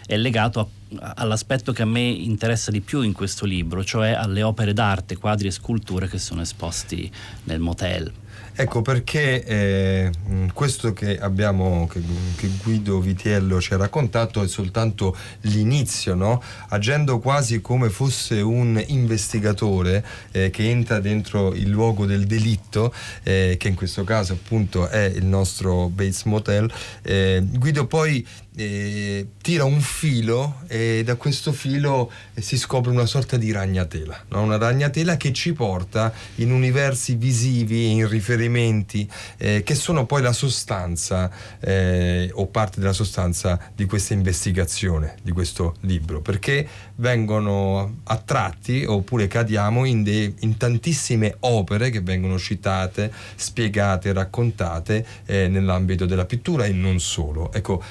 è 0.08 0.18
legato 0.18 0.60
a- 0.60 0.68
all'aspetto 1.00 1.72
che 1.72 1.82
a 1.82 1.86
me 1.86 2.02
interessa 2.02 2.72
di 2.72 2.82
più 2.82 3.02
in 3.02 3.14
questo 3.14 3.46
libro, 3.46 3.84
cioè 3.84 4.12
alle 4.12 4.44
opere 4.44 4.74
d'arte, 4.74 5.18
quadri 5.18 5.48
e 5.48 5.52
sculture 5.52 6.08
che 6.08 6.18
sono 6.18 6.42
esposti 6.42 7.12
nel 7.44 7.60
motel. 7.60 8.12
Ecco 8.56 8.84
perché 8.84 9.44
eh, 9.44 10.12
questo 10.54 10.94
che 10.94 11.18
abbiamo, 11.18 11.88
che, 11.88 12.00
che 12.36 12.52
Guido 12.62 13.00
Vitiello 13.00 13.60
ci 13.60 13.74
ha 13.74 13.78
raccontato 13.78 14.44
è 14.44 14.48
soltanto 14.48 15.18
l'inizio, 15.42 16.14
no? 16.14 16.40
agendo 16.68 17.18
quasi 17.18 17.62
come 17.62 17.90
fosse 17.90 18.42
un 18.42 18.82
investigatore 18.86 20.06
eh, 20.32 20.52
che 20.52 20.70
entra 20.70 21.00
dentro 21.00 21.52
il 21.56 21.68
luogo 21.68 22.06
del 22.06 22.28
delitto, 22.28 22.94
eh, 23.24 23.56
che 23.58 23.70
in 23.70 23.74
questo 23.74 24.04
caso 24.04 24.34
appunto 24.34 24.88
è 24.88 25.06
il 25.06 25.26
nostro 25.26 25.90
Bates 25.90 26.24
Motel. 26.26 26.72
eh, 27.02 27.42
Guido 27.44 27.88
poi 27.88 28.24
eh, 28.56 29.28
tira 29.42 29.64
un 29.64 29.82
filo 29.82 30.62
e 30.68 31.02
da 31.04 31.16
questo 31.16 31.52
filo 31.52 32.12
si 32.36 32.58
scopre 32.58 32.92
una 32.92 33.06
sorta 33.06 33.38
di 33.38 33.52
ragnatela, 33.52 34.26
no? 34.30 34.42
una 34.44 34.58
ragnatela 34.58 35.18
che 35.18 35.34
ci 35.34 35.54
porta 35.54 36.14
in 36.36 36.52
universi 36.52 37.16
visivi, 37.16 37.92
in 37.92 38.08
riferimenti 38.08 39.10
eh, 39.38 39.64
che 39.64 39.76
sono 39.76 40.06
poi 40.06 40.22
la 40.22 40.34
sostanza 40.34 41.32
eh, 41.60 42.30
o 42.34 42.48
parte 42.48 42.80
della 42.80 42.94
sostanza 42.94 43.60
di 43.76 43.86
questa 43.86 44.14
investigazione, 44.14 45.16
di 45.24 45.32
questo 45.32 45.76
libro, 45.82 46.22
perché 46.22 46.68
vengono 46.96 48.02
attratti 48.04 48.86
oppure 48.86 49.28
cadiamo 49.28 49.86
in, 49.86 50.04
de- 50.04 50.34
in 50.40 50.58
tantissime 50.58 51.36
opere 51.42 51.90
che 51.90 52.02
vengono 52.02 52.38
citate, 52.38 53.12
spiegate, 53.36 54.14
raccontate 54.14 55.06
eh, 55.26 55.48
nell'ambito 55.48 56.06
della 56.06 56.26
pittura 56.26 56.66
e 56.66 56.72
non 56.72 57.00
solo. 57.00 57.52
Ecco, 57.52 57.84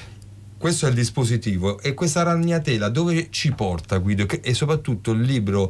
questo 0.63 0.85
è 0.85 0.89
il 0.89 0.95
dispositivo 0.95 1.77
e 1.81 1.93
questa 1.93 2.23
ragnatela 2.23 2.87
dove 2.87 3.27
ci 3.31 3.51
porta 3.51 3.97
Guido 3.97 4.25
e 4.41 4.53
soprattutto 4.53 5.11
il 5.11 5.19
libro 5.19 5.69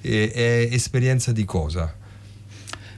eh, 0.00 0.32
è 0.32 0.68
esperienza 0.72 1.30
di 1.30 1.44
cosa? 1.44 1.94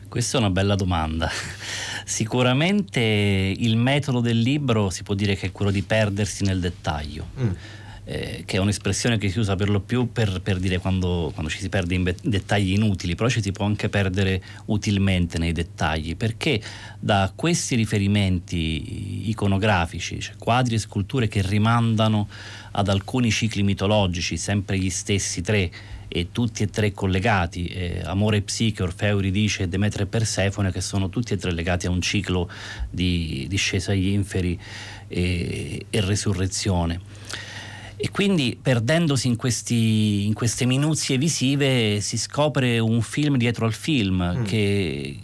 Questa 0.07 0.37
è 0.37 0.41
una 0.41 0.51
bella 0.51 0.77
domanda. 0.77 1.29
Sicuramente 2.07 3.01
il 3.01 3.77
metodo 3.77 4.21
del 4.21 4.39
libro 4.39 4.89
si 4.91 5.03
può 5.03 5.15
dire 5.15 5.35
che 5.35 5.47
è 5.47 5.51
quello 5.51 5.73
di 5.73 5.83
perdersi 5.83 6.45
nel 6.45 6.61
dettaglio. 6.61 7.27
Eh, 8.05 8.43
che 8.45 8.57
è 8.57 8.61
un'espressione 8.61 9.19
che 9.19 9.31
si 9.31 9.39
usa 9.39 9.55
per 9.55 9.69
lo 9.69 9.81
più 9.81 10.11
per, 10.11 10.41
per 10.41 10.59
dire 10.59 10.79
quando, 10.79 11.31
quando, 11.33 11.51
ci 11.51 11.59
si 11.59 11.69
perde 11.69 11.95
in 11.95 12.15
dettagli 12.23 12.73
inutili, 12.73 13.15
però 13.15 13.29
ci 13.29 13.43
si 13.43 13.53
può 13.53 13.65
anche 13.65 13.89
perdere 13.89 14.43
utilmente 14.67 15.39
nei 15.39 15.53
dettagli, 15.53 16.17
perché 16.17 16.61
da 16.99 17.33
questi 17.35 17.75
riferimenti 17.75 19.29
iconografici, 19.29 20.21
cioè 20.21 20.35
quadri 20.37 20.75
e 20.75 20.79
sculture 20.79 21.29
che 21.29 21.43
rimandano 21.43 22.29
ad 22.73 22.89
alcuni 22.89 23.31
cicli 23.31 23.63
mitologici, 23.63 24.37
sempre 24.37 24.79
gli 24.79 24.91
stessi 24.91 25.41
tre, 25.43 25.71
e 26.15 26.29
tutti 26.31 26.63
e 26.63 26.69
tre 26.69 26.93
collegati, 26.93 27.67
eh, 27.69 28.03
Amore 28.05 28.39
e 28.39 28.43
Psiche, 28.43 28.83
Orfeo, 28.83 29.13
Euridice 29.13 29.67
Demetra 29.67 30.03
e 30.03 30.07
Persefone, 30.07 30.71
che 30.71 30.83
sono 30.83 31.09
tutti 31.09 31.33
e 31.33 31.39
tre 31.39 31.53
legati 31.53 31.87
a 31.87 31.91
un 31.91 32.03
ciclo 32.03 32.51
di 32.91 33.47
discesa 33.49 33.93
agli 33.93 34.09
inferi 34.09 34.59
e, 35.09 35.87
e 35.89 36.01
resurrezione. 36.03 37.01
E 38.05 38.11
quindi 38.11 38.59
perdendosi 38.61 39.29
in, 39.29 39.37
questi, 39.37 40.27
in, 40.27 40.33
queste 40.35 40.67
minuzie 40.67 41.19
visive 41.19 42.01
si 42.01 42.19
scopre 42.19 42.81
un 42.81 43.01
film 43.01 43.37
dietro 43.37 43.65
al 43.65 43.73
film 43.73 44.39
mm. 44.39 44.43
che, 44.43 45.19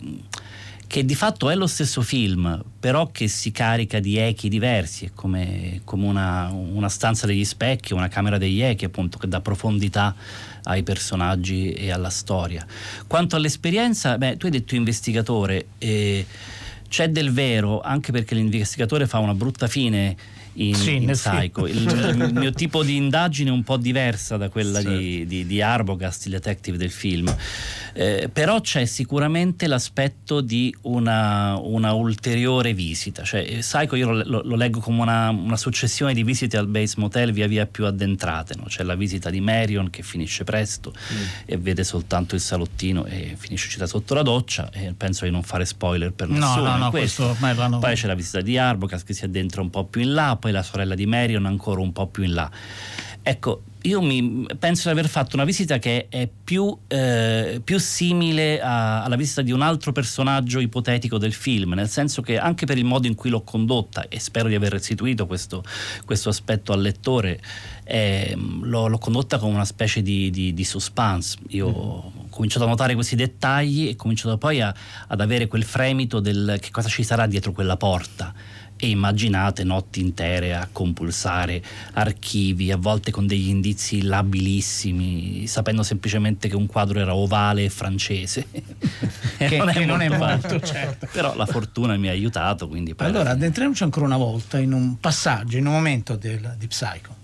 che, 0.87 1.05
di 1.05 1.16
fatto 1.16 1.51
è 1.51 1.57
lo 1.57 1.66
stesso 1.66 2.03
film, 2.03 2.62
però 2.79 3.09
che 3.11 3.26
si 3.26 3.51
carica 3.51 3.99
di 3.99 4.16
echi 4.16 4.49
diversi, 4.49 5.07
è 5.07 5.11
come, 5.12 5.81
come 5.83 6.07
una, 6.07 6.53
una, 6.53 6.89
stanza 6.89 7.26
degli 7.26 7.45
specchi, 7.45 7.95
una 7.95 8.07
camera 8.07 8.39
degli 8.39 8.62
echi, 8.62 8.85
appunto, 8.85 9.18
che 9.18 9.26
dà 9.26 9.41
profondità 9.41 10.14
ai 10.62 10.85
personaggi 10.85 11.72
e 11.72 11.91
alla 11.91 12.11
storia. 12.11 12.64
Quanto 13.09 13.35
all'esperienza, 13.35 14.16
beh, 14.18 14.37
tu 14.37 14.47
hai 14.47 14.53
detto 14.53 14.76
investigatore. 14.76 15.66
Eh, 15.79 16.24
c'è 16.89 17.11
del 17.11 17.33
vero, 17.33 17.81
anche 17.81 18.12
perché 18.12 18.37
l'investigatore 18.37 19.09
fa 19.09 19.18
una 19.18 19.35
brutta 19.35 19.66
fine 19.66 20.16
in, 20.59 20.75
sì, 20.75 20.97
in 20.97 21.11
Psycho. 21.11 21.67
Il, 21.67 21.77
il, 21.87 22.35
mio 22.35 22.53
tipo 22.53 22.83
di 22.83 22.97
indagine 22.97 23.51
è 23.51 23.53
un 23.53 23.63
po' 23.63 23.77
diversa 23.77 24.37
da 24.37 24.49
quella 24.49 24.81
sì. 24.81 24.89
di, 24.89 25.27
di, 25.27 25.47
di, 25.47 25.63
Arbogast, 25.63 26.27
il 26.27 26.33
detective 26.33 26.77
del 26.77 26.91
film. 26.91 27.35
Eh, 27.99 28.31
però 28.33 28.61
c'è 28.61 28.85
sicuramente 28.85 29.67
l'aspetto 29.67 30.41
di 30.41 30.73
una, 30.83 31.59
una 31.61 31.95
ulteriore 31.95 32.73
visita. 32.73 33.25
Cioè, 33.25 33.41
eh, 33.41 33.59
Psycho 33.59 33.97
io 33.97 34.13
lo, 34.13 34.23
lo, 34.25 34.43
lo 34.45 34.55
leggo 34.55 34.79
come 34.79 35.03
una, 35.03 35.31
una, 35.31 35.57
successione 35.57 36.15
di 36.15 36.23
visite 36.23 36.57
al 36.57 36.69
Base 36.69 36.95
Motel 36.99 37.33
via 37.33 37.49
via 37.49 37.67
più 37.67 37.87
addentrate. 37.87 38.55
No? 38.55 38.67
C'è 38.69 38.85
la 38.85 38.95
visita 38.95 39.31
di 39.31 39.41
Marion 39.41 39.91
che 39.91 40.05
finisce 40.05 40.45
presto 40.45 40.93
mm. 40.95 41.17
e 41.45 41.57
vede 41.57 41.83
soltanto 41.83 42.37
il 42.37 42.41
salottino 42.41 43.05
e 43.05 43.35
finisce 43.37 43.67
uscita 43.67 43.89
sotto 43.89 44.15
la 44.15 44.23
doccia. 44.23 44.71
E 44.71 44.95
penso 44.97 45.25
di 45.25 45.33
non 45.33 45.43
fare 45.43 45.65
spoiler 45.65 46.13
per 46.13 46.29
nessuno. 46.29 46.55
No, 46.55 46.71
no, 46.71 46.77
no, 46.77 46.91
questo. 46.91 47.35
Questo 47.37 47.79
Poi 47.81 47.95
c'è 47.97 48.07
la 48.07 48.15
visita 48.15 48.41
di 48.41 48.57
Arbogast 48.57 49.05
che 49.05 49.13
si 49.13 49.25
addentra 49.25 49.61
un 49.61 49.71
po' 49.71 49.83
più 49.87 50.03
in 50.03 50.13
là, 50.13 50.37
poi 50.39 50.53
la 50.53 50.63
sorella 50.63 50.95
di 50.95 51.07
Marion 51.07 51.47
ancora 51.47 51.81
un 51.81 51.91
po' 51.91 52.07
più 52.07 52.23
in 52.23 52.35
là. 52.35 52.49
Ecco, 53.25 53.63
io 53.89 54.03
mi, 54.03 54.47
penso 54.59 54.84
di 54.84 54.99
aver 54.99 55.09
fatto 55.09 55.34
una 55.34 55.45
visita 55.45 55.78
che 55.78 56.07
è 56.09 56.28
più, 56.28 56.76
eh, 56.86 57.61
più 57.64 57.78
simile 57.78 58.61
a, 58.61 59.03
alla 59.03 59.16
visita 59.16 59.41
di 59.41 59.51
un 59.51 59.62
altro 59.62 59.93
personaggio 59.93 60.61
ipotetico 60.61 61.16
del 61.16 61.32
film, 61.32 61.72
nel 61.72 61.89
senso 61.89 62.20
che 62.20 62.39
anche 62.39 62.66
per 62.66 62.76
il 62.76 62.84
modo 62.84 63.07
in 63.07 63.14
cui 63.14 63.30
l'ho 63.30 63.43
condotta, 63.43 64.09
e 64.09 64.20
spero 64.20 64.49
di 64.49 64.55
aver 64.55 64.72
restituito 64.72 65.26
questo, 65.26 65.64
questo 66.05 66.28
aspetto 66.28 66.72
al 66.72 66.82
lettore, 66.82 67.41
eh, 67.84 68.36
l'ho, 68.36 68.89
l'ho, 68.89 68.99
condotta 68.99 69.39
come 69.39 69.55
una 69.55 69.64
specie 69.64 70.03
di, 70.03 70.30
di, 70.30 70.53
di 70.53 70.64
suspense. 70.64 71.39
Io 71.49 71.68
mm. 71.68 71.74
ho 71.74 72.12
cominciato 72.28 72.66
a 72.66 72.68
notare 72.68 72.95
questi 72.95 73.16
dettagli 73.16 73.89
e 73.89 73.93
ho 73.93 73.97
cominciato 73.97 74.36
poi 74.36 74.61
a, 74.61 74.74
ad 75.07 75.20
avere 75.20 75.47
quel 75.47 75.64
fremito 75.64 76.20
del 76.20 76.59
che 76.61 76.70
cosa 76.70 76.89
ci 76.89 77.03
sarà 77.03 77.26
dietro 77.26 77.53
quella 77.53 77.76
porta 77.76 78.34
e 78.81 78.89
immaginate 78.89 79.64
notti 79.64 80.01
intere 80.01 80.55
a 80.55 80.68
compulsare 80.70 81.61
archivi, 81.95 82.70
a 82.70 82.76
volte 82.76 83.11
con 83.11 83.26
degli 83.26 83.49
indizi 83.49 84.03
labilissimi, 84.03 85.47
sapendo 85.47 85.83
semplicemente 85.83 86.49
che 86.49 86.55
un 86.55 86.66
quadro 86.66 87.01
era 87.01 87.14
ovale 87.14 87.64
e 87.64 87.70
francese. 87.70 88.47
che, 89.37 89.57
non, 89.57 89.68
è, 89.68 89.72
che 89.72 89.85
non 89.85 90.01
è 90.01 90.09
molto, 90.09 90.61
certo. 90.61 91.09
Però 91.12 91.35
la 91.35 91.47
fortuna 91.47 91.97
mi 91.97 92.09
ha 92.09 92.12
aiutato. 92.12 92.68
Quindi 92.68 92.95
allora, 92.99 93.31
addentriamoci 93.31 93.83
ancora 93.83 94.07
una 94.07 94.16
volta 94.16 94.59
in 94.59 94.72
un 94.72 94.99
passaggio, 95.01 95.57
in 95.57 95.66
un 95.66 95.72
momento 95.72 96.14
del, 96.14 96.55
di 96.57 96.66
Psycho. 96.68 97.16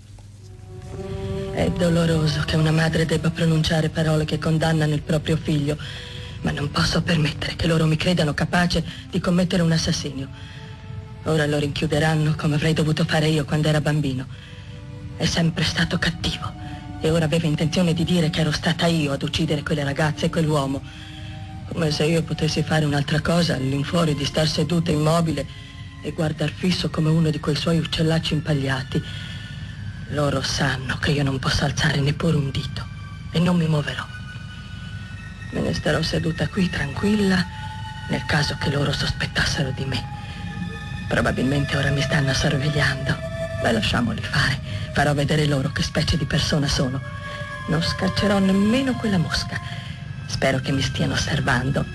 È 1.53 1.71
doloroso 1.71 2.41
che 2.45 2.57
una 2.57 2.71
madre 2.71 3.05
debba 3.05 3.29
pronunciare 3.29 3.87
parole 3.87 4.25
che 4.25 4.37
condannano 4.37 4.93
il 4.93 5.01
proprio 5.01 5.37
figlio, 5.37 5.77
ma 6.41 6.51
non 6.51 6.69
posso 6.69 7.01
permettere 7.01 7.55
che 7.55 7.65
loro 7.65 7.85
mi 7.85 7.95
credano 7.95 8.33
capace 8.33 8.83
di 9.09 9.19
commettere 9.21 9.61
un 9.61 9.71
assassinio. 9.71 10.27
Ora 11.27 11.47
lo 11.47 11.57
rinchiuderanno 11.57 12.35
come 12.35 12.55
avrei 12.55 12.73
dovuto 12.73 13.03
fare 13.03 13.27
io 13.27 13.45
quando 13.45 13.67
era 13.67 13.81
bambino. 13.81 14.27
È 15.17 15.25
sempre 15.25 15.63
stato 15.63 15.97
cattivo 15.97 16.53
e 17.01 17.09
ora 17.09 17.25
aveva 17.25 17.47
intenzione 17.47 17.93
di 17.95 18.03
dire 18.03 18.29
che 18.29 18.41
ero 18.41 18.51
stata 18.51 18.85
io 18.85 19.11
ad 19.11 19.23
uccidere 19.23 19.63
quelle 19.63 19.83
ragazze 19.83 20.27
e 20.27 20.29
quell'uomo. 20.29 20.81
Come 21.67 21.89
se 21.89 22.05
io 22.05 22.21
potessi 22.21 22.61
fare 22.61 22.85
un'altra 22.85 23.21
cosa 23.21 23.55
all'infuori 23.55 24.13
di 24.13 24.23
star 24.23 24.47
seduta 24.47 24.91
immobile 24.91 25.47
e 26.03 26.11
guardar 26.11 26.51
fisso 26.51 26.91
come 26.91 27.09
uno 27.09 27.31
di 27.31 27.39
quei 27.39 27.55
suoi 27.55 27.79
uccellacci 27.79 28.33
impagliati. 28.33 29.01
Loro 30.09 30.43
sanno 30.43 30.99
che 30.99 31.09
io 31.09 31.23
non 31.23 31.39
posso 31.39 31.65
alzare 31.65 31.99
neppure 32.01 32.35
un 32.37 32.51
dito 32.51 32.85
e 33.31 33.39
non 33.39 33.57
mi 33.57 33.67
muoverò. 33.67 34.05
Me 35.53 35.61
ne 35.61 35.73
starò 35.73 36.03
seduta 36.03 36.47
qui 36.49 36.69
tranquilla 36.69 37.43
nel 38.09 38.23
caso 38.25 38.55
che 38.59 38.69
loro 38.69 38.91
sospettassero 38.91 39.71
di 39.71 39.85
me. 39.85 40.24
Probabilmente 41.07 41.77
ora 41.77 41.91
mi 41.91 42.01
stanno 42.01 42.33
sorvegliando. 42.33 43.17
Ma 43.61 43.71
lasciamoli 43.71 44.21
fare. 44.21 44.59
Farò 44.93 45.13
vedere 45.13 45.45
loro 45.45 45.71
che 45.71 45.83
specie 45.83 46.17
di 46.17 46.25
persona 46.25 46.67
sono. 46.67 47.01
Non 47.67 47.81
scaccerò 47.81 48.39
nemmeno 48.39 48.93
quella 48.93 49.17
mosca. 49.17 49.59
Spero 50.25 50.59
che 50.59 50.71
mi 50.71 50.81
stiano 50.81 51.13
osservando. 51.13 51.85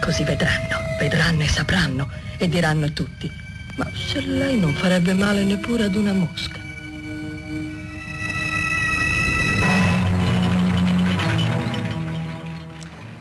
Così 0.00 0.24
vedranno, 0.24 0.78
vedranno 0.98 1.42
e 1.42 1.48
sapranno 1.48 2.08
e 2.36 2.48
diranno 2.48 2.92
tutti. 2.92 3.30
Ma 3.76 3.88
se 3.94 4.20
lei 4.20 4.58
non 4.58 4.74
farebbe 4.74 5.14
male 5.14 5.44
neppure 5.44 5.84
ad 5.84 5.94
una 5.94 6.12
mosca. 6.12 6.57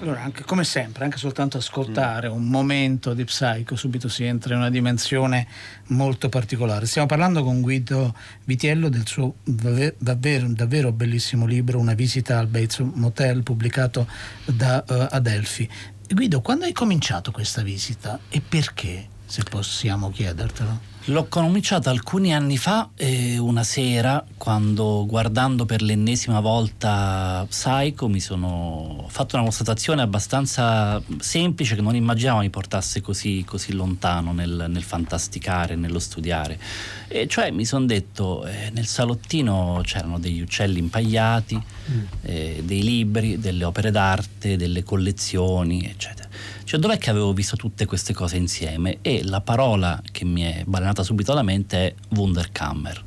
Allora, 0.08 0.24
anche, 0.24 0.46
come 0.46 0.64
sempre, 0.64 1.04
anche 1.04 1.18
soltanto 1.18 1.58
ascoltare 1.58 2.30
mm. 2.30 2.32
un 2.32 2.46
momento 2.46 3.14
di 3.14 3.26
Psycho, 3.26 3.76
subito 3.76 4.08
si 4.08 4.24
entra 4.24 4.54
in 4.54 4.62
una 4.62 4.70
dimensione 4.70 5.46
molto 5.88 6.30
particolare. 6.30 6.86
Stiamo 6.86 7.08
parlando 7.08 7.44
con 7.44 7.60
Guido 7.60 8.16
Vitiello 8.46 8.88
del 8.88 9.06
suo 9.06 9.36
davvero, 9.44 10.48
davvero 10.48 10.94
bellissimo 10.94 11.46
libro 11.46 11.78
Una 11.78 11.94
visita 11.94 12.40
al 12.40 12.48
Bates 12.48 12.80
Motel, 12.80 13.44
pubblicato 13.44 14.08
da 14.46 14.82
uh, 14.88 15.08
Adelphi. 15.10 15.70
Guido, 16.08 16.40
quando 16.40 16.64
hai 16.64 16.72
cominciato 16.72 17.32
questa 17.32 17.62
visita 17.62 18.18
e 18.30 18.40
perché, 18.40 19.10
se 19.26 19.44
possiamo 19.44 20.10
chiedertelo? 20.10 20.97
L'ho 21.10 21.28
cominciata 21.30 21.90
alcuni 21.90 22.34
anni 22.34 22.58
fa, 22.58 22.90
eh, 22.96 23.38
una 23.38 23.64
sera, 23.64 24.26
quando 24.36 25.06
guardando 25.08 25.64
per 25.64 25.82
l'ennesima 25.82 26.42
volta 26.42 27.46
Psycho 27.48 28.10
mi 28.10 28.20
sono 28.20 29.06
fatto 29.08 29.36
una 29.36 29.46
constatazione 29.46 30.02
abbastanza 30.02 31.02
semplice 31.20 31.76
che 31.76 31.82
non 31.82 31.96
immaginavo 31.96 32.40
mi 32.40 32.50
portasse 32.50 33.00
così, 33.00 33.46
così 33.48 33.72
lontano 33.72 34.34
nel, 34.34 34.66
nel, 34.68 34.84
fantasticare, 34.84 35.76
nello 35.76 36.00
studiare. 36.00 36.60
E 37.08 37.26
cioè 37.28 37.52
mi 37.52 37.64
sono 37.64 37.86
detto, 37.86 38.46
eh, 38.46 38.70
nel 38.74 38.86
salottino 38.86 39.80
c'erano 39.86 40.20
degli 40.20 40.42
uccelli 40.42 40.80
impagliati, 40.80 41.56
mm. 41.56 42.04
eh, 42.24 42.62
dei 42.66 42.84
libri, 42.84 43.40
delle 43.40 43.64
opere 43.64 43.92
d'arte, 43.92 44.58
delle 44.58 44.84
collezioni, 44.84 45.86
eccetera. 45.86 46.28
Cioè, 46.68 46.82
dov'è 46.82 46.98
che 46.98 47.10
avevo 47.10 47.32
visto 47.32 47.56
tutte 47.56 47.86
queste 47.86 48.14
cose 48.14 48.36
insieme? 48.36 48.98
E 49.02 49.24
la 49.24 49.40
parola 49.40 50.02
che 50.12 50.26
mi 50.26 50.42
è 50.42 50.64
balenata 50.66 50.97
subito 51.04 51.32
alla 51.32 51.44
mente 51.44 51.78
è 51.78 51.94
Wunderkammer. 52.16 53.04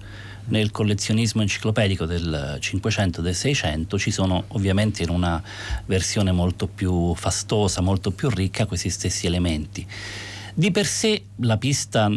Nel 0.47 0.71
collezionismo 0.71 1.43
enciclopedico 1.43 2.07
del 2.07 2.57
500 2.59 3.21
e 3.21 3.23
del 3.23 3.35
600 3.35 3.99
ci 3.99 4.11
sono 4.11 4.45
ovviamente 4.49 5.03
in 5.03 5.11
una 5.11 5.41
versione 5.87 6.33
molto 6.33 6.67
più 6.67 7.15
fastosa, 7.15 7.81
molto 7.81 8.11
più 8.11 8.29
ricca 8.31 8.67
questi 8.67 8.91
stessi 8.91 9.27
elementi. 9.27 9.87
Di 10.61 10.71
per 10.73 10.85
sé 10.85 11.23
la 11.37 11.57
pista 11.57 12.11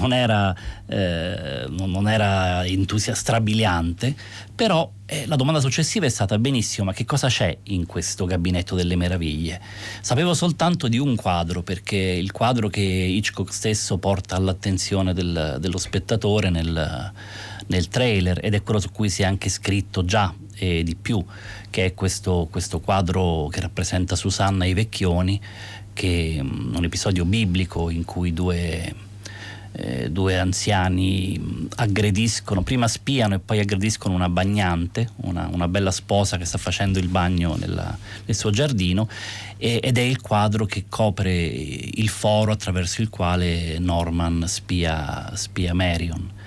non 0.00 0.14
era, 0.14 0.56
eh, 0.86 1.66
non 1.68 2.08
era 2.08 2.64
entusiastrabiliante, 2.64 4.14
però 4.54 4.90
eh, 5.04 5.26
la 5.26 5.36
domanda 5.36 5.60
successiva 5.60 6.06
è 6.06 6.08
stata 6.08 6.38
benissimo, 6.38 6.86
ma 6.86 6.92
che 6.94 7.04
cosa 7.04 7.28
c'è 7.28 7.54
in 7.64 7.84
questo 7.84 8.24
gabinetto 8.24 8.74
delle 8.74 8.96
meraviglie? 8.96 9.60
Sapevo 10.00 10.32
soltanto 10.32 10.88
di 10.88 10.96
un 10.96 11.14
quadro, 11.14 11.62
perché 11.62 11.98
il 11.98 12.32
quadro 12.32 12.68
che 12.68 12.80
Hitchcock 12.80 13.52
stesso 13.52 13.98
porta 13.98 14.34
all'attenzione 14.34 15.12
del, 15.12 15.58
dello 15.60 15.76
spettatore 15.76 16.48
nel, 16.48 17.12
nel, 17.66 17.88
trailer 17.88 18.38
ed 18.42 18.54
è 18.54 18.62
quello 18.62 18.80
su 18.80 18.90
cui 18.92 19.10
si 19.10 19.20
è 19.20 19.26
anche 19.26 19.50
scritto 19.50 20.06
già 20.06 20.34
e 20.54 20.82
di 20.82 20.96
più, 20.96 21.22
che 21.68 21.84
è 21.84 21.94
questo, 21.94 22.48
questo 22.50 22.80
quadro 22.80 23.48
che 23.48 23.60
rappresenta 23.60 24.16
Susanna 24.16 24.64
e 24.64 24.70
i 24.70 24.74
vecchioni 24.74 25.40
che 26.00 26.40
mm, 26.42 26.76
un 26.76 26.84
episodio 26.84 27.26
biblico 27.26 27.90
in 27.90 28.06
cui 28.06 28.32
due, 28.32 28.94
eh, 29.72 30.10
due 30.10 30.38
anziani 30.38 31.38
mh, 31.38 31.66
aggrediscono, 31.76 32.62
prima 32.62 32.88
spiano 32.88 33.34
e 33.34 33.38
poi 33.38 33.58
aggrediscono 33.58 34.14
una 34.14 34.30
bagnante, 34.30 35.10
una, 35.16 35.50
una 35.52 35.68
bella 35.68 35.90
sposa 35.90 36.38
che 36.38 36.46
sta 36.46 36.56
facendo 36.56 36.98
il 36.98 37.08
bagno 37.08 37.54
nella, 37.56 37.94
nel 38.24 38.34
suo 38.34 38.48
giardino 38.48 39.10
e, 39.58 39.78
ed 39.82 39.98
è 39.98 40.00
il 40.00 40.22
quadro 40.22 40.64
che 40.64 40.86
copre 40.88 41.34
il 41.34 42.08
foro 42.08 42.52
attraverso 42.52 43.02
il 43.02 43.10
quale 43.10 43.78
Norman 43.78 44.44
spia, 44.48 45.30
spia 45.34 45.74
Marion. 45.74 46.38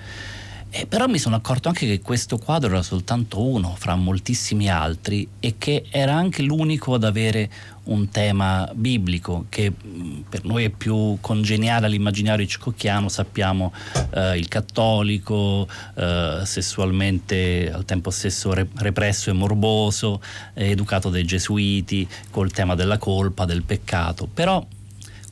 Eh, 0.76 0.86
però 0.86 1.06
mi 1.06 1.20
sono 1.20 1.36
accorto 1.36 1.68
anche 1.68 1.86
che 1.86 2.00
questo 2.00 2.36
quadro 2.36 2.70
era 2.70 2.82
soltanto 2.82 3.40
uno 3.40 3.76
fra 3.78 3.94
moltissimi 3.94 4.68
altri 4.68 5.24
e 5.38 5.54
che 5.56 5.84
era 5.88 6.16
anche 6.16 6.42
l'unico 6.42 6.94
ad 6.94 7.04
avere 7.04 7.48
un 7.84 8.08
tema 8.08 8.68
biblico 8.74 9.46
che 9.50 9.70
mh, 9.70 10.24
per 10.28 10.42
noi 10.44 10.64
è 10.64 10.70
più 10.70 11.16
congeniale 11.20 11.86
all'immaginario 11.86 12.44
hitchcockiano, 12.44 13.08
sappiamo 13.08 13.72
eh, 14.14 14.36
il 14.36 14.48
cattolico, 14.48 15.68
eh, 15.94 16.40
sessualmente 16.42 17.70
al 17.72 17.84
tempo 17.84 18.10
stesso 18.10 18.52
re- 18.52 18.66
represso 18.74 19.30
e 19.30 19.32
morboso, 19.32 20.20
eh, 20.54 20.70
educato 20.70 21.08
dai 21.08 21.24
gesuiti, 21.24 22.08
col 22.30 22.50
tema 22.50 22.74
della 22.74 22.98
colpa, 22.98 23.44
del 23.44 23.62
peccato, 23.62 24.26
però 24.26 24.66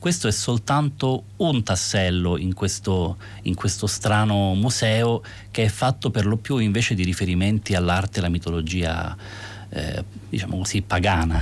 questo 0.03 0.27
è 0.27 0.31
soltanto 0.31 1.27
un 1.37 1.63
tassello 1.63 2.37
in 2.37 2.53
questo, 2.53 3.15
in 3.43 3.55
questo, 3.55 3.87
strano 3.87 4.53
museo 4.53 5.23
che 5.49 5.63
è 5.63 5.69
fatto 5.69 6.11
per 6.11 6.25
lo 6.25 6.35
più 6.35 6.57
invece 6.57 6.93
di 6.93 7.05
riferimenti 7.05 7.73
all'arte 7.73 8.17
e 8.17 8.19
alla 8.19 8.29
mitologia, 8.29 9.15
eh, 9.69 10.03
diciamo 10.27 10.57
così, 10.57 10.81
pagana. 10.81 11.41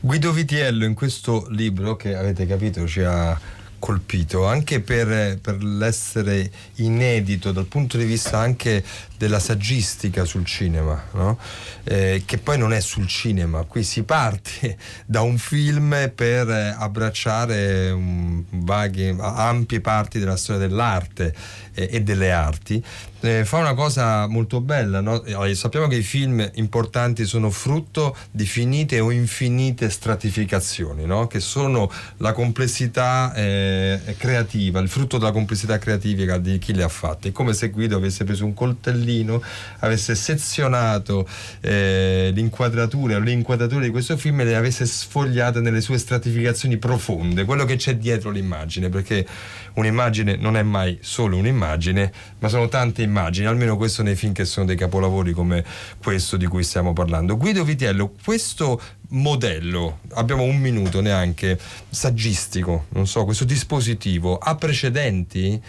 Guido 0.00 0.32
Vitiello 0.32 0.86
in 0.86 0.94
questo 0.94 1.46
libro 1.50 1.96
che 1.96 2.14
avete 2.14 2.46
capito 2.46 2.86
ci 2.86 3.02
ha 3.02 3.38
colpito 3.84 4.46
anche 4.46 4.80
per, 4.80 5.38
per 5.40 5.62
l'essere 5.62 6.50
inedito 6.76 7.52
dal 7.52 7.66
punto 7.66 7.98
di 7.98 8.04
vista 8.04 8.38
anche 8.38 8.82
della 9.18 9.38
saggistica 9.38 10.24
sul 10.24 10.46
cinema, 10.46 11.04
no? 11.12 11.38
eh, 11.84 12.22
che 12.24 12.38
poi 12.38 12.56
non 12.56 12.72
è 12.72 12.80
sul 12.80 13.06
cinema, 13.06 13.64
qui 13.64 13.82
si 13.82 14.02
parte 14.04 14.78
da 15.04 15.20
un 15.20 15.36
film 15.36 16.10
per 16.14 16.48
abbracciare 16.48 17.90
um, 17.90 18.42
vaghe, 18.48 19.14
ampie 19.18 19.82
parti 19.82 20.18
della 20.18 20.38
storia 20.38 20.66
dell'arte 20.66 21.34
eh, 21.74 21.88
e 21.90 22.02
delle 22.02 22.32
arti. 22.32 22.82
Eh, 23.20 23.46
fa 23.46 23.56
una 23.56 23.72
cosa 23.72 24.26
molto 24.26 24.60
bella, 24.60 25.00
no? 25.00 25.22
allora, 25.22 25.54
sappiamo 25.54 25.86
che 25.86 25.96
i 25.96 26.02
film 26.02 26.46
importanti 26.56 27.24
sono 27.24 27.48
frutto 27.48 28.14
di 28.30 28.44
finite 28.44 29.00
o 29.00 29.10
infinite 29.10 29.88
stratificazioni, 29.88 31.06
no? 31.06 31.26
che 31.26 31.40
sono 31.40 31.90
la 32.18 32.32
complessità 32.32 33.32
eh, 33.34 34.14
creativa, 34.18 34.78
il 34.80 34.90
frutto 34.90 35.16
della 35.16 35.32
complessità 35.32 35.78
creativa 35.78 36.36
di 36.36 36.58
chi 36.58 36.74
le 36.74 36.82
ha 36.82 36.88
fatte. 36.88 37.28
È 37.28 37.32
come 37.32 37.54
se 37.54 37.70
Guido 37.70 37.96
avesse 37.96 38.24
preso 38.24 38.44
un 38.44 38.52
coltellino, 38.52 39.42
avesse 39.78 40.14
sezionato 40.14 41.26
eh, 41.60 42.30
l'inquadratura 42.34 43.16
o 43.16 43.20
le 43.20 43.30
inquadrature 43.30 43.84
di 43.84 43.90
questo 43.90 44.18
film 44.18 44.40
e 44.40 44.44
le 44.44 44.56
avesse 44.56 44.84
sfogliate 44.84 45.60
nelle 45.60 45.80
sue 45.80 45.96
stratificazioni 45.96 46.76
profonde, 46.76 47.46
quello 47.46 47.64
che 47.64 47.76
c'è 47.76 47.96
dietro 47.96 48.30
l'immagine, 48.30 48.90
perché 48.90 49.26
un'immagine 49.74 50.36
non 50.36 50.56
è 50.56 50.62
mai 50.62 50.98
solo 51.00 51.36
un'immagine, 51.36 52.12
ma 52.38 52.48
sono 52.48 52.68
tante 52.68 53.02
immagini, 53.02 53.46
almeno 53.46 53.76
questo 53.76 54.02
nei 54.02 54.14
film 54.14 54.32
che 54.32 54.44
sono 54.44 54.66
dei 54.66 54.76
capolavori 54.76 55.32
come 55.32 55.64
questo 56.02 56.36
di 56.36 56.46
cui 56.46 56.62
stiamo 56.62 56.92
parlando. 56.92 57.36
Guido 57.36 57.64
Vitiello, 57.64 58.12
questo 58.22 58.80
modello, 59.14 60.00
abbiamo 60.14 60.42
un 60.42 60.56
minuto 60.56 61.00
neanche, 61.00 61.58
saggistico, 61.88 62.86
non 62.90 63.06
so, 63.06 63.24
questo 63.24 63.44
dispositivo 63.44 64.38
ha 64.38 64.56
precedenti? 64.56 65.60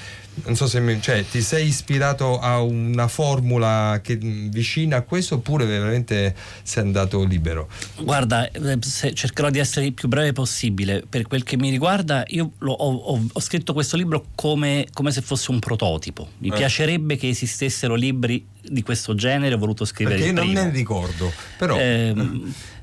Non 0.45 0.55
so 0.55 0.67
se 0.67 0.81
mi, 0.81 1.01
cioè, 1.01 1.23
ti 1.25 1.41
sei 1.41 1.67
ispirato 1.67 2.39
a 2.39 2.59
una 2.59 3.07
formula 3.07 4.01
che 4.03 4.17
vicina 4.17 4.97
a 4.97 5.01
questo 5.01 5.35
oppure 5.35 5.65
veramente 5.65 6.35
sei 6.63 6.83
andato 6.83 7.23
libero? 7.23 7.69
Guarda, 8.01 8.49
eh, 8.51 8.79
cercherò 9.13 9.49
di 9.49 9.59
essere 9.59 9.85
il 9.85 9.93
più 9.93 10.09
breve 10.09 10.33
possibile. 10.33 11.03
Per 11.07 11.27
quel 11.27 11.43
che 11.43 11.55
mi 11.55 11.69
riguarda, 11.69 12.25
io 12.27 12.51
lo, 12.59 12.73
ho, 12.73 13.21
ho, 13.31 13.39
scritto 13.39 13.71
questo 13.73 13.95
libro 13.95 14.25
come, 14.35 14.87
come, 14.91 15.11
se 15.11 15.21
fosse 15.21 15.51
un 15.51 15.59
prototipo. 15.59 16.27
Mi 16.39 16.49
eh. 16.49 16.55
piacerebbe 16.55 17.15
che 17.15 17.29
esistessero 17.29 17.95
libri 17.95 18.45
di 18.61 18.81
questo 18.83 19.15
genere, 19.15 19.53
ho 19.53 19.57
voluto 19.57 19.85
scrivere 19.85 20.17
Perché 20.17 20.31
il 20.31 20.35
non 20.35 20.45
primo. 20.47 20.63
ne 20.63 20.71
ricordo, 20.71 21.31
però... 21.57 21.77
Eh, 21.77 22.13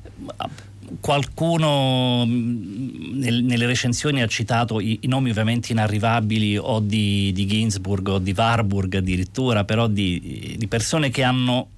qualcuno 0.99 2.25
nel, 2.25 3.43
nelle 3.43 3.65
recensioni 3.65 4.21
ha 4.21 4.27
citato 4.27 4.79
i, 4.79 4.99
i, 5.01 5.07
nomi 5.07 5.29
ovviamente 5.29 5.71
inarrivabili 5.71 6.57
o 6.57 6.79
di, 6.79 7.31
di 7.33 7.45
Ginsburg 7.45 8.07
o 8.07 8.19
di 8.19 8.33
Warburg 8.35 8.95
addirittura, 8.95 9.63
però 9.63 9.87
di, 9.87 10.55
di 10.57 10.67
persone 10.67 11.09
che 11.09 11.23
hanno 11.23 11.69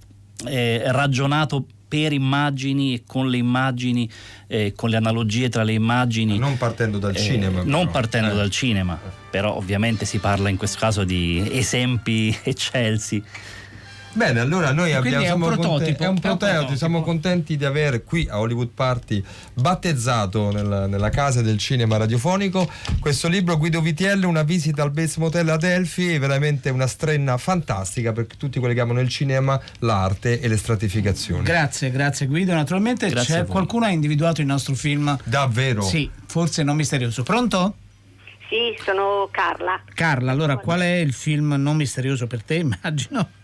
eh, 0.45 0.83
ragionato 0.87 1.65
per 1.87 2.13
immagini 2.13 2.95
e 2.95 3.03
con 3.05 3.29
le 3.29 3.37
immagini, 3.37 4.09
eh, 4.47 4.73
con 4.75 4.89
le 4.89 4.97
analogie 4.97 5.49
tra 5.49 5.63
le 5.63 5.73
immagini. 5.73 6.37
Non 6.37 6.57
partendo 6.57 6.97
dal 6.97 7.15
eh, 7.15 7.19
cinema. 7.19 7.63
Non 7.63 7.81
però. 7.81 7.91
partendo 7.91 8.31
eh. 8.31 8.35
dal 8.35 8.49
cinema, 8.49 8.99
però 9.29 9.55
ovviamente 9.55 10.05
si 10.05 10.17
parla 10.17 10.49
in 10.49 10.57
questo 10.57 10.77
caso 10.79 11.03
di 11.03 11.47
esempi 11.51 12.35
eccelsi. 12.43 13.23
Bene, 14.15 14.39
allora 14.39 14.71
noi 14.71 14.93
abbiamo, 14.93 15.25
è 15.25 15.31
un 15.31 15.41
prototipo, 15.41 16.03
è 16.03 16.07
un 16.07 16.19
prototipo, 16.19 16.51
prototipo. 16.51 16.77
siamo 16.77 17.01
contenti 17.01 17.57
di 17.57 17.65
avere 17.65 18.01
qui 18.01 18.25
a 18.29 18.39
Hollywood 18.39 18.69
Party 18.69 19.21
battezzato 19.53 20.53
nella, 20.53 20.87
nella, 20.87 21.09
casa 21.09 21.41
del 21.41 21.57
cinema 21.57 21.97
radiofonico 21.97 22.71
questo 23.01 23.27
libro 23.27 23.57
Guido 23.57 23.81
Vitiello, 23.81 24.29
una 24.29 24.43
visita 24.43 24.83
al 24.83 24.91
Bates 24.91 25.17
Motel 25.17 25.49
Adelphi, 25.49 26.13
è 26.13 26.19
veramente 26.19 26.69
una 26.69 26.87
strenna 26.87 27.35
fantastica 27.35 28.13
per 28.13 28.27
tutti 28.37 28.57
quelli 28.57 28.73
che 28.73 28.79
amano 28.79 29.01
il 29.01 29.09
cinema, 29.09 29.59
l'arte 29.79 30.39
e 30.39 30.47
le 30.47 30.55
stratificazioni. 30.55 31.43
Grazie, 31.43 31.91
grazie 31.91 32.25
Guido. 32.27 32.53
Naturalmente 32.53 33.09
Grazie 33.09 33.41
c'è 33.41 33.45
qualcuno 33.45 33.83
ha 33.83 33.89
individuato 33.89 34.39
il 34.39 34.47
nostro 34.47 34.75
film. 34.75 35.17
Davvero? 35.25 35.81
Sì, 35.81 36.09
forse 36.25 36.63
non 36.63 36.77
misterioso. 36.77 37.23
Pronto? 37.23 37.75
Sì, 38.47 38.81
sono 38.81 39.27
Carla. 39.29 39.81
Carla, 39.93 40.31
allora 40.31 40.55
qual 40.55 40.79
è 40.79 40.95
il 40.95 41.11
film 41.11 41.55
non 41.57 41.75
misterioso 41.75 42.27
per 42.27 42.43
te, 42.43 42.55
immagino? 42.63 43.43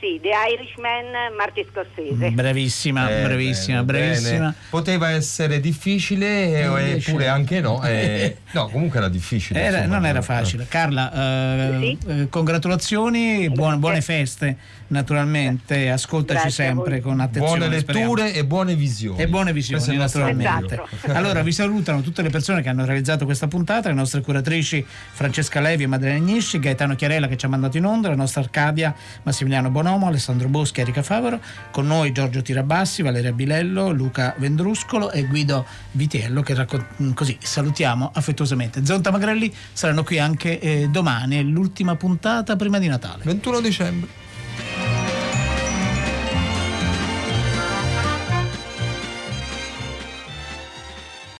Sì, 0.00 0.18
The 0.20 0.30
Irishman, 0.52 1.34
Marty 1.36 1.64
Scorsese. 1.70 2.30
Bravissima, 2.32 3.08
Eh, 3.08 3.22
bravissima, 3.22 3.82
bene, 3.84 4.06
bravissima. 4.06 4.38
bene. 4.38 4.54
Poteva 4.68 5.10
essere 5.10 5.60
difficile 5.60 6.26
eh, 6.60 6.90
eppure 6.96 7.28
anche 7.28 7.60
no. 7.60 7.82
eh, 7.84 8.38
no, 8.52 8.68
comunque 8.68 8.98
era 8.98 9.08
difficile. 9.08 9.60
Era- 9.60 9.76
insomma. 9.78 9.94
non 9.96 10.06
era 10.06 10.22
facile. 10.22 10.66
Carla, 10.68 11.12
eh, 11.12 11.96
eh, 12.06 12.28
congratulazioni, 12.28 13.48
buone, 13.50 13.76
buone 13.76 14.00
feste 14.00 14.56
naturalmente, 14.90 15.90
ascoltaci 15.90 16.40
Grazie 16.40 16.64
sempre 16.64 17.00
con 17.00 17.20
attenzione. 17.20 17.58
Buone 17.58 17.78
speriamo. 17.80 18.14
letture 18.14 18.38
e 18.38 18.44
buone 18.44 18.74
visioni. 18.74 19.20
E 19.20 19.28
buone 19.28 19.52
visioni, 19.52 19.96
naturalmente. 19.96 20.80
Allora 21.06 21.42
vi 21.42 21.52
salutano 21.52 22.00
tutte 22.00 22.22
le 22.22 22.30
persone 22.30 22.62
che 22.62 22.68
hanno 22.68 22.84
realizzato 22.84 23.24
questa 23.24 23.48
puntata, 23.48 23.88
le 23.88 23.94
nostre 23.94 24.20
curatrici 24.20 24.84
Francesca 25.12 25.60
Levi 25.60 25.84
e 25.84 25.86
Madeleine 25.86 26.20
Agnisci, 26.20 26.58
Gaetano 26.58 26.94
Chiarella 26.94 27.28
che 27.28 27.36
ci 27.36 27.46
ha 27.46 27.48
mandato 27.48 27.76
in 27.76 27.84
onda, 27.84 28.08
la 28.08 28.16
nostra 28.16 28.40
Arcadia, 28.40 28.94
Massimiliano 29.22 29.70
Bonomo, 29.70 30.06
Alessandro 30.06 30.48
Boschi, 30.48 30.80
Erika 30.80 31.02
Favaro, 31.02 31.40
con 31.70 31.86
noi 31.86 32.12
Giorgio 32.12 32.42
Tirabassi, 32.42 33.02
Valeria 33.02 33.32
Bilello, 33.32 33.90
Luca 33.90 34.34
Vendruscolo 34.38 35.10
e 35.10 35.24
Guido 35.26 35.66
Vitiello 35.92 36.42
che 36.42 36.54
raccon- 36.54 37.14
così 37.14 37.36
salutiamo 37.40 38.10
affettuosamente. 38.12 38.84
Zonta 38.84 39.10
Magrelli 39.10 39.52
saranno 39.72 40.02
qui 40.02 40.18
anche 40.18 40.58
eh, 40.58 40.88
domani, 40.90 41.36
è 41.36 41.42
l'ultima 41.42 41.96
puntata 41.96 42.56
prima 42.56 42.78
di 42.78 42.88
Natale. 42.88 43.22
21 43.24 43.60
dicembre. 43.60 44.28